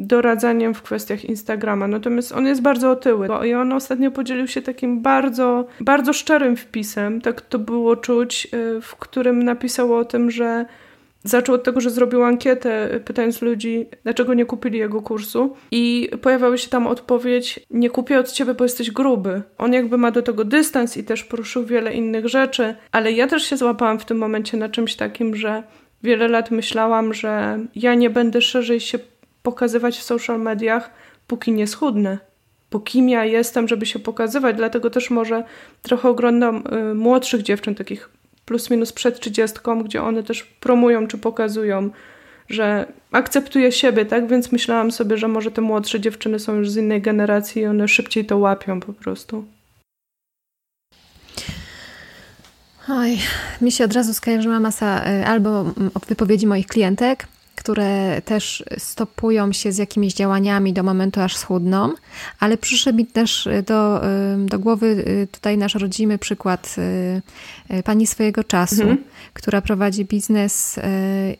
doradzaniem 0.00 0.74
w 0.74 0.82
kwestiach 0.82 1.24
Instagrama. 1.24 1.88
Natomiast 1.88 2.32
on 2.32 2.46
jest 2.46 2.62
bardzo 2.62 2.90
otyły. 2.90 3.28
I 3.46 3.54
on 3.54 3.72
ostatnio 3.72 4.10
podzielił 4.10 4.46
się 4.46 4.62
takim 4.62 5.02
bardzo, 5.02 5.66
bardzo 5.80 6.12
szczerym 6.12 6.56
wpisem, 6.56 7.20
tak 7.20 7.40
to 7.40 7.58
było 7.58 7.96
czuć, 7.96 8.48
y, 8.54 8.80
w 8.80 8.96
którym 8.96 9.42
napisał 9.42 9.94
o 9.94 10.04
tym, 10.04 10.30
że 10.30 10.64
Zaczął 11.24 11.54
od 11.54 11.62
tego, 11.62 11.80
że 11.80 11.90
zrobił 11.90 12.24
ankietę, 12.24 13.00
pytając 13.04 13.42
ludzi, 13.42 13.86
dlaczego 14.02 14.34
nie 14.34 14.46
kupili 14.46 14.78
jego 14.78 15.02
kursu, 15.02 15.56
i 15.70 16.10
pojawiała 16.22 16.56
się 16.56 16.68
tam 16.68 16.86
odpowiedź: 16.86 17.60
Nie 17.70 17.90
kupię 17.90 18.18
od 18.18 18.32
ciebie, 18.32 18.54
bo 18.54 18.64
jesteś 18.64 18.90
gruby. 18.90 19.42
On 19.58 19.72
jakby 19.72 19.98
ma 19.98 20.10
do 20.10 20.22
tego 20.22 20.44
dystans 20.44 20.96
i 20.96 21.04
też 21.04 21.24
poruszył 21.24 21.64
wiele 21.64 21.94
innych 21.94 22.28
rzeczy, 22.28 22.74
ale 22.92 23.12
ja 23.12 23.26
też 23.26 23.42
się 23.42 23.56
złapałam 23.56 23.98
w 23.98 24.04
tym 24.04 24.18
momencie 24.18 24.56
na 24.56 24.68
czymś 24.68 24.94
takim, 24.96 25.36
że 25.36 25.62
wiele 26.02 26.28
lat 26.28 26.50
myślałam, 26.50 27.14
że 27.14 27.58
ja 27.74 27.94
nie 27.94 28.10
będę 28.10 28.40
szerzej 28.42 28.80
się 28.80 28.98
pokazywać 29.42 29.98
w 29.98 30.02
social 30.02 30.40
mediach, 30.40 30.90
póki 31.26 31.52
nie 31.52 31.66
schudnę. 31.66 32.18
Po 32.70 32.80
kim 32.80 33.08
ja 33.08 33.24
jestem, 33.24 33.68
żeby 33.68 33.86
się 33.86 33.98
pokazywać, 33.98 34.56
dlatego 34.56 34.90
też 34.90 35.10
może 35.10 35.44
trochę 35.82 36.08
oglądam 36.08 36.62
y, 36.90 36.94
młodszych 36.94 37.42
dziewczyn, 37.42 37.74
takich 37.74 38.10
plus 38.44 38.70
minus 38.70 38.92
przed 38.92 39.20
trzydziestką, 39.20 39.82
gdzie 39.82 40.02
one 40.02 40.22
też 40.22 40.42
promują 40.42 41.06
czy 41.06 41.18
pokazują, 41.18 41.90
że 42.48 42.92
akceptuje 43.12 43.72
siebie, 43.72 44.06
tak? 44.06 44.28
Więc 44.28 44.52
myślałam 44.52 44.92
sobie, 44.92 45.16
że 45.16 45.28
może 45.28 45.50
te 45.50 45.60
młodsze 45.60 46.00
dziewczyny 46.00 46.38
są 46.38 46.54
już 46.54 46.70
z 46.70 46.76
innej 46.76 47.02
generacji 47.02 47.62
i 47.62 47.66
one 47.66 47.88
szybciej 47.88 48.24
to 48.24 48.38
łapią 48.38 48.80
po 48.80 48.92
prostu. 48.92 49.44
Oj, 52.88 53.18
mi 53.60 53.72
się 53.72 53.84
od 53.84 53.92
razu 53.92 54.14
skojarzyła 54.14 54.60
masa 54.60 55.10
y, 55.10 55.26
albo 55.26 55.64
wypowiedzi 56.08 56.46
moich 56.46 56.66
klientek, 56.66 57.26
które 57.60 58.22
też 58.24 58.64
stopują 58.78 59.52
się 59.52 59.72
z 59.72 59.78
jakimiś 59.78 60.14
działaniami 60.14 60.72
do 60.72 60.82
momentu, 60.82 61.20
aż 61.20 61.36
schudną, 61.36 61.92
ale 62.38 62.56
przyszedł 62.56 62.98
mi 62.98 63.06
też 63.06 63.48
do, 63.66 64.00
do 64.38 64.58
głowy 64.58 64.86
y, 64.86 65.28
tutaj 65.32 65.58
nasz 65.58 65.74
rodzimy 65.74 66.18
przykład 66.18 66.76
pani 67.84 68.06
swojego 68.06 68.44
czasu, 68.44 68.82
mhm. 68.82 69.04
Która 69.32 69.60
prowadzi 69.60 70.04
biznes 70.04 70.80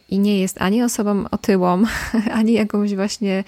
i 0.09 0.19
nie 0.19 0.41
jest 0.41 0.63
ani 0.63 0.83
osobą 0.83 1.25
otyłą, 1.31 1.83
ani 2.41 2.53
jakąś 2.53 2.95
właśnie 2.95 3.45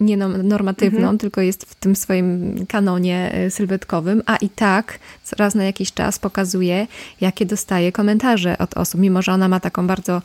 nienormatywną, 0.00 0.98
nie 0.98 1.04
mhm. 1.04 1.18
tylko 1.18 1.40
jest 1.40 1.64
w 1.64 1.74
tym 1.74 1.96
swoim 1.96 2.54
kanonie 2.66 3.32
sylwetkowym, 3.50 4.22
a 4.26 4.36
i 4.36 4.48
tak 4.48 4.98
raz 5.38 5.54
na 5.54 5.64
jakiś 5.64 5.92
czas 5.92 6.18
pokazuje, 6.18 6.86
jakie 7.20 7.46
dostaje 7.46 7.92
komentarze 7.92 8.58
od 8.58 8.74
osób, 8.74 9.00
mimo 9.00 9.22
że 9.22 9.32
ona 9.32 9.48
ma 9.48 9.60
taką 9.60 9.86
bardzo 9.86 10.22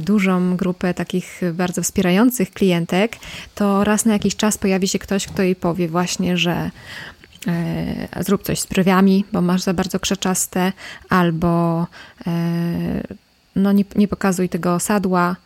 dużą 0.00 0.56
grupę 0.56 0.94
takich 0.94 1.40
bardzo 1.54 1.82
wspierających 1.82 2.50
klientek, 2.50 3.16
to 3.54 3.84
raz 3.84 4.04
na 4.04 4.12
jakiś 4.12 4.36
czas 4.36 4.58
pojawi 4.58 4.88
się 4.88 4.98
ktoś, 4.98 5.26
kto 5.26 5.42
jej 5.42 5.56
powie 5.56 5.88
właśnie, 5.88 6.36
że 6.36 6.52
e, 6.52 6.70
zrób 8.20 8.42
coś 8.42 8.60
z 8.60 8.66
brwiami, 8.66 9.24
bo 9.32 9.40
masz 9.40 9.62
za 9.62 9.74
bardzo 9.74 10.00
krzeczaste, 10.00 10.72
albo 11.08 11.86
e, 12.26 12.32
no 13.56 13.72
nie, 13.72 13.84
nie 13.96 14.08
pokazuj 14.08 14.48
tego 14.48 14.80
sadła. 14.80 15.36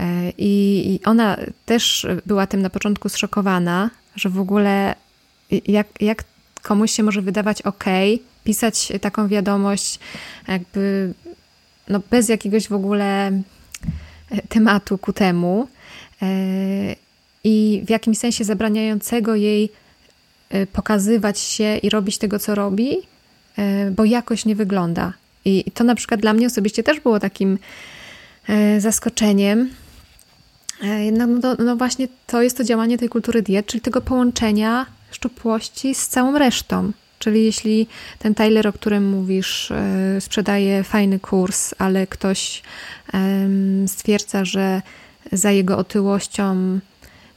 E, 0.00 0.32
I 0.38 1.00
ona 1.04 1.36
też 1.66 2.06
była 2.26 2.46
tym 2.46 2.62
na 2.62 2.70
początku 2.70 3.08
zszokowana, 3.08 3.90
że 4.16 4.28
w 4.28 4.40
ogóle 4.40 4.94
jak, 5.66 5.86
jak 6.00 6.24
komuś 6.62 6.90
się 6.90 7.02
może 7.02 7.22
wydawać 7.22 7.62
ok, 7.62 7.84
pisać 8.44 8.92
taką 9.00 9.28
wiadomość, 9.28 9.98
jakby 10.48 11.14
no 11.88 12.00
bez 12.10 12.28
jakiegoś 12.28 12.68
w 12.68 12.72
ogóle 12.72 13.32
tematu 14.48 14.98
ku 14.98 15.12
temu 15.12 15.68
e, 16.22 16.26
i 17.44 17.82
w 17.86 17.90
jakimś 17.90 18.18
sensie 18.18 18.44
zabraniającego 18.44 19.34
jej 19.34 19.64
e, 19.64 19.87
pokazywać 20.72 21.38
się 21.38 21.76
i 21.76 21.90
robić 21.90 22.18
tego, 22.18 22.38
co 22.38 22.54
robi, 22.54 22.96
e, 23.58 23.90
bo 23.90 24.04
jakoś 24.04 24.44
nie 24.44 24.56
wygląda. 24.56 25.12
I 25.44 25.64
to 25.74 25.84
na 25.84 25.94
przykład 25.94 26.20
dla 26.20 26.32
mnie 26.32 26.46
osobiście 26.46 26.82
też 26.82 27.00
było 27.00 27.20
takim 27.20 27.58
zaskoczeniem, 28.78 29.70
no, 31.12 31.26
no, 31.26 31.56
no 31.58 31.76
właśnie 31.76 32.08
to 32.26 32.42
jest 32.42 32.56
to 32.56 32.64
działanie 32.64 32.98
tej 32.98 33.08
kultury 33.08 33.42
diet, 33.42 33.66
czyli 33.66 33.80
tego 33.80 34.00
połączenia 34.00 34.86
szczupłości 35.10 35.94
z 35.94 36.08
całą 36.08 36.38
resztą. 36.38 36.92
Czyli 37.18 37.44
jeśli 37.44 37.86
ten 38.18 38.34
Tyler, 38.34 38.68
o 38.68 38.72
którym 38.72 39.08
mówisz, 39.08 39.72
sprzedaje 40.20 40.84
fajny 40.84 41.20
kurs, 41.20 41.74
ale 41.78 42.06
ktoś 42.06 42.62
stwierdza, 43.86 44.44
że 44.44 44.82
za 45.32 45.50
jego 45.50 45.78
otyłością 45.78 46.78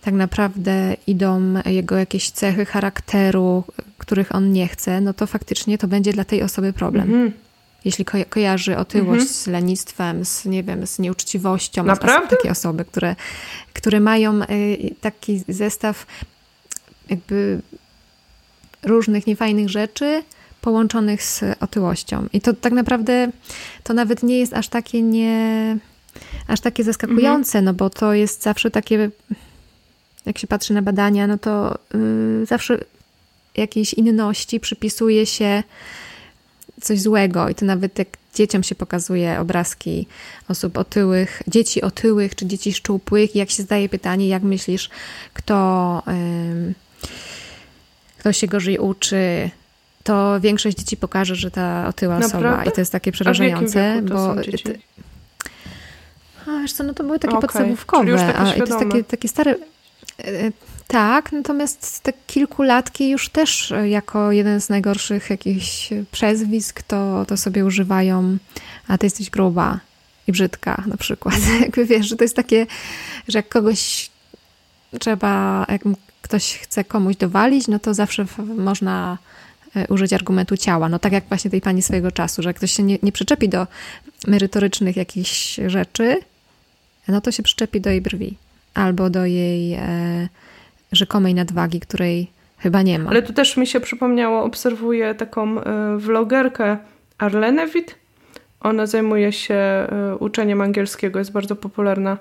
tak 0.02 0.14
naprawdę 0.14 0.96
idą 1.08 1.54
jego 1.66 1.98
jakieś 1.98 2.30
cechy 2.30 2.66
charakteru, 2.66 3.64
których 3.98 4.36
on 4.36 4.52
nie 4.52 4.68
chce, 4.68 5.02
no 5.02 5.14
to 5.14 5.28
faktycznie 5.28 5.78
to 5.78 5.88
będzie 5.88 6.14
dla 6.14 6.24
tej 6.24 6.44
osoby 6.44 6.74
problem. 6.74 7.04
Mhm. 7.04 7.32
Jeśli 7.86 8.06
ko 8.06 8.18
kojarzy 8.30 8.78
otyłość 8.78 9.22
mhm. 9.22 9.28
z 9.28 9.48
lenistwem, 9.48 10.26
z, 10.26 10.46
nie 10.46 10.64
wiem, 10.64 10.88
z 10.88 11.00
nieuczciwością. 11.00 11.84
Naprawdę? 11.84 12.36
Takie 12.38 12.52
osoby, 12.52 12.86
które, 12.86 13.16
które 13.74 14.00
mają 14.00 14.42
y, 14.42 14.96
taki 15.02 15.44
zestaw 15.48 16.06
jakby 17.10 17.62
różnych 18.84 19.28
niefajnych 19.28 19.70
rzeczy 19.70 20.24
połączonych 20.62 21.24
z 21.24 21.44
otyłością. 21.60 22.28
I 22.34 22.42
to 22.42 22.54
tak 22.54 22.74
naprawdę 22.74 23.32
to 23.84 23.94
nawet 23.94 24.24
nie 24.24 24.40
jest 24.40 24.54
aż 24.54 24.68
takie 24.68 25.02
nie 25.02 25.78
aż 26.48 26.60
takie 26.60 26.84
zaskakujące, 26.84 27.60
mhm. 27.60 27.66
no 27.66 27.74
bo 27.74 27.90
to 27.90 28.14
jest 28.14 28.44
zawsze 28.44 28.72
takie 28.72 29.10
jak 30.26 30.38
się 30.38 30.48
patrzy 30.48 30.74
na 30.74 30.82
badania, 30.82 31.28
no 31.28 31.38
to 31.38 31.78
yy, 31.94 32.46
zawsze 32.46 32.78
jakiejś 33.56 33.94
inności 33.94 34.60
przypisuje 34.60 35.26
się 35.26 35.64
coś 36.82 37.02
złego 37.02 37.50
i 37.50 37.56
to 37.56 37.66
nawet 37.66 38.00
jak 38.00 38.08
dzieciom 38.36 38.64
się 38.64 38.76
pokazuje 38.76 39.40
obrazki 39.40 40.08
osób 40.48 40.78
otyłych, 40.78 41.42
dzieci 41.48 41.82
otyłych 41.82 42.36
czy 42.36 42.46
dzieci 42.46 42.74
szczupłych 42.74 43.36
i 43.36 43.40
jak 43.40 43.50
się 43.50 43.64
zdaje 43.64 43.90
pytanie, 43.90 44.28
jak 44.28 44.44
myślisz, 44.44 44.90
kto, 45.34 46.04
yy, 46.08 46.74
kto 48.18 48.34
się 48.34 48.48
gorzej 48.48 48.78
uczy, 48.78 49.50
to 50.04 50.40
większość 50.40 50.78
dzieci 50.78 50.98
pokaże, 50.98 51.36
że 51.36 51.52
ta 51.52 51.88
otyła 51.88 52.20
Naprawdę? 52.20 52.50
osoba 52.50 52.66
i 52.66 52.72
to 52.72 52.82
jest 52.82 52.92
takie 52.92 53.12
przerażające, 53.12 54.02
bo 54.10 54.36
a 56.48 56.62
wiesz 56.62 56.74
co, 56.74 56.84
no 56.84 56.94
to 56.94 57.04
były 57.04 57.20
takie 57.20 57.36
okay. 57.36 57.42
podstawówkowe, 57.42 58.36
a 58.36 58.52
to 58.52 58.60
jest 58.60 58.80
takie, 58.80 59.04
takie 59.04 59.28
stare 59.28 59.56
tak, 60.92 61.32
natomiast 61.32 62.00
te 62.00 62.14
kilkulatki 62.28 63.10
już 63.10 63.30
też 63.30 63.72
e, 63.72 63.90
jako 63.90 64.32
jeden 64.32 64.62
z 64.62 64.70
najgorszych 64.70 65.30
jakichś 65.30 65.90
przezwisk 66.12 66.82
to, 66.82 67.26
to 67.26 67.38
sobie 67.38 67.66
używają, 67.66 68.38
a 68.88 68.98
ty 68.98 69.06
jesteś 69.06 69.30
gruba 69.30 69.80
i 70.28 70.32
brzydka 70.32 70.84
na 70.88 70.98
przykład. 70.98 71.36
Jakby 71.62 71.86
wiesz, 71.86 72.08
że 72.08 72.16
to 72.16 72.24
jest 72.24 72.36
takie, 72.36 72.68
że 73.28 73.40
jak 73.40 73.50
kogoś 73.50 74.10
trzeba, 75.00 75.66
jak 75.70 75.82
ktoś 76.22 76.58
chce 76.58 76.84
komuś 76.84 77.16
dowalić, 77.16 77.68
no 77.68 77.80
to 77.80 77.94
zawsze 77.94 78.26
można 78.58 79.18
e, 79.76 79.88
użyć 79.88 80.14
argumentu 80.14 80.58
ciała. 80.58 80.90
No 80.90 81.00
tak 81.00 81.14
jak 81.14 81.28
właśnie 81.28 81.52
tej 81.52 81.62
pani 81.62 81.82
swojego 81.82 82.12
czasu, 82.12 82.42
że 82.42 82.50
jak 82.50 82.58
ktoś 82.58 82.72
się 82.72 82.84
nie, 82.84 82.98
nie 83.04 83.12
przyczepi 83.12 83.50
do 83.50 83.68
merytorycznych 84.28 84.98
jakichś 84.98 85.60
rzeczy, 85.68 86.20
no 87.08 87.22
to 87.22 87.32
się 87.32 87.44
przyczepi 87.44 87.82
do 87.82 87.90
jej 87.90 88.02
brwi 88.02 88.38
albo 88.74 89.10
do 89.10 89.26
jej 89.26 89.74
e, 89.74 90.30
rzekomej 90.92 91.34
nadwagi, 91.34 91.80
której 91.80 92.32
chyba 92.58 92.82
nie 92.82 93.00
ma. 93.00 93.10
Ale 93.10 93.22
tu 93.22 93.34
też 93.34 93.58
mi 93.58 93.68
się 93.68 93.80
przypomniało, 93.80 94.44
obserwuję 94.44 95.16
taką 95.16 95.62
e, 95.62 95.98
vlogerkę 95.98 96.78
Arlenę 97.18 97.68
Witt. 97.68 97.96
Ona 98.62 98.86
zajmuje 98.86 99.32
się 99.32 99.56
e, 99.56 99.88
uczeniem 100.20 100.62
angielskiego, 100.62 101.20
jest 101.20 101.32
bardzo 101.32 101.56
popularna. 101.56 102.18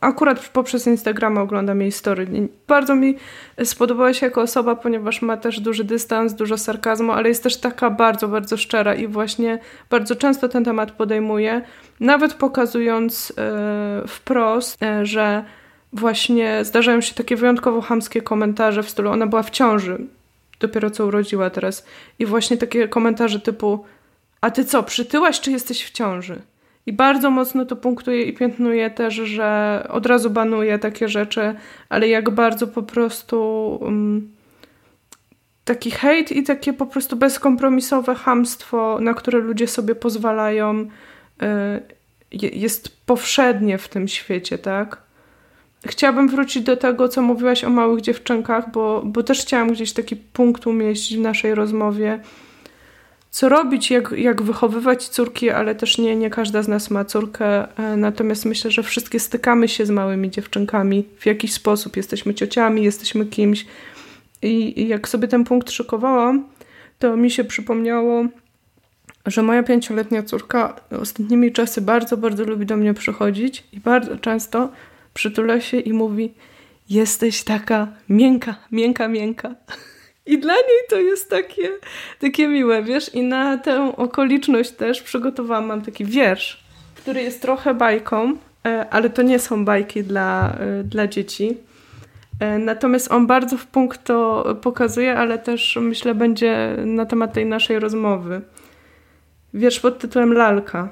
Akurat 0.00 0.48
poprzez 0.48 0.86
Instagrama 0.86 1.40
oglądam 1.40 1.80
jej 1.80 1.92
story. 1.92 2.26
Bardzo 2.68 2.94
mi 2.94 3.16
spodobała 3.64 4.14
się 4.14 4.26
jako 4.26 4.42
osoba, 4.42 4.76
ponieważ 4.76 5.22
ma 5.22 5.36
też 5.36 5.60
duży 5.60 5.84
dystans, 5.84 6.34
dużo 6.34 6.58
sarkazmu, 6.58 7.12
ale 7.12 7.28
jest 7.28 7.42
też 7.42 7.56
taka 7.56 7.90
bardzo, 7.90 8.28
bardzo 8.28 8.56
szczera 8.56 8.94
i 8.94 9.06
właśnie 9.06 9.58
bardzo 9.90 10.16
często 10.16 10.48
ten 10.48 10.64
temat 10.64 10.90
podejmuje, 10.90 11.62
nawet 12.00 12.34
pokazując 12.34 13.32
wprost, 14.06 14.78
że 15.02 15.44
właśnie 15.94 16.64
zdarzają 16.64 17.00
się 17.00 17.14
takie 17.14 17.36
wyjątkowo 17.36 17.80
hamskie 17.80 18.22
komentarze 18.22 18.82
w 18.82 18.90
stylu 18.90 19.10
ona 19.10 19.26
była 19.26 19.42
w 19.42 19.50
ciąży, 19.50 19.98
dopiero 20.60 20.90
co 20.90 21.06
urodziła 21.06 21.50
teraz. 21.50 21.86
I 22.18 22.26
właśnie 22.26 22.56
takie 22.56 22.88
komentarze 22.88 23.40
typu 23.40 23.84
a 24.44 24.50
ty 24.50 24.64
co, 24.64 24.82
przytyłaś 24.82 25.40
czy 25.40 25.50
jesteś 25.50 25.84
w 25.84 25.90
ciąży? 25.90 26.42
I 26.86 26.92
bardzo 26.92 27.30
mocno 27.30 27.64
to 27.64 27.76
punktuje 27.76 28.22
i 28.22 28.32
piętnuje 28.32 28.90
też, 28.90 29.14
że 29.14 29.86
od 29.90 30.06
razu 30.06 30.30
banuje 30.30 30.78
takie 30.78 31.08
rzeczy, 31.08 31.54
ale 31.88 32.08
jak 32.08 32.30
bardzo 32.30 32.66
po 32.66 32.82
prostu 32.82 33.38
um, 33.82 34.32
taki 35.64 35.90
hejt 35.90 36.32
i 36.32 36.42
takie 36.42 36.72
po 36.72 36.86
prostu 36.86 37.16
bezkompromisowe 37.16 38.14
hamstwo, 38.14 38.98
na 39.00 39.14
które 39.14 39.38
ludzie 39.38 39.68
sobie 39.68 39.94
pozwalają, 39.94 40.80
y, 40.80 40.88
jest 42.32 43.06
powszednie 43.06 43.78
w 43.78 43.88
tym 43.88 44.08
świecie, 44.08 44.58
tak? 44.58 45.03
Chciałabym 45.86 46.28
wrócić 46.28 46.62
do 46.62 46.76
tego, 46.76 47.08
co 47.08 47.22
mówiłaś 47.22 47.64
o 47.64 47.70
małych 47.70 48.00
dziewczynkach, 48.00 48.72
bo, 48.72 49.02
bo 49.04 49.22
też 49.22 49.40
chciałam 49.40 49.72
gdzieś 49.72 49.92
taki 49.92 50.16
punkt 50.16 50.66
umieścić 50.66 51.18
w 51.18 51.20
naszej 51.20 51.54
rozmowie. 51.54 52.20
Co 53.30 53.48
robić, 53.48 53.90
jak, 53.90 54.12
jak 54.16 54.42
wychowywać 54.42 55.08
córki, 55.08 55.50
ale 55.50 55.74
też 55.74 55.98
nie, 55.98 56.16
nie 56.16 56.30
każda 56.30 56.62
z 56.62 56.68
nas 56.68 56.90
ma 56.90 57.04
córkę. 57.04 57.78
E, 57.78 57.96
natomiast 57.96 58.44
myślę, 58.44 58.70
że 58.70 58.82
wszystkie 58.82 59.20
stykamy 59.20 59.68
się 59.68 59.86
z 59.86 59.90
małymi 59.90 60.30
dziewczynkami 60.30 61.04
w 61.18 61.26
jakiś 61.26 61.52
sposób. 61.52 61.96
Jesteśmy 61.96 62.34
ciociami, 62.34 62.82
jesteśmy 62.82 63.26
kimś. 63.26 63.66
I, 64.42 64.80
i 64.80 64.88
jak 64.88 65.08
sobie 65.08 65.28
ten 65.28 65.44
punkt 65.44 65.70
szykowałam, 65.70 66.44
to 66.98 67.16
mi 67.16 67.30
się 67.30 67.44
przypomniało, 67.44 68.24
że 69.26 69.42
moja 69.42 69.62
pięcioletnia 69.62 70.22
córka 70.22 70.76
ostatnimi 71.00 71.52
czasy 71.52 71.80
bardzo, 71.80 72.16
bardzo 72.16 72.44
lubi 72.44 72.66
do 72.66 72.76
mnie 72.76 72.94
przychodzić 72.94 73.64
i 73.72 73.80
bardzo 73.80 74.16
często 74.16 74.68
przytula 75.14 75.60
się 75.60 75.78
i 75.78 75.92
mówi: 75.92 76.34
Jesteś 76.90 77.44
taka 77.44 77.88
miękka, 78.08 78.56
miękka, 78.72 79.08
miękka. 79.08 79.54
I 80.26 80.38
dla 80.38 80.54
niej 80.54 80.80
to 80.90 80.96
jest 80.96 81.30
takie, 81.30 81.70
takie 82.20 82.48
miłe, 82.48 82.82
wiesz? 82.82 83.14
I 83.14 83.22
na 83.22 83.58
tę 83.58 83.96
okoliczność 83.96 84.70
też 84.70 85.02
przygotowałam, 85.02 85.66
mam 85.66 85.82
taki 85.82 86.04
wiersz, 86.04 86.64
który 86.94 87.22
jest 87.22 87.42
trochę 87.42 87.74
bajką, 87.74 88.36
e, 88.66 88.86
ale 88.90 89.10
to 89.10 89.22
nie 89.22 89.38
są 89.38 89.64
bajki 89.64 90.04
dla, 90.04 90.56
e, 90.60 90.84
dla 90.84 91.06
dzieci. 91.06 91.56
E, 92.40 92.58
natomiast 92.58 93.12
on 93.12 93.26
bardzo 93.26 93.56
w 93.56 93.66
punkt 93.66 94.04
to 94.04 94.44
pokazuje, 94.62 95.16
ale 95.16 95.38
też 95.38 95.78
myślę 95.80 96.14
będzie 96.14 96.76
na 96.86 97.06
temat 97.06 97.32
tej 97.32 97.46
naszej 97.46 97.78
rozmowy. 97.78 98.40
Wiersz 99.54 99.80
pod 99.80 99.98
tytułem 99.98 100.32
Lalka. 100.32 100.88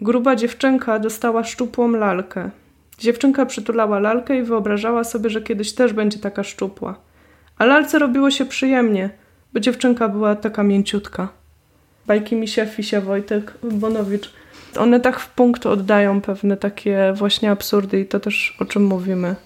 Gruba 0.00 0.36
dziewczynka 0.36 0.98
dostała 0.98 1.44
szczupłą 1.44 1.90
lalkę. 1.90 2.50
Dziewczynka 3.00 3.46
przytulała 3.46 4.00
lalkę 4.00 4.38
i 4.38 4.42
wyobrażała 4.42 5.04
sobie, 5.04 5.30
że 5.30 5.42
kiedyś 5.42 5.72
też 5.72 5.92
będzie 5.92 6.18
taka 6.18 6.44
szczupła. 6.44 7.00
A 7.58 7.64
lalce 7.64 7.98
robiło 7.98 8.30
się 8.30 8.44
przyjemnie, 8.44 9.10
bo 9.52 9.60
dziewczynka 9.60 10.08
była 10.08 10.36
taka 10.36 10.62
mięciutka. 10.62 11.28
Bajki 12.06 12.36
Misia, 12.36 12.66
Fisia, 12.66 13.00
Wojtek, 13.00 13.54
Bonowicz. 13.62 14.32
One 14.76 15.00
tak 15.00 15.20
w 15.20 15.28
punkt 15.28 15.66
oddają 15.66 16.20
pewne 16.20 16.56
takie 16.56 17.12
właśnie 17.16 17.50
absurdy 17.50 18.00
i 18.00 18.06
to 18.06 18.20
też 18.20 18.56
o 18.60 18.64
czym 18.64 18.84
mówimy. 18.84 19.36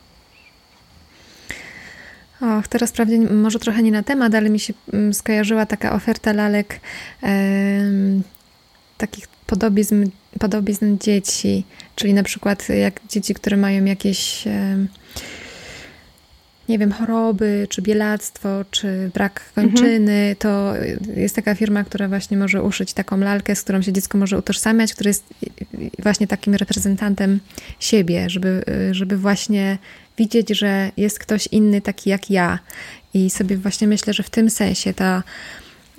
Och, 2.41 2.69
teraz 2.69 2.93
prawdzie 2.93 3.19
może 3.19 3.59
trochę 3.59 3.83
nie 3.83 3.93
na 3.93 4.03
temat, 4.03 4.35
ale 4.35 4.51
mi 4.51 4.59
się 4.59 4.75
mm, 4.93 5.15
skojarzyła 5.15 5.67
taka 5.67 5.93
oferta 5.93 6.33
lalek 6.33 6.81
takich 8.99 9.29
podobizn, 9.47 10.07
podobizn 10.39 10.99
dzieci, 10.99 11.65
czyli 11.97 12.15
na 12.15 12.23
przykład 12.23 12.69
jak 12.69 13.01
dzieci, 13.09 13.35
które 13.35 13.57
mają 13.57 13.85
jakieś 13.85 14.45
nie 16.69 16.79
wiem, 16.79 16.93
choroby, 16.93 17.67
czy 17.71 17.83
bielactwo, 17.83 18.65
czy 18.71 19.11
brak 19.15 19.53
kończyny, 19.55 20.13
mhm. 20.13 20.37
to 20.39 20.75
jest 21.17 21.37
taka 21.37 21.55
firma, 21.55 21.85
która 21.85 22.09
właśnie 22.09 22.37
może 22.37 22.63
uszyć 22.63 22.93
taką 22.93 23.19
lalkę, 23.19 23.57
z 23.57 23.63
którą 23.63 23.83
się 23.83 23.93
dziecko 23.93 24.19
może 24.19 24.39
utożsamiać, 24.39 24.95
który 24.95 25.11
jest 25.11 25.25
właśnie 25.99 26.27
takim 26.27 26.55
reprezentantem 26.55 27.41
siebie, 27.81 28.31
żeby, 28.31 28.65
żeby 28.91 29.17
właśnie 29.17 29.79
widzieć, 30.19 30.49
że 30.49 30.91
jest 30.97 31.19
ktoś 31.19 31.47
inny 31.47 31.81
taki 31.81 32.11
jak 32.11 32.31
ja. 32.31 32.59
I 33.15 33.31
sobie 33.31 33.57
właśnie 33.57 33.89
myślę, 33.89 34.13
że 34.13 34.23
w 34.23 34.31
tym 34.31 34.51
sensie 34.51 34.95
ta 34.95 35.23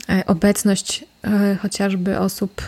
e, 0.09 0.23
obecność 0.25 1.05
e, 1.23 1.57
chociażby 1.61 2.19
osób 2.19 2.61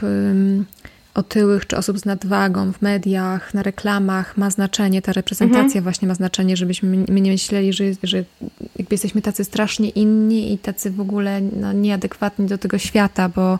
otyłych 1.18 1.68
czy 1.68 1.78
osób 1.78 2.00
z 2.00 2.06
nadwagą 2.06 2.74
w 2.74 2.82
mediach, 2.82 3.54
na 3.54 3.64
reklamach 3.64 4.38
ma 4.38 4.50
znaczenie, 4.50 5.02
ta 5.02 5.14
reprezentacja 5.14 5.66
mhm. 5.66 5.84
właśnie 5.84 6.08
ma 6.08 6.16
znaczenie, 6.16 6.58
żebyśmy 6.58 7.06
my 7.10 7.22
nie 7.22 7.32
myśleli, 7.32 7.74
że, 7.74 7.84
że 8.04 8.18
jakby 8.62 8.94
jesteśmy 8.94 9.22
tacy 9.22 9.44
strasznie 9.44 9.90
inni 9.90 10.54
i 10.54 10.58
tacy 10.58 10.92
w 10.92 11.00
ogóle 11.00 11.42
no, 11.42 11.74
nieadekwatni 11.74 12.46
do 12.46 12.58
tego 12.58 12.78
świata, 12.78 13.30
bo 13.30 13.60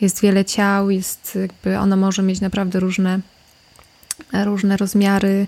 jest 0.00 0.20
wiele 0.20 0.44
ciał, 0.44 0.90
jest 0.90 1.38
jakby 1.40 1.78
ono 1.78 1.96
może 1.96 2.22
mieć 2.22 2.40
naprawdę 2.40 2.80
różne, 2.80 3.20
różne 4.44 4.76
rozmiary, 4.76 5.46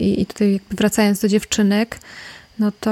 I, 0.00 0.20
i 0.20 0.26
tutaj 0.26 0.60
wracając 0.70 1.20
do 1.20 1.28
dziewczynek, 1.28 1.98
no 2.58 2.72
to 2.80 2.90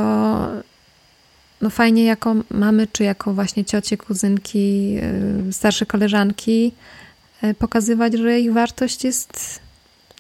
no 1.61 1.71
fajnie 1.71 2.05
jako 2.05 2.35
mamy, 2.51 2.87
czy 2.93 3.05
jako 3.05 3.35
właśnie 3.35 3.65
ciocie, 3.65 3.97
kuzynki, 3.97 4.99
starsze 5.51 5.87
koleżanki 5.87 6.73
pokazywać, 7.59 8.15
że 8.15 8.41
ich 8.41 8.53
wartość 8.53 9.05
jest 9.05 9.61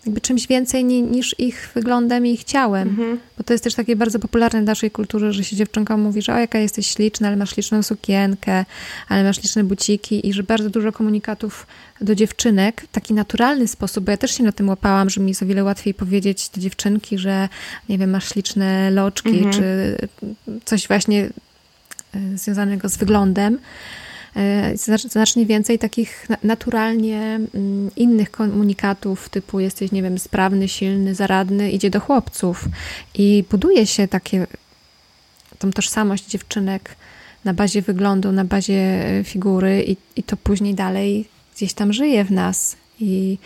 jakby 0.06 0.20
czymś 0.20 0.46
więcej 0.46 0.84
niż 0.84 1.34
ich 1.38 1.70
wyglądem 1.74 2.26
i 2.26 2.30
ich 2.30 2.44
ciałem. 2.44 2.88
Mhm. 2.88 3.18
Bo 3.38 3.44
to 3.44 3.54
jest 3.54 3.64
też 3.64 3.74
takie 3.74 3.96
bardzo 3.96 4.18
popularne 4.18 4.62
w 4.62 4.64
naszej 4.64 4.90
kulturze, 4.90 5.32
że 5.32 5.44
się 5.44 5.56
dziewczynka 5.56 5.96
mówi, 5.96 6.22
że 6.22 6.34
o 6.34 6.38
jaka 6.38 6.58
jesteś 6.58 6.86
śliczna, 6.86 7.28
ale 7.28 7.36
masz 7.36 7.54
śliczną 7.54 7.82
sukienkę, 7.82 8.64
ale 9.08 9.24
masz 9.24 9.42
liczne 9.42 9.64
buciki 9.64 10.28
i 10.28 10.32
że 10.32 10.42
bardzo 10.42 10.70
dużo 10.70 10.92
komunikatów 10.92 11.66
do 12.00 12.14
dziewczynek 12.14 12.80
w 12.80 12.92
taki 12.92 13.14
naturalny 13.14 13.68
sposób, 13.68 14.04
bo 14.04 14.10
ja 14.10 14.16
też 14.16 14.36
się 14.36 14.44
na 14.44 14.52
tym 14.52 14.68
łapałam, 14.68 15.10
że 15.10 15.20
mi 15.20 15.28
jest 15.28 15.42
o 15.42 15.46
wiele 15.46 15.64
łatwiej 15.64 15.94
powiedzieć 15.94 16.48
do 16.48 16.60
dziewczynki, 16.60 17.18
że 17.18 17.48
nie 17.88 17.98
wiem, 17.98 18.10
masz 18.10 18.28
śliczne 18.28 18.90
loczki, 18.90 19.38
mhm. 19.38 19.52
czy 19.52 19.96
coś 20.64 20.88
właśnie 20.88 21.28
e, 22.14 22.38
związanego 22.38 22.88
z 22.88 22.96
wyglądem, 22.96 23.58
E, 23.58 23.58
znacznie 25.06 25.46
więcej 25.46 25.78
takich 25.78 26.26
naturalnie 26.42 27.40
mm, 27.54 27.90
innych 27.96 28.30
komunikatów, 28.30 29.28
typu 29.28 29.60
jesteś, 29.60 29.92
nie 29.92 30.02
wiem, 30.02 30.18
sprawny, 30.18 30.68
silny, 30.68 31.14
zaradny, 31.14 31.70
idzie 31.70 31.90
do 31.90 32.00
chłopców 32.00 32.64
i 33.14 33.44
buduje 33.50 33.86
się 33.86 34.08
takie, 34.08 34.46
tą 35.58 35.70
tożsamość 35.70 36.26
dziewczynek 36.26 36.96
na 37.44 37.54
bazie 37.54 37.82
wyglądu, 37.82 38.32
na 38.32 38.44
bazie 38.44 38.74
e, 38.74 39.24
figury 39.24 39.84
i, 39.86 39.96
i 40.16 40.22
to 40.22 40.36
później 40.36 40.74
dalej 40.74 41.28
gdzieś 41.56 41.74
tam 41.74 41.92
żyje 41.92 42.24
w 42.24 42.30
nas. 42.30 42.76
I, 43.00 43.38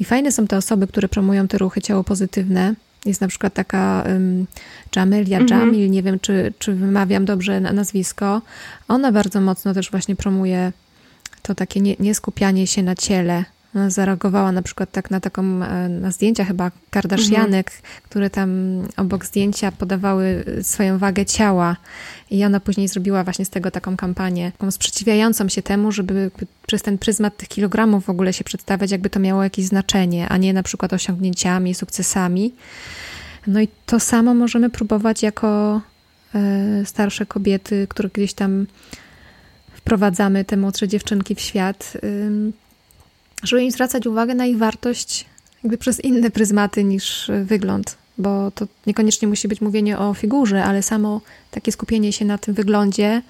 I 0.00 0.04
fajne 0.04 0.32
są 0.32 0.46
te 0.46 0.56
osoby, 0.56 0.86
które 0.86 1.08
promują 1.08 1.48
te 1.48 1.58
ruchy 1.58 1.82
ciało 1.82 2.04
pozytywne, 2.04 2.74
jest 3.04 3.20
na 3.20 3.28
przykład 3.28 3.54
taka 3.54 4.04
um, 4.06 4.46
Jamelia 4.96 5.38
mhm. 5.38 5.60
Jamil, 5.60 5.90
nie 5.90 6.02
wiem 6.02 6.20
czy, 6.20 6.52
czy 6.58 6.74
wymawiam 6.74 7.24
dobrze 7.24 7.60
nazwisko. 7.60 8.42
Ona 8.88 9.12
bardzo 9.12 9.40
mocno 9.40 9.74
też 9.74 9.90
właśnie 9.90 10.16
promuje 10.16 10.72
to 11.42 11.54
takie 11.54 11.80
nie, 11.80 11.96
nie 12.00 12.14
skupianie 12.14 12.66
się 12.66 12.82
na 12.82 12.94
ciele, 12.94 13.44
zareagowała 13.88 14.52
na 14.52 14.62
przykład 14.62 14.92
tak 14.92 15.10
na 15.10 15.20
taką, 15.20 15.42
e, 15.42 15.88
na 15.88 16.10
zdjęcia 16.10 16.44
chyba 16.44 16.70
Kardashianek, 16.90 17.70
mhm. 17.70 18.02
które 18.02 18.30
tam 18.30 18.50
obok 18.96 19.24
zdjęcia 19.26 19.72
podawały 19.72 20.44
swoją 20.62 20.98
wagę 20.98 21.26
ciała 21.26 21.76
i 22.30 22.44
ona 22.44 22.60
później 22.60 22.88
zrobiła 22.88 23.24
właśnie 23.24 23.44
z 23.44 23.50
tego 23.50 23.70
taką 23.70 23.96
kampanię, 23.96 24.52
taką 24.52 24.70
sprzeciwiającą 24.70 25.48
się 25.48 25.62
temu, 25.62 25.92
żeby 25.92 26.30
przez 26.66 26.82
ten 26.82 26.98
pryzmat 26.98 27.36
tych 27.36 27.48
kilogramów 27.48 28.04
w 28.04 28.10
ogóle 28.10 28.32
się 28.32 28.44
przedstawiać, 28.44 28.90
jakby 28.90 29.10
to 29.10 29.20
miało 29.20 29.42
jakieś 29.44 29.64
znaczenie, 29.64 30.28
a 30.28 30.36
nie 30.36 30.52
na 30.52 30.62
przykład 30.62 30.92
osiągnięciami, 30.92 31.74
sukcesami. 31.74 32.54
No 33.46 33.60
i 33.60 33.68
to 33.86 34.00
samo 34.00 34.34
możemy 34.34 34.70
próbować 34.70 35.22
jako 35.22 35.80
e, 36.34 36.86
starsze 36.86 37.26
kobiety, 37.26 37.86
które 37.90 38.08
gdzieś 38.08 38.34
tam 38.34 38.66
wprowadzamy 39.74 40.44
te 40.44 40.56
młodsze 40.56 40.88
dziewczynki 40.88 41.34
w 41.34 41.40
świat 41.40 41.92
żeby 43.42 43.62
im 43.62 43.70
zwracać 43.70 44.06
uwagę 44.06 44.34
na 44.34 44.46
ich 44.46 44.58
wartość 44.58 45.26
jakby 45.64 45.78
przez 45.78 46.00
inne 46.00 46.30
pryzmaty 46.30 46.84
niż 46.84 47.30
wygląd, 47.44 47.96
bo 48.18 48.50
to 48.50 48.66
niekoniecznie 48.86 49.28
musi 49.28 49.48
być 49.48 49.60
mówienie 49.60 49.98
o 49.98 50.14
figurze, 50.14 50.64
ale 50.64 50.82
samo 50.82 51.20
takie 51.50 51.72
skupienie 51.72 52.12
się 52.12 52.24
na 52.24 52.38
tym 52.38 52.54
wyglądzie, 52.54 53.22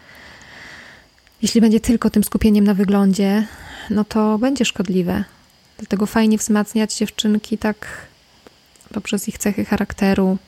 jeśli 1.43 1.61
będzie 1.61 1.81
tylko 1.81 2.11
tym 2.11 2.25
skupieniem 2.25 2.65
na 2.65 2.75
wyglądzie, 2.75 3.47
no 3.91 4.05
to 4.05 4.39
będzie 4.39 4.65
szkodliwe. 4.65 5.25
Dlatego 5.79 6.07
fajnie 6.07 6.39
wzmacniać 6.39 6.97
dziewczynki 6.97 7.59
tak 7.59 7.87
poprzez 8.95 9.29
ich 9.29 9.39
cechy 9.39 9.65
charakteru, 9.65 10.39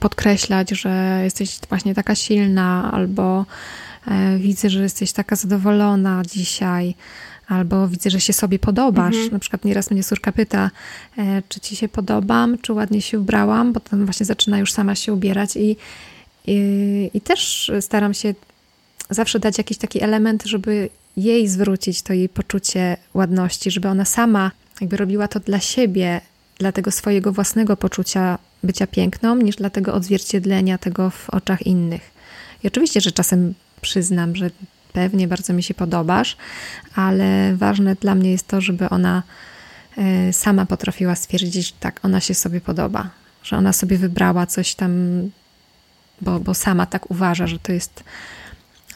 podkreślać, 0.00 0.70
że 0.70 1.20
jesteś 1.24 1.58
właśnie 1.68 1.94
taka 1.94 2.14
silna, 2.14 2.92
albo 2.92 3.46
e, 4.06 4.38
widzę, 4.38 4.70
że 4.70 4.82
jesteś 4.82 5.12
taka 5.12 5.36
zadowolona 5.36 6.22
dzisiaj, 6.26 6.94
albo 7.48 7.88
widzę, 7.88 8.10
że 8.10 8.20
się 8.20 8.32
sobie 8.32 8.58
podobasz. 8.58 9.14
Mhm. 9.14 9.32
Na 9.32 9.38
przykład 9.38 9.64
nieraz 9.64 9.90
mnie 9.90 10.04
córka 10.04 10.32
pyta, 10.32 10.70
e, 11.18 11.42
czy 11.48 11.60
ci 11.60 11.76
się 11.76 11.88
podobam, 11.88 12.58
czy 12.58 12.72
ładnie 12.72 13.02
się 13.02 13.20
ubrałam, 13.20 13.72
bo 13.72 13.80
tam 13.80 14.04
właśnie 14.04 14.26
zaczyna 14.26 14.58
już 14.58 14.72
sama 14.72 14.94
się 14.94 15.12
ubierać 15.12 15.56
i, 15.56 15.76
i, 16.46 17.10
i 17.14 17.20
też 17.20 17.70
staram 17.80 18.14
się 18.14 18.34
zawsze 19.10 19.40
dać 19.40 19.58
jakiś 19.58 19.78
taki 19.78 20.02
element, 20.02 20.42
żeby 20.44 20.88
jej 21.16 21.48
zwrócić 21.48 22.02
to 22.02 22.12
jej 22.12 22.28
poczucie 22.28 22.96
ładności, 23.14 23.70
żeby 23.70 23.88
ona 23.88 24.04
sama 24.04 24.50
jakby 24.80 24.96
robiła 24.96 25.28
to 25.28 25.40
dla 25.40 25.60
siebie, 25.60 26.20
dla 26.58 26.72
tego 26.72 26.90
swojego 26.90 27.32
własnego 27.32 27.76
poczucia 27.76 28.38
bycia 28.62 28.86
piękną, 28.86 29.36
niż 29.36 29.56
dla 29.56 29.70
tego 29.70 29.94
odzwierciedlenia 29.94 30.78
tego 30.78 31.10
w 31.10 31.30
oczach 31.30 31.66
innych. 31.66 32.10
I 32.64 32.66
oczywiście, 32.66 33.00
że 33.00 33.12
czasem 33.12 33.54
przyznam, 33.80 34.36
że 34.36 34.50
pewnie 34.94 35.28
bardzo 35.28 35.52
mi 35.52 35.62
się 35.62 35.74
podobasz, 35.74 36.36
ale 36.94 37.54
ważne 37.56 37.94
dla 37.94 38.14
mnie 38.14 38.30
jest 38.30 38.48
to, 38.48 38.60
żeby 38.60 38.88
ona 38.88 39.22
e, 39.98 40.32
sama 40.32 40.66
potrafiła 40.66 41.14
stwierdzić, 41.14 41.66
że 41.66 41.72
tak, 41.80 42.00
ona 42.02 42.20
się 42.20 42.34
sobie 42.34 42.60
podoba, 42.60 43.10
że 43.42 43.56
ona 43.56 43.72
sobie 43.72 43.96
wybrała 43.98 44.46
coś 44.46 44.74
tam, 44.74 44.92
bo, 46.20 46.40
bo 46.40 46.54
sama 46.54 46.86
tak 46.86 47.10
uważa, 47.10 47.46
że 47.46 47.58
to 47.58 47.72
jest. 47.72 48.04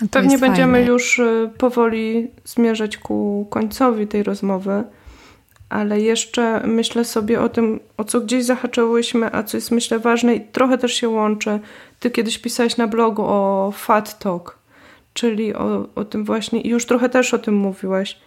To 0.00 0.06
Pewnie 0.10 0.30
jest 0.30 0.40
będziemy 0.40 0.78
fajne. 0.78 0.92
już 0.92 1.20
e, 1.20 1.50
powoli 1.58 2.30
zmierzać 2.44 2.96
ku 2.96 3.46
końcowi 3.50 4.06
tej 4.06 4.22
rozmowy, 4.22 4.84
ale 5.68 6.00
jeszcze 6.00 6.66
myślę 6.66 7.04
sobie 7.04 7.40
o 7.40 7.48
tym, 7.48 7.80
o 7.96 8.04
co 8.04 8.20
gdzieś 8.20 8.44
zahaczyłyśmy, 8.44 9.32
a 9.32 9.42
co 9.42 9.56
jest 9.56 9.70
myślę 9.70 9.98
ważne 9.98 10.34
i 10.34 10.40
trochę 10.40 10.78
też 10.78 10.92
się 10.94 11.08
łączy. 11.08 11.60
Ty 12.00 12.10
kiedyś 12.10 12.38
pisałeś 12.38 12.76
na 12.76 12.86
blogu 12.86 13.22
o 13.26 13.72
Fat 13.76 14.18
Talk 14.18 14.57
czyli 15.18 15.54
o, 15.54 15.88
o 15.94 16.04
tym 16.04 16.24
właśnie, 16.24 16.60
i 16.60 16.68
już 16.68 16.86
trochę 16.86 17.08
też 17.08 17.34
o 17.34 17.38
tym 17.38 17.54
mówiłaś, 17.54 18.18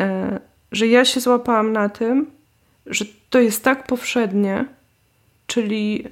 e, 0.00 0.40
że 0.72 0.86
ja 0.86 1.04
się 1.04 1.20
złapałam 1.20 1.72
na 1.72 1.88
tym, 1.88 2.30
że 2.86 3.04
to 3.30 3.40
jest 3.40 3.64
tak 3.64 3.86
powszednie, 3.86 4.64
czyli 5.46 6.04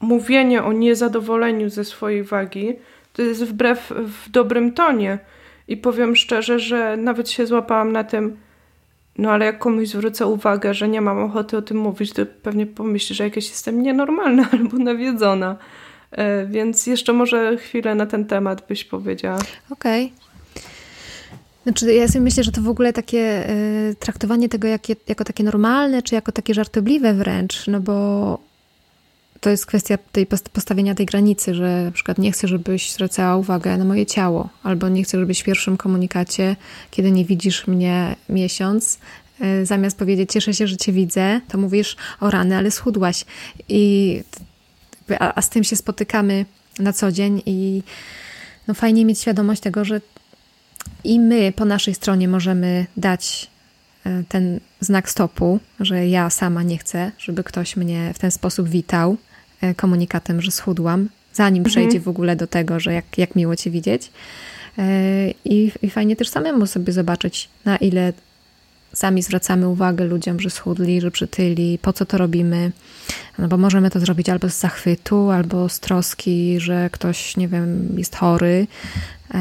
mówienie 0.00 0.64
o 0.64 0.72
niezadowoleniu 0.72 1.70
ze 1.70 1.84
swojej 1.84 2.22
wagi, 2.22 2.72
to 3.12 3.22
jest 3.22 3.44
wbrew 3.44 3.92
w 3.96 4.30
dobrym 4.30 4.72
tonie. 4.72 5.18
I 5.68 5.76
powiem 5.76 6.16
szczerze, 6.16 6.58
że 6.58 6.96
nawet 6.96 7.30
się 7.30 7.46
złapałam 7.46 7.92
na 7.92 8.04
tym, 8.04 8.36
no 9.18 9.30
ale 9.30 9.44
jak 9.44 9.58
komuś 9.58 9.88
zwrócę 9.88 10.26
uwagę, 10.26 10.74
że 10.74 10.88
nie 10.88 11.00
mam 11.00 11.18
ochoty 11.18 11.56
o 11.56 11.62
tym 11.62 11.76
mówić, 11.76 12.12
to 12.12 12.22
pewnie 12.42 12.66
pomyśli, 12.66 13.14
że 13.14 13.24
jakaś 13.24 13.48
jestem 13.48 13.82
nienormalna 13.82 14.48
albo 14.52 14.78
nawiedzona. 14.78 15.56
E, 16.10 16.46
więc 16.46 16.86
jeszcze 16.86 17.12
może 17.12 17.56
chwilę 17.56 17.94
na 17.94 18.06
ten 18.06 18.24
temat 18.24 18.66
byś 18.68 18.84
powiedziała. 18.84 19.40
Okej. 19.70 20.04
Okay. 20.04 20.28
Znaczy, 21.62 21.94
ja 21.94 22.08
sobie 22.08 22.20
myślę, 22.20 22.44
że 22.44 22.52
to 22.52 22.62
w 22.62 22.68
ogóle 22.68 22.92
takie 22.92 23.50
y, 23.50 23.96
traktowanie 23.98 24.48
tego 24.48 24.68
jak, 24.68 25.08
jako 25.08 25.24
takie 25.24 25.44
normalne, 25.44 26.02
czy 26.02 26.14
jako 26.14 26.32
takie 26.32 26.54
żartobliwe 26.54 27.14
wręcz, 27.14 27.66
no 27.66 27.80
bo 27.80 28.38
to 29.40 29.50
jest 29.50 29.66
kwestia 29.66 29.98
tej 30.12 30.26
postawienia 30.52 30.94
tej 30.94 31.06
granicy, 31.06 31.54
że 31.54 31.82
na 31.84 31.90
przykład 31.90 32.18
nie 32.18 32.32
chcę, 32.32 32.48
żebyś 32.48 32.92
zwracała 32.92 33.36
uwagę 33.36 33.76
na 33.76 33.84
moje 33.84 34.06
ciało, 34.06 34.48
albo 34.62 34.88
nie 34.88 35.02
chcę, 35.02 35.18
żebyś 35.18 35.40
w 35.40 35.44
pierwszym 35.44 35.76
komunikacie, 35.76 36.56
kiedy 36.90 37.10
nie 37.10 37.24
widzisz 37.24 37.66
mnie 37.66 38.16
miesiąc, 38.28 38.98
y, 39.40 39.66
zamiast 39.66 39.98
powiedzieć 39.98 40.32
cieszę 40.32 40.54
się, 40.54 40.66
że 40.66 40.76
cię 40.76 40.92
widzę, 40.92 41.40
to 41.48 41.58
mówisz 41.58 41.96
o 42.20 42.30
rany, 42.30 42.56
ale 42.56 42.70
schudłaś. 42.70 43.24
I 43.68 44.22
a, 45.18 45.32
a 45.34 45.42
z 45.42 45.50
tym 45.50 45.64
się 45.64 45.76
spotykamy 45.76 46.44
na 46.78 46.92
co 46.92 47.12
dzień 47.12 47.42
i 47.46 47.82
no 48.68 48.74
fajnie 48.74 49.04
mieć 49.04 49.20
świadomość 49.20 49.60
tego, 49.60 49.84
że 49.84 50.00
i 51.04 51.20
my 51.20 51.52
po 51.52 51.64
naszej 51.64 51.94
stronie 51.94 52.28
możemy 52.28 52.86
dać 52.96 53.50
e, 54.06 54.22
ten 54.28 54.60
znak 54.80 55.10
stopu, 55.10 55.60
że 55.80 56.08
ja 56.08 56.30
sama 56.30 56.62
nie 56.62 56.78
chcę, 56.78 57.12
żeby 57.18 57.44
ktoś 57.44 57.76
mnie 57.76 58.12
w 58.14 58.18
ten 58.18 58.30
sposób 58.30 58.68
witał 58.68 59.16
e, 59.60 59.74
komunikatem, 59.74 60.40
że 60.42 60.50
schudłam, 60.50 61.08
zanim 61.32 61.60
mhm. 61.60 61.72
przejdzie 61.72 62.00
w 62.00 62.08
ogóle 62.08 62.36
do 62.36 62.46
tego, 62.46 62.80
że 62.80 62.92
jak, 62.92 63.18
jak 63.18 63.36
miło 63.36 63.56
Cię 63.56 63.70
widzieć. 63.70 64.10
E, 64.78 65.30
I, 65.44 65.72
I 65.82 65.90
fajnie 65.90 66.16
też 66.16 66.28
samemu 66.28 66.66
sobie 66.66 66.92
zobaczyć, 66.92 67.48
na 67.64 67.76
ile 67.76 68.12
sami 68.92 69.22
zwracamy 69.22 69.68
uwagę 69.68 70.04
ludziom, 70.04 70.40
że 70.40 70.50
schudli, 70.50 71.00
że 71.00 71.10
przytyli, 71.10 71.78
po 71.82 71.92
co 71.92 72.06
to 72.06 72.18
robimy. 72.18 72.72
No 73.38 73.48
bo 73.48 73.56
możemy 73.56 73.90
to 73.90 74.00
zrobić 74.00 74.28
albo 74.28 74.48
z 74.48 74.58
zachwytu, 74.58 75.30
albo 75.30 75.68
z 75.68 75.80
troski, 75.80 76.60
że 76.60 76.90
ktoś, 76.92 77.36
nie 77.36 77.48
wiem, 77.48 77.94
jest 77.96 78.16
chory. 78.16 78.66
E, 79.34 79.38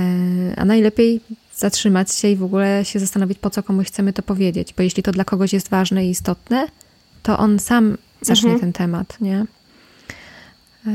a 0.57 0.65
najlepiej 0.65 1.21
zatrzymać 1.55 2.13
się 2.13 2.27
i 2.27 2.35
w 2.35 2.43
ogóle 2.43 2.85
się 2.85 2.99
zastanowić, 2.99 3.39
po 3.39 3.49
co 3.49 3.63
komuś 3.63 3.87
chcemy 3.87 4.13
to 4.13 4.21
powiedzieć. 4.21 4.73
Bo 4.77 4.83
jeśli 4.83 5.03
to 5.03 5.11
dla 5.11 5.23
kogoś 5.23 5.53
jest 5.53 5.69
ważne 5.69 6.05
i 6.05 6.09
istotne, 6.09 6.67
to 7.23 7.37
on 7.37 7.59
sam 7.59 7.97
zacznie 8.21 8.51
mhm. 8.51 8.59
ten 8.59 8.73
temat, 8.73 9.21
nie? 9.21 9.45
E, 10.87 10.91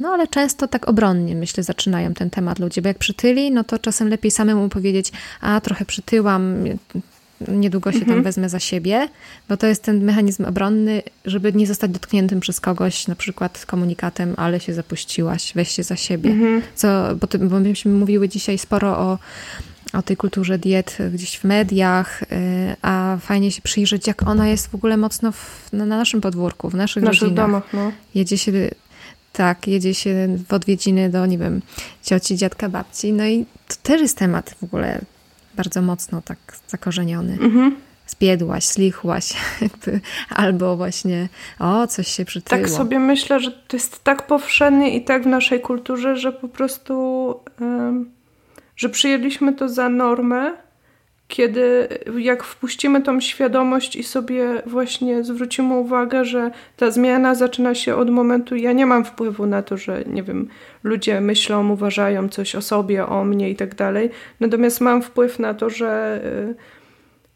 no 0.00 0.08
ale 0.08 0.28
często 0.28 0.68
tak 0.68 0.88
obronnie, 0.88 1.34
myślę, 1.34 1.62
zaczynają 1.62 2.14
ten 2.14 2.30
temat 2.30 2.58
ludzie, 2.58 2.82
bo 2.82 2.88
jak 2.88 2.98
przytyli, 2.98 3.50
no 3.50 3.64
to 3.64 3.78
czasem 3.78 4.08
lepiej 4.08 4.30
samemu 4.30 4.68
powiedzieć, 4.68 5.12
a 5.40 5.60
trochę 5.60 5.84
przytyłam, 5.84 6.64
niedługo 7.48 7.92
się 7.92 7.98
mhm. 7.98 8.16
tam 8.16 8.24
wezmę 8.24 8.48
za 8.48 8.60
siebie, 8.60 9.08
bo 9.48 9.56
to 9.56 9.66
jest 9.66 9.82
ten 9.82 10.04
mechanizm 10.04 10.44
obronny, 10.44 11.02
żeby 11.24 11.52
nie 11.52 11.66
zostać 11.66 11.90
dotkniętym 11.90 12.40
przez 12.40 12.60
kogoś, 12.60 13.08
na 13.08 13.14
przykład 13.14 13.66
komunikatem, 13.66 14.34
ale 14.36 14.60
się 14.60 14.74
zapuściłaś, 14.74 15.52
weź 15.54 15.70
się 15.70 15.82
za 15.82 15.96
siebie. 15.96 16.30
Mhm. 16.30 16.62
Co, 16.74 17.16
bo, 17.20 17.26
ty, 17.26 17.38
bo 17.38 17.60
myśmy 17.60 17.92
mówiły 17.92 18.28
dzisiaj 18.28 18.58
sporo 18.58 18.98
o 18.98 19.18
o 19.92 20.02
tej 20.02 20.16
kulturze 20.16 20.58
diet 20.58 20.98
gdzieś 21.14 21.36
w 21.36 21.44
mediach, 21.44 22.22
y, 22.22 22.26
a 22.82 23.16
fajnie 23.20 23.50
się 23.52 23.62
przyjrzeć, 23.62 24.06
jak 24.06 24.28
ona 24.28 24.48
jest 24.48 24.66
w 24.66 24.74
ogóle 24.74 24.96
mocno 24.96 25.32
w, 25.32 25.68
na 25.72 25.86
naszym 25.86 26.20
podwórku, 26.20 26.70
w 26.70 26.74
naszych, 26.74 27.02
naszych 27.02 27.22
rodzinach. 27.22 27.46
domach. 27.46 27.72
No. 27.72 27.92
Jedzie 28.14 28.38
się, 28.38 28.52
tak, 29.32 29.68
jedzie 29.68 29.94
się 29.94 30.38
w 30.48 30.52
odwiedziny 30.52 31.10
do, 31.10 31.26
nie 31.26 31.38
wiem, 31.38 31.62
cioci, 32.02 32.36
dziadka, 32.36 32.68
babci, 32.68 33.12
no 33.12 33.26
i 33.26 33.46
to 33.68 33.74
też 33.82 34.00
jest 34.00 34.18
temat 34.18 34.54
w 34.60 34.64
ogóle 34.64 35.00
bardzo 35.56 35.82
mocno 35.82 36.22
tak 36.22 36.38
zakorzeniony. 36.68 37.32
Mhm. 37.32 37.76
Zbiedłaś, 38.06 38.64
slichłaś, 38.64 39.32
albo 40.30 40.76
właśnie, 40.76 41.28
o, 41.58 41.86
coś 41.86 42.08
się 42.08 42.24
przytyło. 42.24 42.60
Tak 42.60 42.70
sobie 42.70 42.98
myślę, 42.98 43.40
że 43.40 43.50
to 43.50 43.76
jest 43.76 44.04
tak 44.04 44.26
powszechnie 44.26 44.96
i 44.96 45.04
tak 45.04 45.22
w 45.22 45.26
naszej 45.26 45.60
kulturze, 45.60 46.16
że 46.16 46.32
po 46.32 46.48
prostu... 46.48 47.34
Yy 47.60 48.22
że 48.76 48.88
przyjęliśmy 48.88 49.52
to 49.52 49.68
za 49.68 49.88
normę, 49.88 50.56
kiedy 51.32 51.88
jak 52.18 52.42
wpuścimy 52.42 53.02
tą 53.02 53.20
świadomość 53.20 53.96
i 53.96 54.02
sobie 54.02 54.62
właśnie 54.66 55.24
zwrócimy 55.24 55.74
uwagę, 55.74 56.24
że 56.24 56.50
ta 56.76 56.90
zmiana 56.90 57.34
zaczyna 57.34 57.74
się 57.74 57.96
od 57.96 58.10
momentu, 58.10 58.56
ja 58.56 58.72
nie 58.72 58.86
mam 58.86 59.04
wpływu 59.04 59.46
na 59.46 59.62
to, 59.62 59.76
że 59.76 60.04
nie 60.06 60.22
wiem, 60.22 60.48
ludzie 60.82 61.20
myślą, 61.20 61.70
uważają 61.70 62.28
coś 62.28 62.54
o 62.54 62.62
sobie, 62.62 63.06
o 63.06 63.24
mnie 63.24 63.50
i 63.50 63.56
tak 63.56 63.74
dalej, 63.74 64.10
natomiast 64.40 64.80
mam 64.80 65.02
wpływ 65.02 65.38
na 65.38 65.54
to, 65.54 65.70
że, 65.70 66.20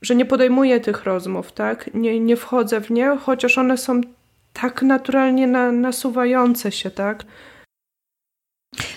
że 0.02 0.14
nie 0.14 0.24
podejmuję 0.24 0.80
tych 0.80 1.04
rozmów, 1.04 1.52
tak? 1.52 1.90
Nie, 1.94 2.20
nie 2.20 2.36
wchodzę 2.36 2.80
w 2.80 2.90
nie, 2.90 3.16
chociaż 3.22 3.58
one 3.58 3.78
są 3.78 4.00
tak 4.52 4.82
naturalnie 4.82 5.46
na, 5.46 5.72
nasuwające 5.72 6.72
się, 6.72 6.90
tak? 6.90 7.24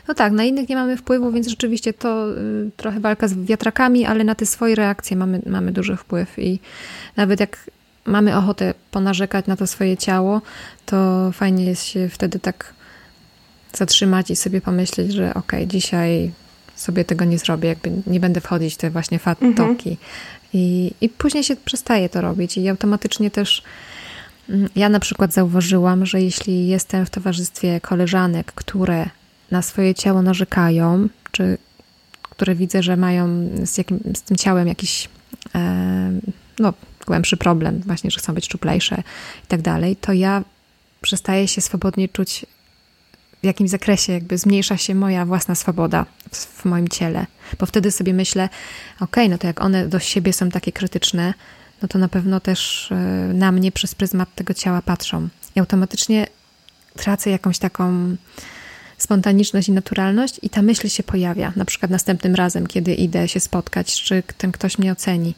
No 0.09 0.15
tak, 0.15 0.33
na 0.33 0.43
innych 0.43 0.69
nie 0.69 0.75
mamy 0.75 0.97
wpływu, 0.97 1.31
więc 1.31 1.47
rzeczywiście 1.47 1.93
to 1.93 2.31
y, 2.31 2.71
trochę 2.77 2.99
walka 2.99 3.27
z 3.27 3.33
wiatrakami, 3.33 4.05
ale 4.05 4.23
na 4.23 4.35
te 4.35 4.45
swoje 4.45 4.75
reakcje 4.75 5.17
mamy, 5.17 5.41
mamy 5.45 5.71
duży 5.71 5.95
wpływ 5.95 6.39
i 6.39 6.59
nawet 7.17 7.39
jak 7.39 7.57
mamy 8.05 8.37
ochotę 8.37 8.73
ponarzekać 8.91 9.47
na 9.47 9.55
to 9.55 9.67
swoje 9.67 9.97
ciało, 9.97 10.41
to 10.85 11.29
fajnie 11.31 11.65
jest 11.65 11.85
się 11.85 12.09
wtedy 12.09 12.39
tak 12.39 12.73
zatrzymać 13.73 14.31
i 14.31 14.35
sobie 14.35 14.61
pomyśleć, 14.61 15.13
że 15.13 15.29
okej, 15.29 15.59
okay, 15.59 15.67
dzisiaj 15.67 16.31
sobie 16.75 17.05
tego 17.05 17.25
nie 17.25 17.37
zrobię, 17.37 17.69
jakby 17.69 17.91
nie 18.07 18.19
będę 18.19 18.41
wchodzić 18.41 18.73
w 18.73 18.77
te 18.77 18.89
właśnie 18.89 19.19
fat 19.19 19.43
mhm. 19.43 19.77
I, 20.53 20.91
I 21.01 21.09
później 21.09 21.43
się 21.43 21.55
przestaje 21.55 22.09
to 22.09 22.21
robić 22.21 22.57
i 22.57 22.69
automatycznie 22.69 23.31
też 23.31 23.63
mm, 24.49 24.69
ja 24.75 24.89
na 24.89 24.99
przykład 24.99 25.33
zauważyłam, 25.33 26.05
że 26.05 26.21
jeśli 26.21 26.67
jestem 26.67 27.05
w 27.05 27.09
towarzystwie 27.09 27.81
koleżanek, 27.81 28.51
które 28.51 29.09
na 29.51 29.61
swoje 29.61 29.95
ciało 29.95 30.21
narzekają, 30.21 31.09
czy 31.31 31.57
które 32.21 32.55
widzę, 32.55 32.83
że 32.83 32.97
mają 32.97 33.49
z, 33.63 33.77
jakim, 33.77 33.99
z 34.15 34.21
tym 34.21 34.37
ciałem 34.37 34.67
jakiś 34.67 35.09
e, 35.55 36.11
no, 36.59 36.73
głębszy 37.07 37.37
problem, 37.37 37.81
właśnie, 37.85 38.11
że 38.11 38.19
chcą 38.19 38.33
być 38.33 38.45
szczuplejsze 38.45 39.03
i 39.43 39.47
tak 39.47 39.61
dalej, 39.61 39.95
to 39.95 40.13
ja 40.13 40.43
przestaję 41.01 41.47
się 41.47 41.61
swobodnie 41.61 42.09
czuć 42.09 42.45
w 43.41 43.45
jakimś 43.45 43.69
zakresie, 43.69 44.13
jakby 44.13 44.37
zmniejsza 44.37 44.77
się 44.77 44.95
moja 44.95 45.25
własna 45.25 45.55
swoboda 45.55 46.05
w, 46.31 46.37
w 46.37 46.65
moim 46.65 46.87
ciele. 46.87 47.25
Bo 47.59 47.65
wtedy 47.65 47.91
sobie 47.91 48.13
myślę, 48.13 48.49
okay, 48.99 49.29
no 49.29 49.37
to 49.37 49.47
jak 49.47 49.61
one 49.61 49.87
do 49.87 49.99
siebie 49.99 50.33
są 50.33 50.49
takie 50.49 50.71
krytyczne, 50.71 51.33
no 51.81 51.87
to 51.87 51.99
na 51.99 52.07
pewno 52.07 52.39
też 52.39 52.91
e, 52.91 52.95
na 53.33 53.51
mnie 53.51 53.71
przez 53.71 53.95
pryzmat 53.95 54.35
tego 54.35 54.53
ciała 54.53 54.81
patrzą. 54.81 55.27
I 55.55 55.59
automatycznie 55.59 56.27
tracę 56.95 57.29
jakąś 57.29 57.59
taką 57.59 58.15
spontaniczność 58.99 59.69
i 59.69 59.71
naturalność 59.71 60.39
i 60.41 60.49
ta 60.49 60.61
myśl 60.61 60.87
się 60.87 61.03
pojawia, 61.03 61.53
na 61.55 61.65
przykład 61.65 61.91
następnym 61.91 62.35
razem, 62.35 62.67
kiedy 62.67 62.93
idę 62.93 63.27
się 63.27 63.39
spotkać, 63.39 64.01
czy 64.01 64.23
ten 64.37 64.51
ktoś 64.51 64.77
mnie 64.77 64.91
oceni. 64.91 65.35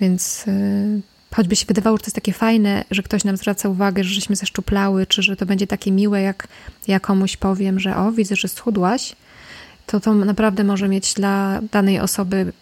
Więc 0.00 0.44
yy, 0.46 1.00
choćby 1.34 1.56
się 1.56 1.66
wydawało, 1.66 1.96
że 1.96 2.00
to 2.00 2.06
jest 2.06 2.14
takie 2.14 2.32
fajne, 2.32 2.84
że 2.90 3.02
ktoś 3.02 3.24
nam 3.24 3.36
zwraca 3.36 3.68
uwagę, 3.68 4.04
że 4.04 4.14
żeśmy 4.14 4.36
zeszczuplały, 4.36 5.06
czy 5.06 5.22
że 5.22 5.36
to 5.36 5.46
będzie 5.46 5.66
takie 5.66 5.92
miłe, 5.92 6.22
jak 6.22 6.48
ja 6.88 7.00
komuś 7.00 7.36
powiem, 7.36 7.80
że 7.80 7.96
o, 7.96 8.12
widzę, 8.12 8.36
że 8.36 8.48
schudłaś, 8.48 9.16
to 9.86 10.00
to 10.00 10.14
naprawdę 10.14 10.64
może 10.64 10.88
mieć 10.88 11.14
dla 11.14 11.60
danej 11.72 12.00
osoby 12.00 12.52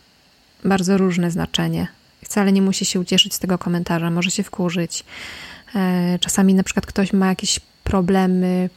bardzo 0.65 0.99
różne 0.99 1.31
znaczenie. 1.31 1.87
Wcale 2.25 2.53
nie 2.53 2.63
musi 2.63 2.85
się 2.85 3.01
ucieszyć 3.01 3.35
z 3.35 3.39
tego 3.39 3.59
komentarza, 3.59 4.11
może 4.11 4.31
się 4.31 4.43
wkurzyć. 4.43 5.05
E, 5.75 6.19
czasami 6.21 6.55
na 6.55 6.63
przykład 6.63 6.87
ktoś 6.87 7.13
ma 7.13 7.27
jakieś 7.27 7.61
problemy 7.85 8.71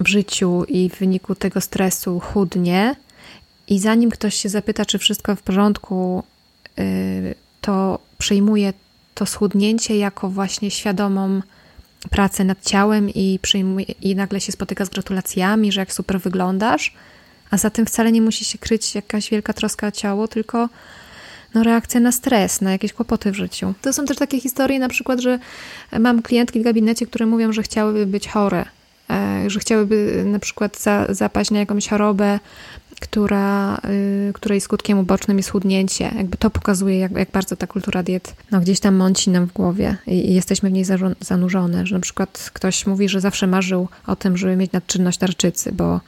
w 0.00 0.08
życiu 0.08 0.64
i 0.64 0.90
w 0.90 0.98
wyniku 0.98 1.34
tego 1.34 1.60
stresu 1.60 2.20
chudnie, 2.20 2.96
i 3.68 3.78
zanim 3.78 4.10
ktoś 4.10 4.34
się 4.34 4.48
zapyta, 4.48 4.84
czy 4.84 4.98
wszystko 4.98 5.36
w 5.36 5.42
porządku, 5.42 6.22
y, 6.78 7.34
to 7.60 7.98
przyjmuje 8.18 8.72
to 9.14 9.26
schudnięcie 9.26 9.96
jako 9.96 10.28
właśnie 10.28 10.70
świadomą 10.70 11.40
pracę 12.10 12.44
nad 12.44 12.64
ciałem 12.66 13.10
i, 13.10 13.38
przyjmuje, 13.42 13.84
i 13.86 14.16
nagle 14.16 14.40
się 14.40 14.52
spotyka 14.52 14.84
z 14.84 14.88
gratulacjami, 14.88 15.72
że 15.72 15.80
jak 15.80 15.92
super 15.92 16.20
wyglądasz, 16.20 16.94
a 17.50 17.56
za 17.56 17.70
tym 17.70 17.86
wcale 17.86 18.12
nie 18.12 18.22
musi 18.22 18.44
się 18.44 18.58
kryć 18.58 18.94
jakaś 18.94 19.30
wielka 19.30 19.52
troska 19.52 19.86
o 19.86 19.90
ciało, 19.90 20.28
tylko 20.28 20.68
no, 21.54 21.62
reakcja 21.62 22.00
na 22.00 22.12
stres, 22.12 22.60
na 22.60 22.72
jakieś 22.72 22.92
kłopoty 22.92 23.32
w 23.32 23.34
życiu. 23.34 23.74
To 23.82 23.92
są 23.92 24.06
też 24.06 24.16
takie 24.16 24.40
historie, 24.40 24.78
na 24.78 24.88
przykład, 24.88 25.20
że 25.20 25.38
mam 25.98 26.22
klientki 26.22 26.60
w 26.60 26.64
gabinecie, 26.64 27.06
które 27.06 27.26
mówią, 27.26 27.52
że 27.52 27.62
chciałyby 27.62 28.06
być 28.06 28.28
chore, 28.28 28.64
e, 29.10 29.44
że 29.50 29.60
chciałyby 29.60 30.22
na 30.26 30.38
przykład 30.38 30.78
za, 30.78 31.06
zapaść 31.08 31.50
na 31.50 31.58
jakąś 31.58 31.88
chorobę, 31.88 32.38
która, 33.00 33.80
y, 34.28 34.32
której 34.32 34.60
skutkiem 34.60 34.98
ubocznym 34.98 35.36
jest 35.36 35.50
chudnięcie. 35.50 36.12
Jakby 36.16 36.36
to 36.36 36.50
pokazuje, 36.50 36.98
jak, 36.98 37.12
jak 37.12 37.30
bardzo 37.30 37.56
ta 37.56 37.66
kultura 37.66 38.02
diet 38.02 38.34
no, 38.50 38.60
gdzieś 38.60 38.80
tam 38.80 38.96
mąci 38.96 39.30
nam 39.30 39.46
w 39.46 39.52
głowie 39.52 39.96
i, 40.06 40.30
i 40.30 40.34
jesteśmy 40.34 40.70
w 40.70 40.72
niej 40.72 40.84
zanurzone. 41.20 41.86
Że 41.86 41.94
na 41.94 42.00
przykład 42.00 42.50
ktoś 42.54 42.86
mówi, 42.86 43.08
że 43.08 43.20
zawsze 43.20 43.46
marzył 43.46 43.88
o 44.06 44.16
tym, 44.16 44.36
żeby 44.36 44.56
mieć 44.56 44.72
nadczynność 44.72 45.18
tarczycy, 45.18 45.72
bo 45.72 46.00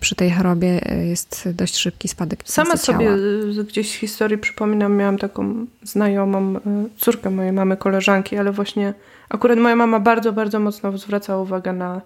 przy 0.00 0.14
tej 0.14 0.30
chorobie 0.30 0.80
e, 0.90 1.06
jest 1.06 1.48
dość 1.54 1.76
szybki 1.76 2.08
spadek 2.08 2.40
Sama 2.44 2.76
sobie 2.76 3.06
ciała. 3.06 3.64
gdzieś 3.68 3.90
z 3.90 3.94
historii 3.94 4.38
przypominam, 4.38 4.96
miałam 4.96 5.18
taką 5.18 5.66
znajomą, 5.82 6.56
e, 6.56 6.60
córkę 6.96 7.30
mojej 7.30 7.52
mamy, 7.52 7.76
koleżanki, 7.76 8.36
ale 8.36 8.52
właśnie 8.52 8.94
akurat 9.28 9.58
moja 9.58 9.76
mama 9.76 10.00
bardzo, 10.00 10.32
bardzo 10.32 10.60
mocno 10.60 10.98
zwracała 10.98 11.42
uwagę 11.42 11.72
na, 11.72 12.00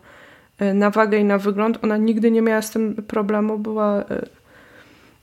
na 0.74 0.90
wagę 0.90 1.18
i 1.18 1.24
na 1.24 1.38
wygląd. 1.38 1.78
Ona 1.82 1.96
nigdy 1.96 2.30
nie 2.30 2.42
miała 2.42 2.62
z 2.62 2.70
tym 2.70 2.94
problemu, 2.94 3.58
była 3.58 4.04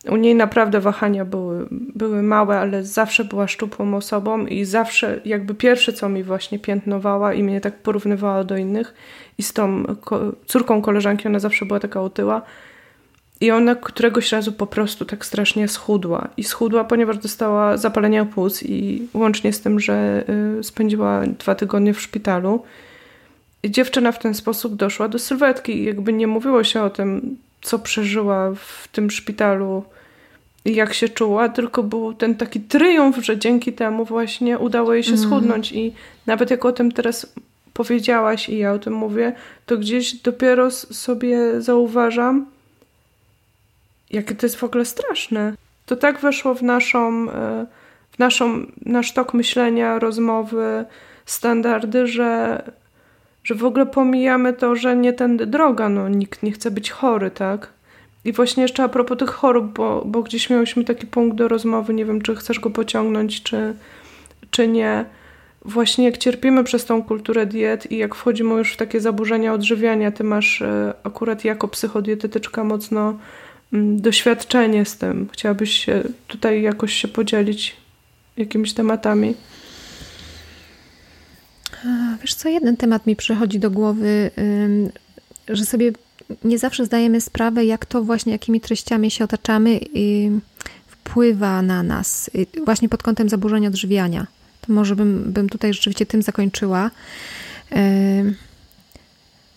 u 0.10 0.16
niej 0.16 0.36
naprawdę 0.36 0.80
wahania 0.80 1.26
były, 1.26 1.68
były 1.72 2.24
małe, 2.24 2.60
ale 2.60 2.84
zawsze 2.84 3.26
była 3.26 3.48
szczupłą 3.48 3.96
osobą 3.96 4.46
i 4.46 4.66
zawsze 4.66 5.22
jakby 5.26 5.56
pierwsze, 5.56 5.94
co 5.94 6.10
mi 6.10 6.24
właśnie 6.24 6.60
piętnowała 6.60 7.34
i 7.34 7.44
mnie 7.44 7.62
tak 7.62 7.78
porównywała 7.78 8.44
do 8.44 8.58
innych 8.58 8.94
i 9.38 9.44
z 9.44 9.54
tą 9.54 9.84
córką 10.46 10.82
koleżanki, 10.82 11.28
ona 11.28 11.40
zawsze 11.40 11.66
była 11.66 11.80
taka 11.80 12.02
otyła 12.02 12.42
i 13.42 13.52
ona 13.52 13.76
któregoś 13.76 14.32
razu 14.32 14.52
po 14.52 14.68
prostu 14.68 15.06
tak 15.06 15.26
strasznie 15.26 15.68
schudła. 15.68 16.28
I 16.38 16.44
schudła, 16.44 16.84
ponieważ 16.84 17.18
dostała 17.18 17.78
zapalenia 17.78 18.26
płuc 18.26 18.64
i 18.64 19.08
łącznie 19.14 19.54
z 19.54 19.62
tym, 19.62 19.80
że 19.80 20.24
y, 20.60 20.64
spędziła 20.64 21.22
dwa 21.40 21.56
tygodnie 21.56 21.94
w 21.94 22.02
szpitalu. 22.02 22.64
Dziewczyna 23.66 24.12
w 24.12 24.20
ten 24.20 24.34
sposób 24.34 24.76
doszła 24.76 25.08
do 25.08 25.20
sylwetki. 25.20 25.78
I 25.78 25.84
jakby 25.84 26.14
nie 26.14 26.28
mówiło 26.28 26.64
się 26.64 26.82
o 26.82 26.90
tym, 26.90 27.38
co 27.68 27.80
przeżyła 27.80 28.52
w 28.56 28.88
tym 28.92 29.12
szpitalu 29.12 29.84
i 30.66 30.76
jak 30.76 30.94
się 30.94 31.10
czuła, 31.10 31.50
tylko 31.50 31.84
był 31.84 32.14
ten 32.14 32.36
taki 32.36 32.60
triumf, 32.60 33.18
że 33.26 33.38
dzięki 33.38 33.74
temu 33.74 34.06
właśnie 34.06 34.60
udało 34.60 34.94
jej 34.94 35.04
się 35.04 35.14
mm. 35.14 35.24
schudnąć. 35.24 35.72
I 35.72 35.94
nawet 36.26 36.52
jak 36.52 36.66
o 36.66 36.72
tym 36.72 36.92
teraz 36.92 37.34
powiedziałaś 37.74 38.50
i 38.50 38.58
ja 38.58 38.74
o 38.74 38.80
tym 38.80 38.94
mówię, 38.94 39.34
to 39.66 39.78
gdzieś 39.78 40.14
dopiero 40.14 40.72
sobie 40.72 41.62
zauważam, 41.62 42.46
jakie 44.12 44.36
to 44.36 44.46
jest 44.46 44.56
w 44.56 44.64
ogóle 44.64 44.86
straszne. 44.86 45.54
To 45.86 45.96
tak 45.96 46.20
weszło 46.20 46.56
w 46.56 46.64
naszą, 46.64 47.32
e, 47.32 47.66
w 48.12 48.20
naszą, 48.20 48.66
nasz 48.86 49.14
tok 49.14 49.34
myślenia, 49.34 50.00
rozmowy, 50.00 50.86
standardy, 51.26 52.08
że, 52.08 52.64
że 53.48 53.56
w 53.56 53.66
ogóle 53.66 53.86
pomijamy 53.86 54.54
to, 54.54 54.76
że 54.76 54.96
nie 54.96 55.14
tędy 55.14 55.46
droga, 55.46 55.90
no 55.90 56.10
nikt 56.10 56.44
nie 56.44 56.52
chce 56.52 56.72
być 56.72 56.92
chory, 56.92 57.32
tak? 57.32 57.74
I 58.26 58.32
właśnie 58.32 58.64
jeszcze 58.64 58.84
a 58.84 58.90
propos 58.90 59.18
tych 59.18 59.30
chorób, 59.30 59.74
bo, 59.74 60.04
bo 60.06 60.24
gdzieś 60.24 60.50
miałyśmy 60.50 60.84
taki 60.84 61.08
punkt 61.08 61.38
do 61.38 61.48
rozmowy, 61.48 61.94
nie 61.94 62.06
wiem, 62.06 62.22
czy 62.22 62.36
chcesz 62.36 62.60
go 62.60 62.70
pociągnąć, 62.70 63.44
czy, 63.44 63.74
czy 64.52 64.68
nie. 64.68 65.06
Właśnie 65.66 66.06
jak 66.06 66.18
cierpimy 66.18 66.64
przez 66.64 66.86
tą 66.86 67.04
kulturę 67.04 67.46
diet 67.46 67.92
i 67.92 67.98
jak 67.98 68.16
wchodzimy 68.16 68.56
już 68.56 68.74
w 68.74 68.78
takie 68.78 69.02
zaburzenia 69.02 69.54
odżywiania, 69.54 70.12
ty 70.12 70.24
masz 70.24 70.62
e, 70.62 70.94
akurat 71.04 71.46
jako 71.46 71.68
psychodietetyczka 71.68 72.64
mocno 72.64 73.18
mm, 73.74 74.02
doświadczenie 74.02 74.86
z 74.86 74.98
tym. 74.98 75.28
Chciałabyś 75.32 75.86
się 75.86 76.04
tutaj 76.28 76.62
jakoś 76.62 76.94
się 76.94 77.08
podzielić 77.08 77.76
jakimiś 78.38 78.74
tematami? 78.74 79.36
Wiesz 82.22 82.34
co, 82.36 82.50
jeden 82.50 82.78
temat 82.78 83.08
mi 83.08 83.16
przychodzi 83.16 83.60
do 83.60 83.72
głowy, 83.72 84.32
że 85.50 85.66
sobie 85.66 85.92
nie 86.44 86.60
zawsze 86.60 86.86
zdajemy 86.86 87.22
sprawę, 87.22 87.66
jak 87.66 87.86
to 87.86 88.04
właśnie, 88.04 88.32
jakimi 88.32 88.62
treściami 88.62 89.12
się 89.12 89.24
otaczamy, 89.24 89.80
wpływa 90.88 91.62
na 91.62 91.84
nas, 91.84 92.30
właśnie 92.66 92.90
pod 92.90 93.04
kątem 93.04 93.30
zaburzeń 93.30 93.68
odżywiania. 93.68 94.28
To 94.62 94.74
może 94.74 94.96
bym, 94.96 95.32
bym 95.32 95.50
tutaj 95.50 95.74
rzeczywiście 95.74 96.06
tym 96.06 96.22
zakończyła. 96.22 96.92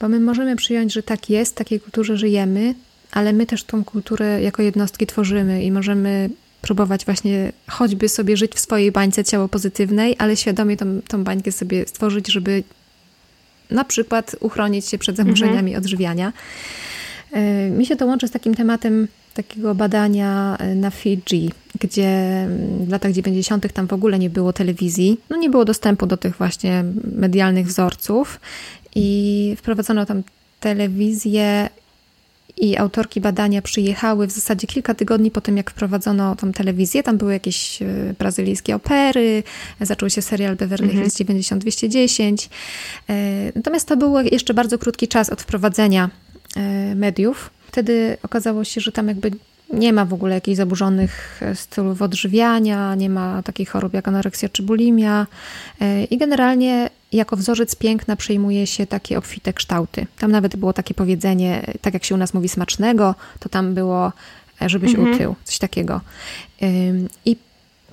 Bo 0.01 0.09
my 0.09 0.21
możemy 0.21 0.57
przyjąć, 0.57 0.93
że 0.93 1.03
tak 1.03 1.31
jest, 1.31 1.53
w 1.53 1.59
takiej 1.59 1.81
kulturze 1.81 2.17
żyjemy, 2.17 2.75
ale 3.13 3.33
my 3.33 3.47
też 3.47 3.65
tą 3.65 3.85
kulturę 3.85 4.43
jako 4.43 4.63
jednostki 4.63 5.07
tworzymy 5.07 5.65
i 5.65 5.73
możemy 5.73 6.31
próbować 6.61 7.05
właśnie 7.05 7.53
choćby 7.69 8.09
sobie 8.09 8.37
żyć 8.37 8.55
w 8.55 8.61
swojej 8.61 8.93
bańce 8.93 9.25
ciało 9.25 9.49
pozytywnej, 9.49 10.17
ale 10.19 10.37
świadomie 10.37 10.77
tą, 10.77 11.01
tą 11.09 11.25
bańkę 11.25 11.53
sobie 11.53 11.87
stworzyć, 11.87 12.33
żeby 12.33 12.63
na 13.71 13.85
przykład 13.85 14.37
uchronić 14.41 14.87
się 14.87 14.99
przed 14.99 15.17
zaburzeniami 15.17 15.71
mhm. 15.71 15.77
odżywiania. 15.77 16.33
E, 17.33 17.71
mi 17.71 17.87
się 17.87 17.97
to 17.97 18.07
łączy 18.07 18.29
z 18.29 18.31
takim 18.31 18.55
tematem 18.55 19.09
takiego 19.35 19.75
badania 19.75 20.57
e, 20.59 20.75
na 20.75 20.91
Fidżi, 20.91 21.51
gdzie 21.81 22.07
mm, 22.07 22.87
w 22.87 22.89
latach 22.89 23.13
90. 23.13 23.73
tam 23.73 23.87
w 23.87 23.93
ogóle 23.93 24.19
nie 24.19 24.31
było 24.31 24.53
telewizji, 24.53 25.21
no 25.31 25.37
nie 25.37 25.51
było 25.51 25.65
dostępu 25.65 26.07
do 26.07 26.17
tych 26.17 26.37
właśnie 26.37 26.85
medialnych 27.17 27.67
wzorców 27.67 28.41
i 28.95 29.55
wprowadzono 29.59 30.07
tam 30.07 30.23
telewizję 30.61 31.69
i 32.57 32.77
autorki 32.77 33.21
badania 33.21 33.63
przyjechały 33.63 34.27
w 34.27 34.31
zasadzie 34.31 34.67
kilka 34.67 34.95
tygodni 34.95 35.31
po 35.31 35.41
tym, 35.41 35.57
jak 35.57 35.71
wprowadzono 35.71 36.37
tam 36.37 36.53
telewizję. 36.53 37.03
Tam 37.03 37.19
były 37.19 37.33
jakieś 37.33 37.83
e, 37.83 37.87
brazylijskie 38.19 38.77
opery, 38.77 39.43
zaczął 39.81 40.11
się 40.11 40.23
serial 40.23 40.57
Beverly 40.57 40.91
mhm. 40.91 41.11
Hills 41.11 41.21
90-210. 41.21 42.49
E, 43.09 43.53
natomiast 43.55 43.89
to 43.89 43.97
był 43.97 44.19
jeszcze 44.21 44.55
bardzo 44.55 44.79
krótki 44.79 45.09
czas 45.09 45.31
od 45.31 45.43
wprowadzenia 45.43 46.11
e, 46.57 46.95
mediów. 46.95 47.51
Wtedy 47.67 48.17
okazało 48.23 48.65
się, 48.65 48.81
że 48.81 48.93
tam 48.93 49.09
jakby 49.09 49.31
nie 49.73 49.93
ma 49.93 50.05
w 50.05 50.13
ogóle 50.13 50.35
jakichś 50.35 50.57
zaburzonych 50.57 51.41
stylów 51.55 52.03
odżywiania, 52.03 52.95
nie 52.95 53.11
ma 53.11 53.43
takich 53.43 53.71
chorób 53.71 53.95
jak 53.95 54.09
anoreksja 54.09 54.49
czy 54.49 54.63
bulimia 54.63 55.27
i 56.11 56.19
generalnie 56.19 56.91
jako 57.13 57.37
wzorzec 57.37 57.77
piękna 57.77 58.17
przyjmuje 58.17 58.67
się 58.67 58.87
takie 58.87 59.19
obfite 59.19 59.53
kształty. 59.53 60.07
Tam 60.19 60.31
nawet 60.31 60.57
było 60.57 60.73
takie 60.73 60.95
powiedzenie, 60.95 61.73
tak 61.81 61.95
jak 61.95 62.05
się 62.05 62.15
u 62.15 62.19
nas 62.19 62.35
mówi 62.35 62.49
smacznego, 62.49 63.15
to 63.41 63.49
tam 63.49 63.75
było, 63.75 64.13
e, 64.63 64.69
żebyś 64.69 64.95
mhm. 64.95 65.15
utył, 65.15 65.35
coś 65.45 65.59
takiego. 65.59 66.01
I 67.25 67.37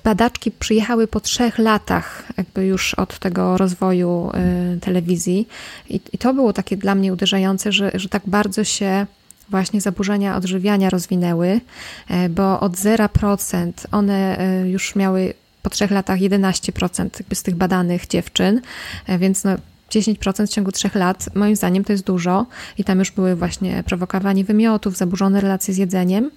badaczki 0.04 0.50
przyjechały 0.50 1.06
po 1.06 1.20
trzech 1.20 1.58
latach, 1.58 2.24
jakby 2.36 2.66
już 2.66 2.94
od 2.94 3.18
tego 3.18 3.58
rozwoju 3.58 4.30
y, 4.76 4.80
telewizji, 4.80 5.48
i, 5.88 6.00
i 6.12 6.18
to 6.18 6.34
było 6.34 6.52
takie 6.52 6.76
dla 6.76 6.94
mnie 6.94 7.12
uderzające, 7.12 7.72
że, 7.72 7.90
że 7.94 8.08
tak 8.08 8.22
bardzo 8.26 8.64
się 8.64 9.06
właśnie 9.50 9.80
zaburzenia 9.80 10.36
odżywiania 10.36 10.90
rozwinęły, 10.90 11.60
e, 12.08 12.28
bo 12.28 12.60
od 12.60 12.72
0% 12.72 13.72
one 13.90 14.38
e, 14.38 14.68
już 14.68 14.96
miały 14.96 15.34
po 15.62 15.70
trzech 15.70 15.90
latach 15.90 16.18
11% 16.18 17.08
jakby 17.18 17.34
z 17.34 17.42
tych 17.42 17.54
badanych 17.54 18.06
dziewczyn, 18.06 18.60
e, 19.06 19.18
więc 19.18 19.44
no 19.44 19.50
10% 19.90 20.46
w 20.46 20.50
ciągu 20.50 20.72
trzech 20.72 20.94
lat, 20.94 21.34
moim 21.34 21.56
zdaniem 21.56 21.84
to 21.84 21.92
jest 21.92 22.04
dużo 22.04 22.46
i 22.78 22.84
tam 22.84 22.98
już 22.98 23.10
były 23.10 23.36
właśnie 23.36 23.82
prowokowanie 23.86 24.44
wymiotów, 24.44 24.96
zaburzone 24.96 25.40
relacje 25.40 25.74
z 25.74 25.76
jedzeniem 25.76 26.30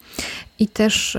i 0.59 0.67
też 0.67 1.17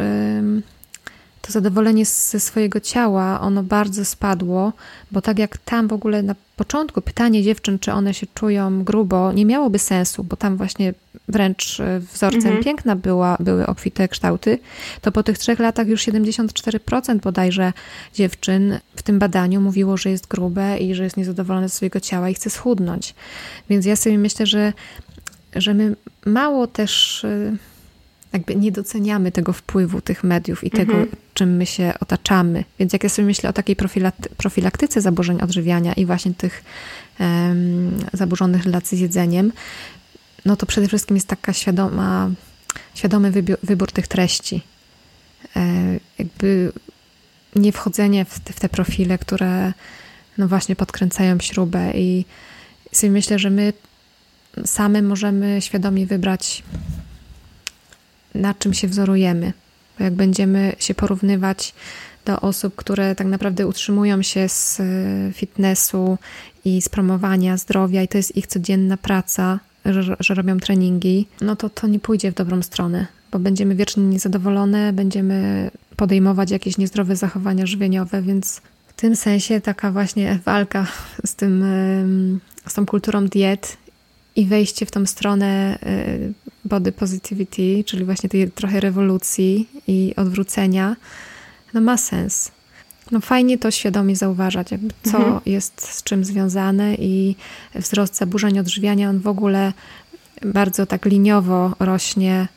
to 1.42 1.52
zadowolenie 1.52 2.06
ze 2.06 2.40
swojego 2.40 2.80
ciała, 2.80 3.40
ono 3.40 3.62
bardzo 3.62 4.04
spadło, 4.04 4.72
bo 5.12 5.22
tak 5.22 5.38
jak 5.38 5.58
tam 5.58 5.88
w 5.88 5.92
ogóle 5.92 6.22
na 6.22 6.34
początku 6.56 7.02
pytanie 7.02 7.42
dziewczyn, 7.42 7.78
czy 7.78 7.92
one 7.92 8.14
się 8.14 8.26
czują 8.34 8.84
grubo, 8.84 9.32
nie 9.32 9.46
miałoby 9.46 9.78
sensu, 9.78 10.24
bo 10.24 10.36
tam 10.36 10.56
właśnie 10.56 10.94
wręcz 11.28 11.80
e, 11.80 12.00
wzorcem 12.00 12.46
mhm. 12.46 12.64
piękna 12.64 12.96
była, 12.96 13.36
były 13.40 13.66
obfite 13.66 14.08
kształty, 14.08 14.58
to 15.00 15.12
po 15.12 15.22
tych 15.22 15.38
trzech 15.38 15.58
latach 15.58 15.88
już 15.88 16.02
74% 16.06 17.18
bodajże 17.20 17.72
dziewczyn 18.14 18.78
w 18.96 19.02
tym 19.02 19.18
badaniu 19.18 19.60
mówiło, 19.60 19.96
że 19.96 20.10
jest 20.10 20.28
grube 20.28 20.78
i 20.78 20.94
że 20.94 21.04
jest 21.04 21.16
niezadowolone 21.16 21.68
ze 21.68 21.74
swojego 21.74 22.00
ciała 22.00 22.30
i 22.30 22.34
chce 22.34 22.50
schudnąć. 22.50 23.14
Więc 23.70 23.86
ja 23.86 23.96
sobie 23.96 24.18
myślę, 24.18 24.46
że, 24.46 24.72
że 25.56 25.74
my 25.74 25.96
mało 26.26 26.66
też 26.66 27.24
e, 27.24 27.56
jakby 28.32 28.56
nie 28.56 28.72
doceniamy 28.72 29.32
tego 29.32 29.52
wpływu 29.52 30.00
tych 30.00 30.24
mediów 30.24 30.64
i 30.64 30.70
tego, 30.70 30.92
mhm. 30.92 31.08
Czym 31.34 31.56
my 31.56 31.66
się 31.66 31.92
otaczamy. 32.00 32.64
Więc 32.78 32.92
jak 32.92 33.02
ja 33.02 33.08
sobie 33.08 33.26
myślę 33.26 33.50
o 33.50 33.52
takiej 33.52 33.76
profilaktyce 34.36 35.00
zaburzeń 35.00 35.40
odżywiania 35.40 35.92
i 35.92 36.06
właśnie 36.06 36.34
tych 36.34 36.64
um, 37.20 37.98
zaburzonych 38.12 38.64
relacji 38.64 38.98
z 38.98 39.00
jedzeniem, 39.00 39.52
no 40.44 40.56
to 40.56 40.66
przede 40.66 40.88
wszystkim 40.88 41.16
jest 41.16 41.28
taka 41.28 41.52
świadoma, 41.52 42.30
świadomy 42.94 43.30
wybór, 43.62 43.92
tych 43.92 44.08
treści. 44.08 44.60
E, 45.56 45.60
jakby 46.18 46.72
nie 47.56 47.72
wchodzenie 47.72 48.24
w 48.24 48.40
te, 48.40 48.52
w 48.52 48.60
te 48.60 48.68
profile, 48.68 49.18
które 49.18 49.72
no 50.38 50.48
właśnie 50.48 50.76
podkręcają 50.76 51.38
śrubę 51.40 51.92
i 51.94 52.24
sobie 52.92 53.10
myślę, 53.10 53.38
że 53.38 53.50
my 53.50 53.72
same 54.64 55.02
możemy 55.02 55.62
świadomie 55.62 56.06
wybrać 56.06 56.62
na 58.34 58.54
czym 58.54 58.74
się 58.74 58.88
wzorujemy. 58.88 59.52
Jak 59.98 60.14
będziemy 60.14 60.72
się 60.78 60.94
porównywać 60.94 61.74
do 62.24 62.40
osób, 62.40 62.74
które 62.76 63.14
tak 63.14 63.26
naprawdę 63.26 63.66
utrzymują 63.66 64.22
się 64.22 64.48
z 64.48 64.80
e, 64.80 64.84
fitnessu 65.32 66.18
i 66.64 66.82
z 66.82 66.88
promowania 66.88 67.56
zdrowia, 67.56 68.02
i 68.02 68.08
to 68.08 68.18
jest 68.18 68.36
ich 68.36 68.46
codzienna 68.46 68.96
praca, 68.96 69.60
że, 69.84 70.16
że 70.20 70.34
robią 70.34 70.60
treningi, 70.60 71.26
no 71.40 71.56
to 71.56 71.70
to 71.70 71.86
nie 71.86 71.98
pójdzie 72.00 72.32
w 72.32 72.34
dobrą 72.34 72.62
stronę, 72.62 73.06
bo 73.32 73.38
będziemy 73.38 73.74
wiecznie 73.74 74.02
niezadowolone, 74.02 74.92
będziemy 74.92 75.70
podejmować 75.96 76.50
jakieś 76.50 76.78
niezdrowe 76.78 77.16
zachowania 77.16 77.66
żywieniowe, 77.66 78.22
więc 78.22 78.60
w 78.88 78.92
tym 78.96 79.16
sensie 79.16 79.60
taka 79.60 79.92
właśnie 79.92 80.38
walka 80.44 80.86
z 81.26 81.34
tym, 81.34 81.64
z 82.68 82.74
tą 82.74 82.86
kulturą 82.86 83.26
diet 83.26 83.76
i 84.36 84.46
wejście 84.46 84.86
w 84.86 84.90
tą 84.90 85.06
stronę 85.06 85.78
y, 85.82 86.41
body 86.64 86.92
positivity, 86.92 87.84
czyli 87.86 88.04
właśnie 88.04 88.28
tej 88.28 88.50
trochę 88.50 88.80
rewolucji 88.80 89.68
i 89.86 90.14
odwrócenia, 90.16 90.96
no 91.74 91.80
ma 91.80 91.96
sens. 91.96 92.52
No 93.10 93.20
fajnie 93.20 93.58
to 93.58 93.70
świadomie 93.70 94.16
zauważać, 94.16 94.68
co 95.02 95.16
mhm. 95.16 95.40
jest 95.46 95.82
z 95.88 96.02
czym 96.02 96.24
związane 96.24 96.94
i 96.94 97.36
wzrost 97.74 98.16
zaburzeń 98.16 98.58
odżywiania, 98.58 99.10
on 99.10 99.18
w 99.18 99.26
ogóle 99.26 99.72
bardzo 100.44 100.86
tak 100.86 101.04
liniowo 101.04 101.72
rośnie 101.80 102.48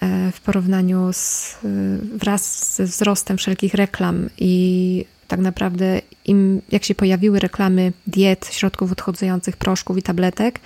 e, 0.00 0.32
w 0.32 0.40
porównaniu 0.40 1.12
z, 1.12 1.56
wraz 2.14 2.74
ze 2.74 2.84
wzrostem 2.84 3.38
wszelkich 3.38 3.74
reklam 3.74 4.28
i 4.38 5.04
tak 5.28 5.40
naprawdę 5.40 6.00
im, 6.24 6.60
jak 6.72 6.84
się 6.84 6.94
pojawiły 6.94 7.40
reklamy 7.40 7.92
diet, 8.06 8.48
środków 8.52 8.92
odchodzących, 8.92 9.56
proszków 9.56 9.98
i 9.98 10.02
tabletek, 10.02 10.60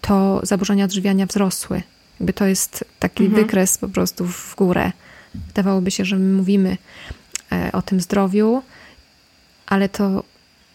to 0.00 0.40
zaburzenia 0.42 0.84
odżywiania 0.84 1.26
wzrosły. 1.26 1.82
Jakby 2.24 2.32
to 2.32 2.46
jest 2.46 2.84
taki 2.98 3.24
mhm. 3.24 3.42
wykres 3.42 3.78
po 3.78 3.88
prostu 3.88 4.26
w 4.26 4.54
górę. 4.56 4.92
Wydawałoby 5.34 5.90
się, 5.90 6.04
że 6.04 6.16
my 6.16 6.32
mówimy 6.32 6.76
e, 7.52 7.72
o 7.72 7.82
tym 7.82 8.00
zdrowiu, 8.00 8.62
ale 9.66 9.88
to 9.88 10.24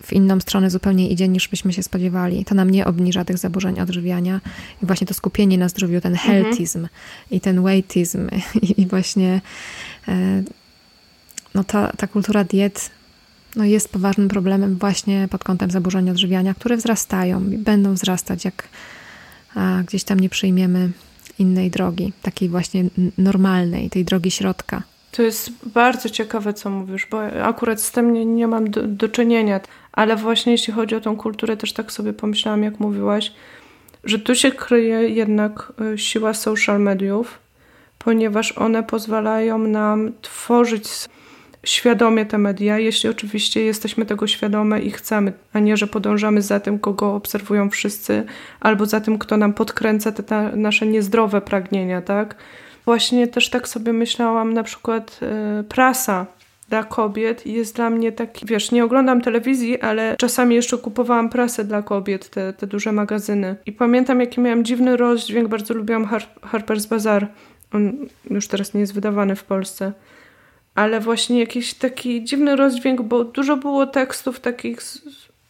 w 0.03 0.13
inną 0.13 0.39
stronę 0.39 0.69
zupełnie 0.69 1.09
idzie 1.09 1.27
niż 1.27 1.47
byśmy 1.47 1.73
się 1.73 1.83
spodziewali. 1.83 2.45
To 2.45 2.55
nam 2.55 2.69
nie 2.69 2.85
obniża 2.85 3.25
tych 3.25 3.37
zaburzeń 3.37 3.79
odżywiania 3.79 4.41
i 4.83 4.85
właśnie 4.85 5.07
to 5.07 5.13
skupienie 5.13 5.57
na 5.57 5.69
zdrowiu, 5.69 6.01
ten 6.01 6.13
mhm. 6.13 6.43
healthizm 6.43 6.79
mhm. 6.79 6.99
i 7.31 7.41
ten 7.41 7.63
weightism 7.63 8.29
i, 8.61 8.81
i 8.81 8.87
właśnie 8.87 9.41
e, 10.07 10.43
no 11.55 11.63
ta, 11.63 11.91
ta 11.97 12.07
kultura 12.07 12.43
diet 12.43 12.91
no 13.55 13.65
jest 13.65 13.89
poważnym 13.89 14.27
problemem 14.27 14.75
właśnie 14.75 15.27
pod 15.31 15.43
kątem 15.43 15.71
zaburzeń 15.71 16.09
odżywiania, 16.09 16.53
które 16.53 16.77
wzrastają 16.77 17.49
i 17.49 17.57
będą 17.57 17.93
wzrastać, 17.93 18.45
jak 18.45 18.67
gdzieś 19.85 20.03
tam 20.03 20.19
nie 20.19 20.29
przyjmiemy 20.29 20.91
innej 21.39 21.69
drogi, 21.69 22.13
takiej 22.21 22.49
właśnie 22.49 22.83
normalnej, 23.17 23.89
tej 23.89 24.05
drogi 24.05 24.31
środka. 24.31 24.83
To 25.11 25.21
jest 25.21 25.51
bardzo 25.65 26.09
ciekawe, 26.09 26.53
co 26.53 26.69
mówisz, 26.69 27.07
bo 27.11 27.21
akurat 27.23 27.81
z 27.81 27.91
tym 27.91 28.13
nie, 28.13 28.25
nie 28.25 28.47
mam 28.47 28.69
do, 28.69 28.83
do 28.87 29.09
czynienia, 29.09 29.59
ale 29.91 30.15
właśnie 30.15 30.51
jeśli 30.51 30.73
chodzi 30.73 30.95
o 30.95 31.01
tą 31.01 31.17
kulturę, 31.17 31.57
też 31.57 31.73
tak 31.73 31.91
sobie 31.91 32.13
pomyślałam, 32.13 32.63
jak 32.63 32.79
mówiłaś, 32.79 33.31
że 34.03 34.19
tu 34.19 34.35
się 34.35 34.51
kryje 34.51 35.09
jednak 35.09 35.73
e, 35.93 35.97
siła 35.97 36.33
social 36.33 36.81
mediów, 36.81 37.39
ponieważ 37.99 38.51
one 38.51 38.83
pozwalają 38.83 39.57
nam 39.57 40.11
tworzyć 40.21 40.87
świadomie 41.69 42.25
te 42.25 42.37
media, 42.37 42.79
jeśli 42.79 43.09
oczywiście 43.09 43.61
jesteśmy 43.63 44.05
tego 44.05 44.27
świadome 44.27 44.79
i 44.79 44.91
chcemy, 44.91 45.33
a 45.53 45.59
nie, 45.59 45.77
że 45.77 45.87
podążamy 45.87 46.41
za 46.41 46.59
tym, 46.59 46.79
kogo 46.79 47.15
obserwują 47.15 47.69
wszyscy, 47.69 48.23
albo 48.59 48.85
za 48.85 49.01
tym, 49.01 49.19
kto 49.19 49.37
nam 49.37 49.53
podkręca 49.53 50.11
te 50.11 50.51
nasze 50.55 50.85
niezdrowe 50.87 51.41
pragnienia, 51.41 52.01
tak? 52.01 52.35
właśnie 52.89 53.27
też 53.27 53.49
tak 53.49 53.67
sobie 53.67 53.93
myślałam, 53.93 54.53
na 54.53 54.63
przykład 54.63 55.19
y, 55.59 55.63
prasa 55.63 56.25
dla 56.69 56.83
kobiet 56.83 57.45
jest 57.45 57.75
dla 57.75 57.89
mnie 57.89 58.11
taki, 58.11 58.45
wiesz, 58.45 58.71
nie 58.71 58.85
oglądam 58.85 59.21
telewizji, 59.21 59.81
ale 59.81 60.15
czasami 60.17 60.55
jeszcze 60.55 60.77
kupowałam 60.77 61.29
prasę 61.29 61.63
dla 61.63 61.81
kobiet, 61.81 62.29
te, 62.29 62.53
te 62.53 62.67
duże 62.67 62.91
magazyny. 62.91 63.55
I 63.65 63.71
pamiętam, 63.71 64.19
jaki 64.19 64.41
miałam 64.41 64.63
dziwny 64.63 64.97
rozdźwięk, 64.97 65.47
bardzo 65.47 65.73
lubiłam 65.73 66.05
Har 66.05 66.21
Harper's 66.51 66.89
Bazaar. 66.89 67.27
On 67.73 67.93
już 68.29 68.47
teraz 68.47 68.73
nie 68.73 68.79
jest 68.79 68.93
wydawany 68.93 69.35
w 69.35 69.43
Polsce. 69.43 69.93
Ale 70.75 70.99
właśnie 70.99 71.39
jakiś 71.39 71.73
taki 71.73 72.23
dziwny 72.23 72.55
rozdźwięk, 72.55 73.01
bo 73.01 73.23
dużo 73.23 73.57
było 73.57 73.87
tekstów 73.87 74.39
takich 74.39 74.83
z, 74.83 75.01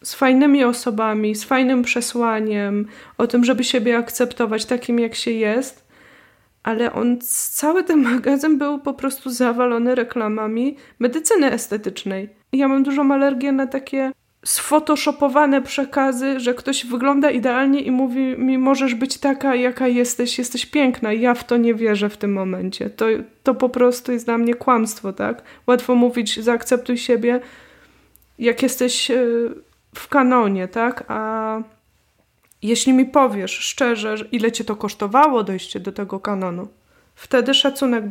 z 0.02 0.14
fajnymi 0.14 0.64
osobami, 0.64 1.34
z 1.34 1.44
fajnym 1.44 1.82
przesłaniem, 1.82 2.86
o 3.18 3.26
tym, 3.26 3.44
żeby 3.44 3.64
siebie 3.64 3.96
akceptować 3.96 4.64
takim, 4.64 4.98
jak 4.98 5.14
się 5.14 5.30
jest 5.30 5.90
ale 6.62 6.92
on, 6.92 7.18
cały 7.52 7.84
ten 7.84 8.02
magazyn 8.12 8.58
był 8.58 8.78
po 8.78 8.94
prostu 8.94 9.30
zawalony 9.30 9.94
reklamami 9.94 10.76
medycyny 10.98 11.52
estetycznej. 11.52 12.28
Ja 12.52 12.68
mam 12.68 12.82
dużą 12.82 13.12
alergię 13.12 13.52
na 13.52 13.66
takie 13.66 14.12
sfotoshopowane 14.44 15.62
przekazy, 15.62 16.40
że 16.40 16.54
ktoś 16.54 16.86
wygląda 16.86 17.30
idealnie 17.30 17.80
i 17.80 17.90
mówi 17.90 18.20
mi, 18.20 18.58
możesz 18.58 18.94
być 18.94 19.18
taka, 19.18 19.54
jaka 19.54 19.88
jesteś, 19.88 20.38
jesteś 20.38 20.66
piękna. 20.66 21.12
Ja 21.12 21.34
w 21.34 21.44
to 21.44 21.56
nie 21.56 21.74
wierzę 21.74 22.08
w 22.08 22.16
tym 22.16 22.32
momencie. 22.32 22.90
To, 22.90 23.06
to 23.42 23.54
po 23.54 23.68
prostu 23.68 24.12
jest 24.12 24.24
dla 24.24 24.38
mnie 24.38 24.54
kłamstwo, 24.54 25.12
tak? 25.12 25.42
Łatwo 25.66 25.94
mówić, 25.94 26.40
zaakceptuj 26.40 26.98
siebie, 26.98 27.40
jak 28.38 28.62
jesteś 28.62 29.10
e, 29.10 29.24
w 29.94 30.08
kanonie, 30.08 30.68
tak? 30.68 31.04
A 31.08 31.60
jeśli 32.62 32.92
mi 32.92 33.04
powiesz 33.04 33.52
szczerze, 33.52 34.16
ile 34.32 34.52
cię 34.52 34.64
to 34.64 34.76
kosztowało 34.76 35.42
dojście 35.42 35.80
do 35.80 35.92
tego 35.92 36.20
kanonu, 36.20 36.68
wtedy 37.14 37.54
szacunek 37.54 38.04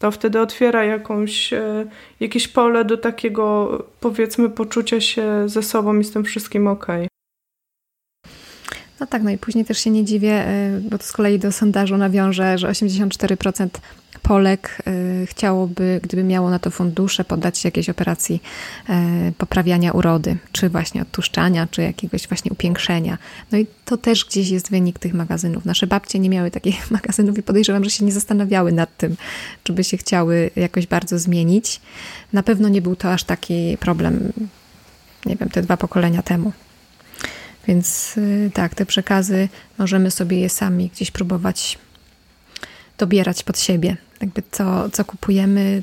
to 0.00 0.10
wtedy 0.10 0.40
otwiera 0.40 0.84
jakąś, 0.84 1.52
e, 1.52 1.86
jakieś 2.20 2.48
pole 2.48 2.84
do 2.84 2.96
takiego, 2.96 3.68
powiedzmy, 4.00 4.50
poczucia 4.50 5.00
się 5.00 5.48
ze 5.48 5.62
sobą 5.62 5.98
i 5.98 6.04
z 6.04 6.12
tym 6.12 6.24
wszystkim 6.24 6.66
ok. 6.66 6.86
No 9.00 9.06
tak, 9.06 9.22
no 9.22 9.30
i 9.30 9.38
później 9.38 9.64
też 9.64 9.78
się 9.78 9.90
nie 9.90 10.04
dziwię, 10.04 10.32
e, 10.32 10.80
bo 10.90 10.98
to 10.98 11.04
z 11.04 11.12
kolei 11.12 11.38
do 11.38 11.52
sondażu 11.52 11.96
nawiążę, 11.96 12.58
że 12.58 12.68
84% 12.68 13.68
Polek 14.30 14.78
y, 15.22 15.26
chciałoby, 15.26 16.00
gdyby 16.02 16.24
miało 16.24 16.50
na 16.50 16.58
to 16.58 16.70
fundusze, 16.70 17.24
poddać 17.24 17.58
się 17.58 17.66
jakiejś 17.66 17.88
operacji 17.88 18.42
y, 18.90 19.32
poprawiania 19.38 19.92
urody, 19.92 20.36
czy 20.52 20.68
właśnie 20.68 21.02
odtłuszczania, 21.02 21.66
czy 21.70 21.82
jakiegoś 21.82 22.28
właśnie 22.28 22.52
upiększenia. 22.52 23.18
No 23.52 23.58
i 23.58 23.66
to 23.84 23.96
też 23.96 24.24
gdzieś 24.24 24.48
jest 24.48 24.70
wynik 24.70 24.98
tych 24.98 25.14
magazynów. 25.14 25.64
Nasze 25.64 25.86
babcie 25.86 26.18
nie 26.18 26.30
miały 26.30 26.50
takich 26.50 26.90
magazynów 26.90 27.38
i 27.38 27.42
podejrzewam, 27.42 27.84
że 27.84 27.90
się 27.90 28.04
nie 28.04 28.12
zastanawiały 28.12 28.72
nad 28.72 28.96
tym, 28.96 29.16
czy 29.64 29.72
by 29.72 29.84
się 29.84 29.96
chciały 29.96 30.50
jakoś 30.56 30.86
bardzo 30.86 31.18
zmienić. 31.18 31.80
Na 32.32 32.42
pewno 32.42 32.68
nie 32.68 32.82
był 32.82 32.96
to 32.96 33.12
aż 33.12 33.24
taki 33.24 33.76
problem, 33.80 34.32
nie 35.26 35.36
wiem, 35.36 35.48
te 35.48 35.62
dwa 35.62 35.76
pokolenia 35.76 36.22
temu. 36.22 36.52
Więc 37.68 38.16
y, 38.16 38.50
tak, 38.54 38.74
te 38.74 38.86
przekazy 38.86 39.48
możemy 39.78 40.10
sobie 40.10 40.40
je 40.40 40.48
sami 40.48 40.90
gdzieś 40.94 41.10
próbować 41.10 41.78
dobierać 43.00 43.42
pod 43.42 43.58
siebie. 43.58 43.96
Jakby 44.20 44.42
co, 44.50 44.90
co 44.90 45.04
kupujemy, 45.04 45.82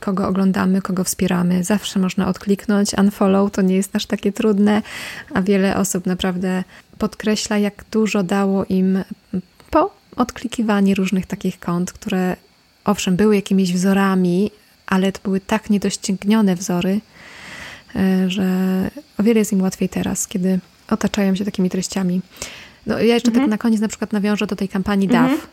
kogo 0.00 0.28
oglądamy, 0.28 0.82
kogo 0.82 1.04
wspieramy. 1.04 1.64
Zawsze 1.64 1.98
można 1.98 2.28
odkliknąć. 2.28 2.94
Unfollow 2.98 3.52
to 3.52 3.62
nie 3.62 3.76
jest 3.76 3.96
aż 3.96 4.06
takie 4.06 4.32
trudne, 4.32 4.82
a 5.34 5.42
wiele 5.42 5.76
osób 5.76 6.06
naprawdę 6.06 6.64
podkreśla, 6.98 7.58
jak 7.58 7.84
dużo 7.90 8.22
dało 8.22 8.64
im 8.64 9.04
po 9.70 9.94
odklikiwaniu 10.16 10.94
różnych 10.94 11.26
takich 11.26 11.60
kont, 11.60 11.92
które 11.92 12.36
owszem, 12.84 13.16
były 13.16 13.36
jakimiś 13.36 13.72
wzorami, 13.72 14.50
ale 14.86 15.12
to 15.12 15.20
były 15.24 15.40
tak 15.40 15.70
niedoścignione 15.70 16.56
wzory, 16.56 17.00
e, 17.96 18.30
że 18.30 18.44
o 19.18 19.22
wiele 19.22 19.38
jest 19.38 19.52
im 19.52 19.62
łatwiej 19.62 19.88
teraz, 19.88 20.28
kiedy 20.28 20.60
otaczają 20.88 21.34
się 21.34 21.44
takimi 21.44 21.70
treściami. 21.70 22.20
No, 22.86 22.98
ja 22.98 23.14
jeszcze 23.14 23.30
tak 23.30 23.34
mhm. 23.34 23.50
tak 23.50 23.50
na 23.50 23.62
koniec 23.62 23.80
na 23.80 23.88
przykład 23.88 24.12
nawiążę 24.12 24.46
do 24.46 24.56
tej 24.56 24.68
kampanii 24.68 25.08
DAF, 25.08 25.30
mhm. 25.30 25.48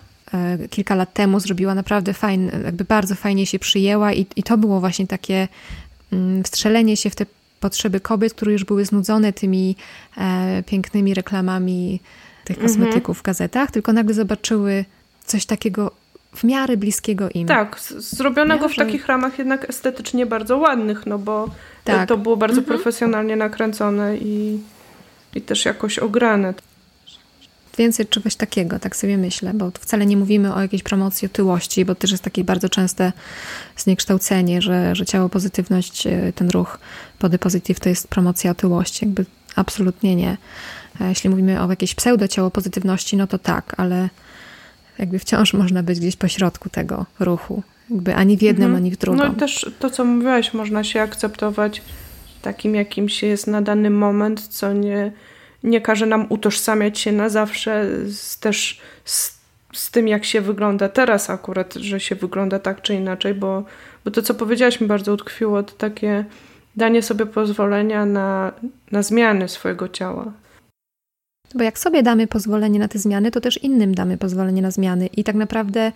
Kilka 0.70 0.96
lat 0.96 1.14
temu 1.14 1.40
zrobiła 1.40 1.76
naprawdę 1.76 2.14
fajnie, 2.14 2.52
jakby 2.66 2.84
bardzo 2.84 3.16
fajnie 3.16 3.46
się 3.46 3.60
przyjęła 3.60 4.14
i, 4.14 4.26
i 4.36 4.44
to 4.44 4.58
było 4.58 4.80
właśnie 4.80 5.08
takie 5.08 5.48
mm, 6.14 6.44
wstrzelenie 6.44 6.98
się 6.98 7.10
w 7.10 7.16
te 7.16 7.26
potrzeby 7.60 8.00
kobiet, 8.00 8.34
które 8.34 8.52
już 8.52 8.64
były 8.64 8.86
znudzone 8.86 9.34
tymi 9.34 9.76
e, 10.18 10.64
pięknymi 10.66 11.14
reklamami 11.14 12.00
tych 12.46 12.58
mhm. 12.58 12.68
kosmetyków 12.68 13.20
w 13.20 13.22
gazetach, 13.22 13.72
tylko 13.72 13.94
nagle 13.94 14.14
zobaczyły 14.14 14.86
coś 15.26 15.46
takiego 15.46 15.92
w 16.36 16.44
miarę 16.44 16.78
bliskiego 16.78 17.30
im. 17.34 17.48
Tak, 17.48 17.80
zrobionego 17.98 18.70
w 18.70 18.76
takich 18.76 19.08
ramach 19.08 19.40
jednak 19.40 19.70
estetycznie 19.70 20.26
bardzo 20.26 20.58
ładnych, 20.58 21.06
no 21.06 21.20
bo 21.20 21.50
tak. 21.84 22.10
to 22.10 22.18
było 22.18 22.38
bardzo 22.38 22.60
mhm. 22.60 22.78
profesjonalnie 22.78 23.36
nakręcone 23.36 24.18
i, 24.18 24.60
i 25.36 25.42
też 25.42 25.66
jakoś 25.66 26.00
ograne 26.00 26.54
więcej 27.78 28.08
czegoś 28.08 28.36
takiego, 28.36 28.80
tak 28.80 28.96
sobie 28.96 29.18
myślę, 29.18 29.54
bo 29.54 29.72
wcale 29.80 30.06
nie 30.06 30.18
mówimy 30.18 30.54
o 30.54 30.62
jakiejś 30.62 30.84
promocji 30.84 31.26
otyłości, 31.26 31.86
bo 31.86 31.96
też 31.96 32.12
jest 32.12 32.24
takie 32.24 32.44
bardzo 32.44 32.70
częste 32.70 33.14
zniekształcenie, 33.78 34.62
że, 34.62 34.96
że 34.96 35.06
ciało 35.06 35.30
pozytywność, 35.30 36.08
e, 36.08 36.34
ten 36.36 36.50
ruch 36.50 36.80
body 37.20 37.38
positive 37.38 37.80
to 37.80 37.90
jest 37.90 38.08
promocja 38.08 38.52
otyłości. 38.52 39.06
Jakby 39.06 39.26
absolutnie 39.56 40.16
nie. 40.16 40.38
Jeśli 41.00 41.30
mówimy 41.30 41.62
o 41.62 41.70
jakiejś 41.70 41.96
pseudo 41.96 42.28
ciało 42.28 42.52
pozytywności, 42.52 43.18
no 43.18 43.28
to 43.28 43.38
tak, 43.38 43.74
ale 43.78 44.10
jakby 45.00 45.20
wciąż 45.20 45.54
można 45.54 45.84
być 45.84 46.00
gdzieś 46.00 46.16
pośrodku 46.16 46.70
tego 46.70 47.06
ruchu. 47.20 47.64
Jakby 47.90 48.16
ani 48.16 48.38
w 48.38 48.42
jednym, 48.42 48.66
mhm. 48.66 48.84
ani 48.84 48.92
w 48.92 48.98
drugim. 48.98 49.26
No 49.26 49.34
i 49.34 49.36
też 49.36 49.72
to, 49.80 49.90
co 49.90 50.06
mówiłaś, 50.06 50.54
można 50.54 50.84
się 50.84 51.02
akceptować 51.02 51.82
takim, 52.42 52.76
jakim 52.76 53.10
się 53.10 53.28
jest 53.28 53.48
na 53.48 53.62
dany 53.62 53.90
moment, 53.90 54.48
co 54.48 54.74
nie 54.74 55.12
nie 55.64 55.82
każe 55.82 56.06
nam 56.06 56.26
utożsamiać 56.30 57.00
się 57.00 57.12
na 57.12 57.30
zawsze 57.30 57.88
z, 58.06 58.40
też 58.40 58.82
z, 59.06 59.40
z 59.74 59.92
tym, 59.92 60.08
jak 60.08 60.26
się 60.26 60.42
wygląda 60.42 60.90
teraz 60.90 61.30
akurat, 61.30 61.74
że 61.74 62.00
się 62.00 62.16
wygląda 62.16 62.60
tak 62.60 62.82
czy 62.82 62.94
inaczej, 62.94 63.34
bo, 63.34 63.64
bo 64.06 64.12
to, 64.12 64.22
co 64.22 64.34
powiedziałaś 64.34 64.82
mi 64.82 64.88
bardzo 64.88 65.14
utkwiło, 65.14 65.64
to 65.64 65.74
takie 65.74 66.26
danie 66.76 67.02
sobie 67.02 67.26
pozwolenia 67.26 68.06
na, 68.06 68.52
na 68.92 69.04
zmiany 69.04 69.48
swojego 69.48 69.90
ciała. 69.90 70.32
Bo 71.56 71.64
jak 71.64 71.80
sobie 71.80 72.04
damy 72.04 72.28
pozwolenie 72.28 72.80
na 72.80 72.88
te 72.88 73.00
zmiany, 73.00 73.32
to 73.32 73.42
też 73.42 73.64
innym 73.64 73.96
damy 73.96 74.18
pozwolenie 74.18 74.62
na 74.62 74.72
zmiany. 74.72 75.08
I 75.08 75.24
tak 75.24 75.36
naprawdę 75.36 75.92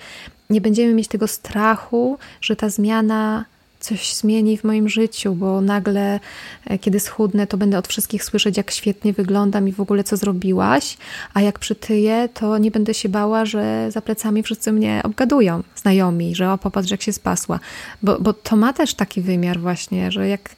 nie 0.49 0.61
będziemy 0.61 0.93
mieć 0.93 1.07
tego 1.07 1.27
strachu, 1.27 2.17
że 2.41 2.55
ta 2.55 2.69
zmiana 2.69 3.45
coś 3.85 4.13
zmieni 4.13 4.57
w 4.57 4.63
moim 4.63 4.89
życiu, 4.89 5.35
bo 5.35 5.61
nagle, 5.61 6.19
e, 6.65 6.79
kiedy 6.79 6.99
schudnę, 6.99 7.47
to 7.47 7.57
będę 7.57 7.77
od 7.77 7.87
wszystkich 7.87 8.23
słyszeć, 8.23 8.57
jak 8.57 8.71
świetnie 8.71 9.13
wyglądam 9.13 9.67
i 9.67 9.71
w 9.71 9.79
ogóle 9.79 10.03
co 10.03 10.17
zrobiłaś, 10.17 10.97
a 11.33 11.41
jak 11.41 11.59
przytyję, 11.59 12.29
to 12.33 12.57
nie 12.57 12.71
będę 12.71 12.93
się 12.93 13.09
bała, 13.09 13.45
że 13.45 13.91
za 13.91 14.01
plecami 14.01 14.43
wszyscy 14.43 14.71
mnie 14.71 15.01
obgadują, 15.03 15.63
znajomi, 15.75 16.35
że 16.35 16.51
o, 16.51 16.57
popatrz, 16.57 16.91
jak 16.91 17.01
się 17.01 17.13
spasła. 17.13 17.59
Bo, 18.03 18.19
bo 18.19 18.33
to 18.33 18.55
ma 18.55 18.73
też 18.73 18.93
taki 18.93 19.21
wymiar 19.21 19.59
właśnie, 19.59 20.11
że 20.11 20.27
jak, 20.27 20.55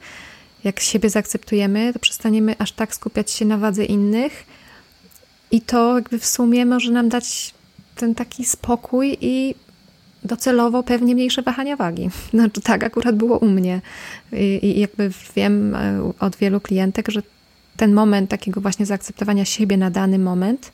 jak 0.64 0.80
siebie 0.80 1.10
zaakceptujemy, 1.10 1.92
to 1.92 1.98
przestaniemy 1.98 2.54
aż 2.58 2.72
tak 2.72 2.94
skupiać 2.94 3.30
się 3.30 3.44
na 3.44 3.58
wadze 3.58 3.84
innych 3.84 4.46
i 5.50 5.60
to 5.60 5.94
jakby 5.94 6.18
w 6.18 6.26
sumie 6.26 6.66
może 6.66 6.92
nam 6.92 7.08
dać 7.08 7.54
ten 7.96 8.14
taki 8.14 8.44
spokój 8.44 9.16
i 9.20 9.54
docelowo 10.24 10.82
pewnie 10.82 11.14
mniejsze 11.14 11.42
wahania 11.42 11.76
wagi. 11.76 12.10
Znaczy, 12.34 12.60
tak 12.60 12.84
akurat 12.84 13.16
było 13.16 13.38
u 13.38 13.46
mnie. 13.46 13.80
I, 14.32 14.60
I, 14.62 14.80
jakby 14.80 15.10
wiem 15.36 15.74
e, 15.74 16.12
od 16.20 16.36
wielu 16.36 16.60
klientek, 16.60 17.08
że 17.08 17.22
ten 17.76 17.92
moment 17.92 18.30
takiego 18.30 18.60
właśnie 18.60 18.86
zaakceptowania 18.86 19.44
siebie 19.44 19.76
na 19.76 19.90
dany 19.90 20.18
moment 20.18 20.72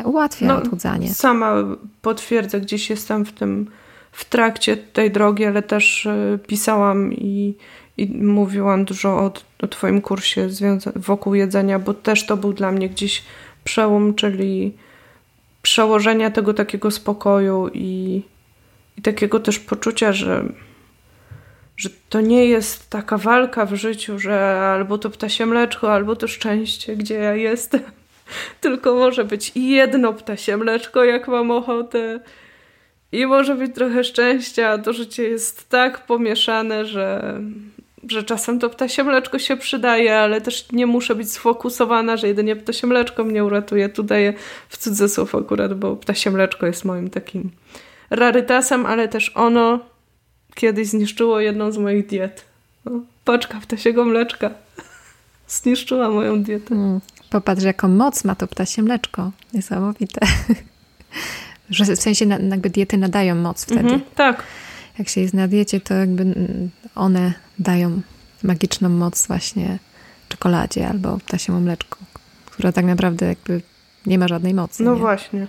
e, 0.00 0.04
ułatwia 0.04 0.46
no, 0.46 0.56
odchudzanie. 0.56 1.14
Sama 1.14 1.54
potwierdzę, 2.02 2.60
gdzieś 2.60 2.90
jestem 2.90 3.24
w 3.24 3.32
tym, 3.32 3.70
w 4.12 4.24
trakcie 4.24 4.76
tej 4.76 5.10
drogi, 5.10 5.44
ale 5.44 5.62
też 5.62 6.06
e, 6.06 6.38
pisałam 6.46 7.12
i, 7.12 7.54
i 7.96 8.06
mówiłam 8.06 8.84
dużo 8.84 9.08
o, 9.08 9.32
o 9.62 9.66
Twoim 9.66 10.00
kursie 10.00 10.48
wokół 10.96 11.34
jedzenia, 11.34 11.78
bo 11.78 11.94
też 11.94 12.26
to 12.26 12.36
był 12.36 12.52
dla 12.52 12.72
mnie 12.72 12.88
gdzieś 12.88 13.22
przełom, 13.64 14.14
czyli 14.14 14.72
przełożenia 15.62 16.30
tego 16.30 16.54
takiego 16.54 16.90
spokoju 16.90 17.70
i 17.74 18.22
i 18.98 19.02
takiego 19.02 19.40
też 19.40 19.58
poczucia, 19.58 20.12
że, 20.12 20.44
że 21.76 21.88
to 22.08 22.20
nie 22.20 22.46
jest 22.46 22.90
taka 22.90 23.18
walka 23.18 23.66
w 23.66 23.74
życiu, 23.74 24.18
że 24.18 24.60
albo 24.60 24.98
to 24.98 25.10
ptasie 25.10 25.46
mleczko, 25.46 25.92
albo 25.92 26.16
to 26.16 26.28
szczęście, 26.28 26.96
gdzie 26.96 27.14
ja 27.14 27.34
jestem. 27.34 27.80
Tylko 28.60 28.94
może 28.94 29.24
być 29.24 29.52
i 29.54 29.70
jedno 29.70 30.12
ptasie 30.12 30.56
mleczko, 30.56 31.04
jak 31.04 31.28
mam 31.28 31.50
ochotę. 31.50 32.20
I 33.12 33.26
może 33.26 33.54
być 33.54 33.74
trochę 33.74 34.04
szczęścia, 34.04 34.68
a 34.68 34.78
to 34.78 34.92
życie 34.92 35.22
jest 35.22 35.68
tak 35.68 36.06
pomieszane, 36.06 36.86
że, 36.86 37.40
że 38.08 38.22
czasem 38.22 38.58
to 38.58 38.70
ptasie 38.70 39.04
mleczko 39.04 39.38
się 39.38 39.56
przydaje, 39.56 40.18
ale 40.18 40.40
też 40.40 40.72
nie 40.72 40.86
muszę 40.86 41.14
być 41.14 41.32
sfokusowana, 41.32 42.16
że 42.16 42.28
jedynie 42.28 42.56
ptasie 42.56 42.86
mleczko 42.86 43.24
mnie 43.24 43.44
uratuje. 43.44 43.88
Tu 43.88 44.02
daję 44.02 44.34
w 44.68 44.78
cudzysłów 44.78 45.34
akurat, 45.34 45.74
bo 45.74 45.96
ptasie 45.96 46.30
mleczko 46.30 46.66
jest 46.66 46.84
moim 46.84 47.10
takim 47.10 47.50
rarytasem, 48.10 48.86
ale 48.86 49.08
też 49.08 49.32
ono 49.34 49.80
kiedyś 50.54 50.88
zniszczyło 50.88 51.40
jedną 51.40 51.72
z 51.72 51.78
moich 51.78 52.06
diet. 52.06 52.44
No, 52.84 52.90
paczka 53.24 53.60
ptasiego 53.60 54.04
mleczka 54.04 54.50
zniszczyła 55.48 56.10
moją 56.10 56.42
dietę. 56.42 56.74
Mm, 56.74 57.00
popatrz, 57.30 57.62
jaką 57.62 57.88
moc 57.88 58.24
ma 58.24 58.34
to 58.34 58.46
ptasie 58.46 58.82
mleczko. 58.82 59.30
Niesamowite. 59.52 60.20
Że 61.70 61.84
w 61.84 62.00
sensie 62.00 62.26
jakby 62.50 62.70
diety 62.70 62.98
nadają 62.98 63.34
moc 63.34 63.64
wtedy. 63.64 63.80
Mhm, 63.80 64.00
tak. 64.14 64.42
Jak 64.98 65.08
się 65.08 65.20
jest 65.20 65.34
na 65.34 65.48
diecie, 65.48 65.80
to 65.80 65.94
jakby 65.94 66.34
one 66.94 67.32
dają 67.58 68.00
magiczną 68.42 68.88
moc 68.88 69.26
właśnie 69.26 69.78
czekoladzie 70.28 70.88
albo 70.88 71.18
ptasiemu 71.18 71.60
mleczku, 71.60 71.98
która 72.46 72.72
tak 72.72 72.84
naprawdę 72.84 73.26
jakby 73.26 73.60
nie 74.06 74.18
ma 74.18 74.28
żadnej 74.28 74.54
mocy. 74.54 74.82
No 74.82 74.94
nie? 74.94 75.00
właśnie. 75.00 75.46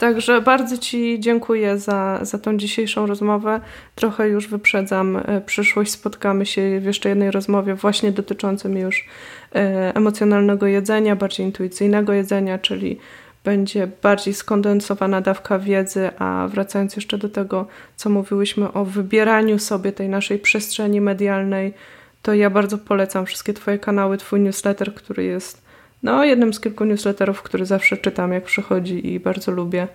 Także 0.00 0.40
bardzo 0.40 0.78
Ci 0.78 1.20
dziękuję 1.20 1.78
za, 1.78 2.18
za 2.22 2.38
tą 2.38 2.56
dzisiejszą 2.56 3.06
rozmowę. 3.06 3.60
Trochę 3.94 4.28
już 4.28 4.48
wyprzedzam 4.48 5.16
e, 5.16 5.40
przyszłość. 5.40 5.90
Spotkamy 5.90 6.46
się 6.46 6.80
w 6.80 6.84
jeszcze 6.84 7.08
jednej 7.08 7.30
rozmowie, 7.30 7.74
właśnie 7.74 8.12
dotyczącym 8.12 8.78
już 8.78 9.08
e, 9.54 9.96
emocjonalnego 9.96 10.66
jedzenia, 10.66 11.16
bardziej 11.16 11.46
intuicyjnego 11.46 12.12
jedzenia, 12.12 12.58
czyli 12.58 12.98
będzie 13.44 13.88
bardziej 14.02 14.34
skondensowana 14.34 15.20
dawka 15.20 15.58
wiedzy, 15.58 16.10
a 16.18 16.48
wracając 16.50 16.96
jeszcze 16.96 17.18
do 17.18 17.28
tego, 17.28 17.66
co 17.96 18.10
mówiłyśmy 18.10 18.72
o 18.72 18.84
wybieraniu 18.84 19.58
sobie 19.58 19.92
tej 19.92 20.08
naszej 20.08 20.38
przestrzeni 20.38 21.00
medialnej, 21.00 21.74
to 22.22 22.34
ja 22.34 22.50
bardzo 22.50 22.78
polecam 22.78 23.26
wszystkie 23.26 23.52
Twoje 23.52 23.78
kanały, 23.78 24.18
Twój 24.18 24.40
newsletter, 24.40 24.94
który 24.94 25.24
jest 25.24 25.69
no, 26.02 26.24
jednym 26.24 26.54
z 26.54 26.60
kilku 26.60 26.84
newsletterów, 26.84 27.42
który 27.42 27.66
zawsze 27.66 27.96
czytam, 27.96 28.32
jak 28.32 28.44
przychodzi 28.44 29.12
i 29.12 29.20
bardzo 29.20 29.52
lubię. 29.52 29.88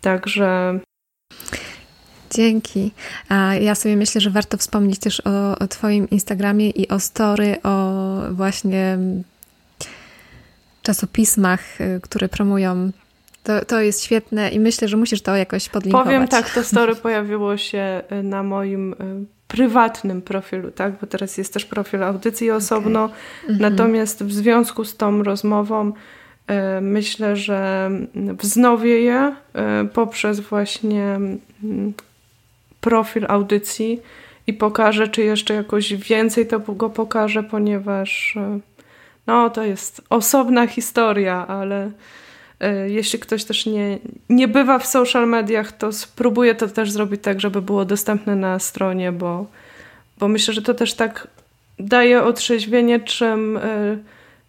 Także. 0.00 0.78
Dzięki. 2.30 2.90
A 3.28 3.54
ja 3.54 3.74
sobie 3.74 3.96
myślę, 3.96 4.20
że 4.20 4.30
warto 4.30 4.56
wspomnieć 4.56 4.98
też 4.98 5.22
o, 5.24 5.58
o 5.58 5.68
Twoim 5.68 6.10
Instagramie 6.10 6.70
i 6.70 6.88
o 6.88 7.00
story, 7.00 7.56
o 7.62 7.98
właśnie 8.30 8.98
czasopismach, 10.82 11.80
y, 11.80 12.00
które 12.02 12.28
promują. 12.28 12.90
To, 13.42 13.64
to 13.64 13.80
jest 13.80 14.04
świetne 14.04 14.50
i 14.50 14.60
myślę, 14.60 14.88
że 14.88 14.96
musisz 14.96 15.22
to 15.22 15.36
jakoś 15.36 15.68
podlinkować. 15.68 16.06
Powiem 16.06 16.28
tak, 16.28 16.54
to 16.54 16.64
story 16.64 16.96
pojawiło 17.06 17.56
się 17.56 18.02
na 18.22 18.42
moim 18.42 18.92
y, 18.92 18.96
prywatnym 19.52 20.22
profilu, 20.22 20.70
tak? 20.70 20.92
Bo 21.00 21.06
teraz 21.06 21.38
jest 21.38 21.52
też 21.52 21.64
profil 21.64 22.02
audycji 22.02 22.50
osobno. 22.50 23.04
Okay. 23.04 23.50
Mhm. 23.50 23.72
Natomiast 23.72 24.24
w 24.24 24.32
związku 24.32 24.84
z 24.84 24.96
tą 24.96 25.22
rozmową 25.22 25.92
myślę, 26.80 27.36
że 27.36 27.90
wznowię 28.14 29.00
je 29.00 29.34
poprzez 29.92 30.40
właśnie 30.40 31.18
profil 32.80 33.26
audycji 33.28 34.00
i 34.46 34.52
pokażę, 34.52 35.08
czy 35.08 35.22
jeszcze 35.22 35.54
jakoś 35.54 35.94
więcej 35.94 36.46
to 36.46 36.58
go 36.60 36.90
pokażę, 36.90 37.42
ponieważ 37.42 38.38
no 39.26 39.50
to 39.50 39.64
jest 39.64 40.02
osobna 40.10 40.66
historia, 40.66 41.46
ale 41.46 41.90
jeśli 42.86 43.18
ktoś 43.18 43.44
też 43.44 43.66
nie, 43.66 43.98
nie 44.28 44.48
bywa 44.48 44.78
w 44.78 44.86
social 44.86 45.28
mediach, 45.28 45.72
to 45.72 45.92
spróbuję 45.92 46.54
to 46.54 46.68
też 46.68 46.90
zrobić 46.90 47.22
tak, 47.22 47.40
żeby 47.40 47.62
było 47.62 47.84
dostępne 47.84 48.36
na 48.36 48.58
stronie, 48.58 49.12
bo, 49.12 49.46
bo 50.18 50.28
myślę, 50.28 50.54
że 50.54 50.62
to 50.62 50.74
też 50.74 50.94
tak 50.94 51.28
daje 51.78 52.22
otrzeźwienie, 52.22 53.00
czym, 53.00 53.56
y, 53.56 53.98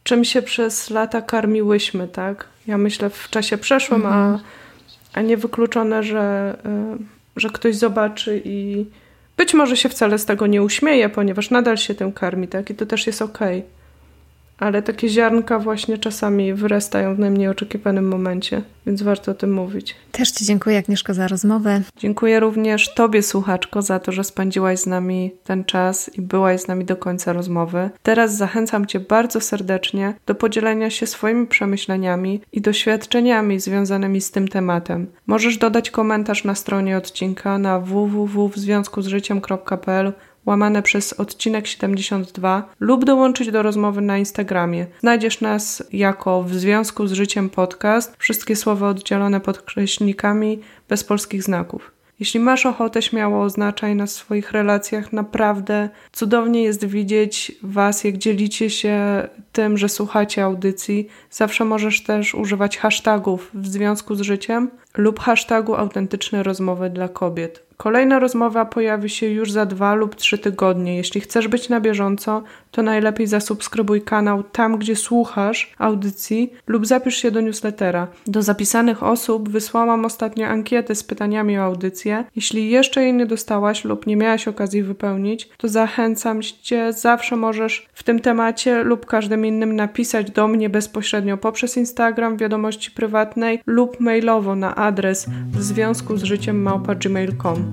czym 0.03 0.25
się 0.25 0.41
przez 0.41 0.89
lata 0.89 1.21
karmiłyśmy, 1.21 2.07
tak? 2.07 2.45
Ja 2.67 2.77
myślę 2.77 3.09
w 3.09 3.29
czasie 3.29 3.57
przeszłym, 3.57 4.05
mhm. 4.05 4.23
a, 4.23 4.39
a 5.19 5.21
nie 5.21 5.37
wykluczone, 5.37 6.03
że, 6.03 6.55
y, 6.95 7.39
że 7.41 7.49
ktoś 7.49 7.75
zobaczy 7.75 8.41
i 8.45 8.85
być 9.37 9.53
może 9.53 9.77
się 9.77 9.89
wcale 9.89 10.19
z 10.19 10.25
tego 10.25 10.47
nie 10.47 10.63
uśmieje, 10.63 11.09
ponieważ 11.09 11.49
nadal 11.49 11.77
się 11.77 11.95
tym 11.95 12.11
karmi, 12.11 12.47
tak? 12.47 12.69
I 12.69 12.75
to 12.75 12.85
też 12.85 13.07
jest 13.07 13.21
okej. 13.21 13.59
Okay 13.59 13.82
ale 14.63 14.81
takie 14.81 15.09
ziarnka 15.09 15.59
właśnie 15.59 15.97
czasami 15.97 16.53
wyrastają 16.53 17.15
w 17.15 17.19
najmniej 17.19 17.47
oczekiwanym 17.47 18.07
momencie, 18.07 18.61
więc 18.85 19.01
warto 19.01 19.31
o 19.31 19.35
tym 19.35 19.53
mówić. 19.53 19.95
Też 20.11 20.31
Ci 20.31 20.45
dziękuję, 20.45 20.77
Agnieszko, 20.77 21.13
za 21.13 21.27
rozmowę. 21.27 21.81
Dziękuję 21.97 22.39
również 22.39 22.93
Tobie, 22.93 23.23
słuchaczko, 23.23 23.81
za 23.81 23.99
to, 23.99 24.11
że 24.11 24.23
spędziłaś 24.23 24.79
z 24.79 24.85
nami 24.85 25.31
ten 25.43 25.63
czas 25.63 26.17
i 26.17 26.21
byłaś 26.21 26.61
z 26.61 26.67
nami 26.67 26.85
do 26.85 26.95
końca 26.95 27.33
rozmowy. 27.33 27.89
Teraz 28.03 28.37
zachęcam 28.37 28.85
Cię 28.85 28.99
bardzo 28.99 29.41
serdecznie 29.41 30.13
do 30.25 30.35
podzielenia 30.35 30.89
się 30.89 31.07
swoimi 31.07 31.47
przemyśleniami 31.47 32.41
i 32.51 32.61
doświadczeniami 32.61 33.59
związanymi 33.59 34.21
z 34.21 34.31
tym 34.31 34.47
tematem. 34.47 35.07
Możesz 35.27 35.57
dodać 35.57 35.91
komentarz 35.91 36.43
na 36.43 36.55
stronie 36.55 36.97
odcinka 36.97 37.57
na 37.57 37.79
www.wzwiązkuzżyciem.pl 37.79 40.13
łamane 40.45 40.81
przez 40.81 41.13
odcinek 41.13 41.67
72 41.67 42.69
lub 42.79 43.05
dołączyć 43.05 43.51
do 43.51 43.63
rozmowy 43.63 44.01
na 44.01 44.17
Instagramie. 44.17 44.85
Znajdziesz 44.99 45.41
nas 45.41 45.83
jako 45.93 46.43
w 46.43 46.53
związku 46.53 47.07
z 47.07 47.11
życiem 47.11 47.49
podcast, 47.49 48.15
wszystkie 48.17 48.55
słowa 48.55 48.89
oddzielone 48.89 49.39
podkreślnikami 49.39 50.59
bez 50.89 51.03
polskich 51.03 51.43
znaków. 51.43 51.91
Jeśli 52.19 52.39
masz 52.39 52.65
ochotę, 52.65 53.01
śmiało 53.01 53.41
oznaczaj 53.41 53.95
nas 53.95 54.13
w 54.13 54.17
swoich 54.17 54.51
relacjach. 54.51 55.13
Naprawdę 55.13 55.89
cudownie 56.11 56.63
jest 56.63 56.85
widzieć 56.85 57.51
Was, 57.63 58.03
jak 58.03 58.17
dzielicie 58.17 58.69
się 58.69 59.27
tym, 59.51 59.77
że 59.77 59.89
słuchacie 59.89 60.43
audycji. 60.43 61.07
Zawsze 61.31 61.65
możesz 61.65 62.03
też 62.03 62.35
używać 62.35 62.77
hashtagów 62.77 63.51
w 63.53 63.67
związku 63.67 64.15
z 64.15 64.21
życiem 64.21 64.71
lub 64.97 65.19
hashtagu 65.19 65.75
autentyczne 65.75 66.43
rozmowy 66.43 66.89
dla 66.89 67.07
kobiet. 67.09 67.63
Kolejna 67.77 68.19
rozmowa 68.19 68.65
pojawi 68.65 69.09
się 69.09 69.27
już 69.27 69.51
za 69.51 69.65
dwa 69.65 69.95
lub 69.95 70.15
trzy 70.15 70.37
tygodnie. 70.37 70.97
Jeśli 70.97 71.21
chcesz 71.21 71.47
być 71.47 71.69
na 71.69 71.81
bieżąco, 71.81 72.43
to 72.71 72.81
najlepiej 72.81 73.27
zasubskrybuj 73.27 74.01
kanał 74.01 74.43
tam, 74.43 74.77
gdzie 74.77 74.95
słuchasz 74.95 75.73
audycji 75.77 76.53
lub 76.67 76.85
zapisz 76.85 77.15
się 77.15 77.31
do 77.31 77.41
newslettera. 77.41 78.07
Do 78.27 78.41
zapisanych 78.41 79.03
osób 79.03 79.49
wysłałam 79.49 80.05
ostatnio 80.05 80.47
ankietę 80.47 80.95
z 80.95 81.03
pytaniami 81.03 81.57
o 81.59 81.63
audycję. 81.63 82.23
Jeśli 82.35 82.69
jeszcze 82.69 83.03
jej 83.03 83.13
nie 83.13 83.25
dostałaś 83.25 83.85
lub 83.85 84.07
nie 84.07 84.17
miałaś 84.17 84.47
okazji 84.47 84.83
wypełnić, 84.83 85.49
to 85.57 85.67
zachęcam 85.67 86.41
Cię, 86.41 86.93
zawsze 86.93 87.35
możesz 87.35 87.87
w 87.93 88.03
tym 88.03 88.19
temacie 88.19 88.83
lub 88.83 89.05
każdym 89.05 89.45
innym 89.45 89.75
napisać 89.75 90.31
do 90.31 90.47
mnie 90.47 90.69
bezpośrednio 90.69 91.37
poprzez 91.37 91.77
Instagram, 91.77 92.37
wiadomości 92.37 92.91
prywatnej 92.91 93.61
lub 93.65 93.99
mailowo 93.99 94.55
na 94.55 94.75
adres 94.75 95.27
w 95.51 95.61
związku 95.61 96.17
z 96.17 96.23
życiem 96.23 96.61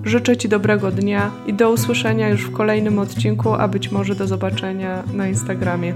Życzę 0.04 0.36
Ci 0.36 0.48
dobrego 0.48 0.90
dnia 0.90 1.30
i 1.46 1.54
do 1.54 1.70
usłyszenia 1.70 2.28
już 2.28 2.42
w 2.44 2.52
kolejnym 2.52 2.98
odcinku, 2.98 3.54
a 3.54 3.68
być 3.68 3.90
może 3.90 4.14
do 4.14 4.26
zobaczenia 4.26 5.02
na 5.12 5.28
Instagramie. 5.28 5.94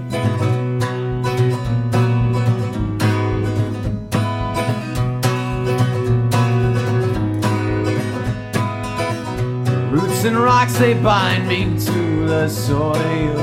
Roots 9.91 10.25
and 10.25 10.37
rocks 10.37 10.73
they 10.73 10.95
bind 10.95 11.47
me 11.47 11.65
to 11.85 12.27
the 12.27 12.49
soil. 12.49 13.39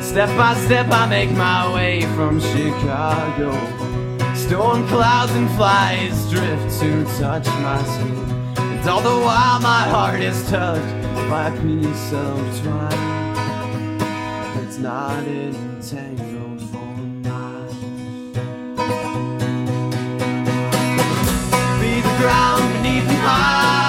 Step 0.00 0.30
by 0.30 0.54
step 0.64 0.86
I 0.86 1.06
make 1.08 1.30
my 1.32 1.74
way 1.74 2.02
from 2.16 2.40
Chicago. 2.40 3.52
Storm 4.34 4.86
clouds 4.88 5.32
and 5.32 5.50
flies 5.50 6.30
drift 6.30 6.80
to 6.80 7.04
touch 7.20 7.46
my 7.62 7.82
skin. 7.84 8.35
And 8.86 8.92
all 8.94 9.00
the 9.00 9.20
while 9.26 9.58
my 9.58 9.82
heart 9.88 10.20
is 10.20 10.48
touched 10.48 11.02
by 11.28 11.48
a 11.48 11.60
piece 11.60 12.12
of 12.12 12.38
twine 12.62 13.98
that's 14.54 14.78
not 14.78 15.24
entangled 15.24 16.60
for 16.70 16.94
mine. 17.26 18.32
Be 21.80 22.00
the 22.00 22.16
ground 22.20 22.74
beneath 22.74 23.08
my 23.24 23.85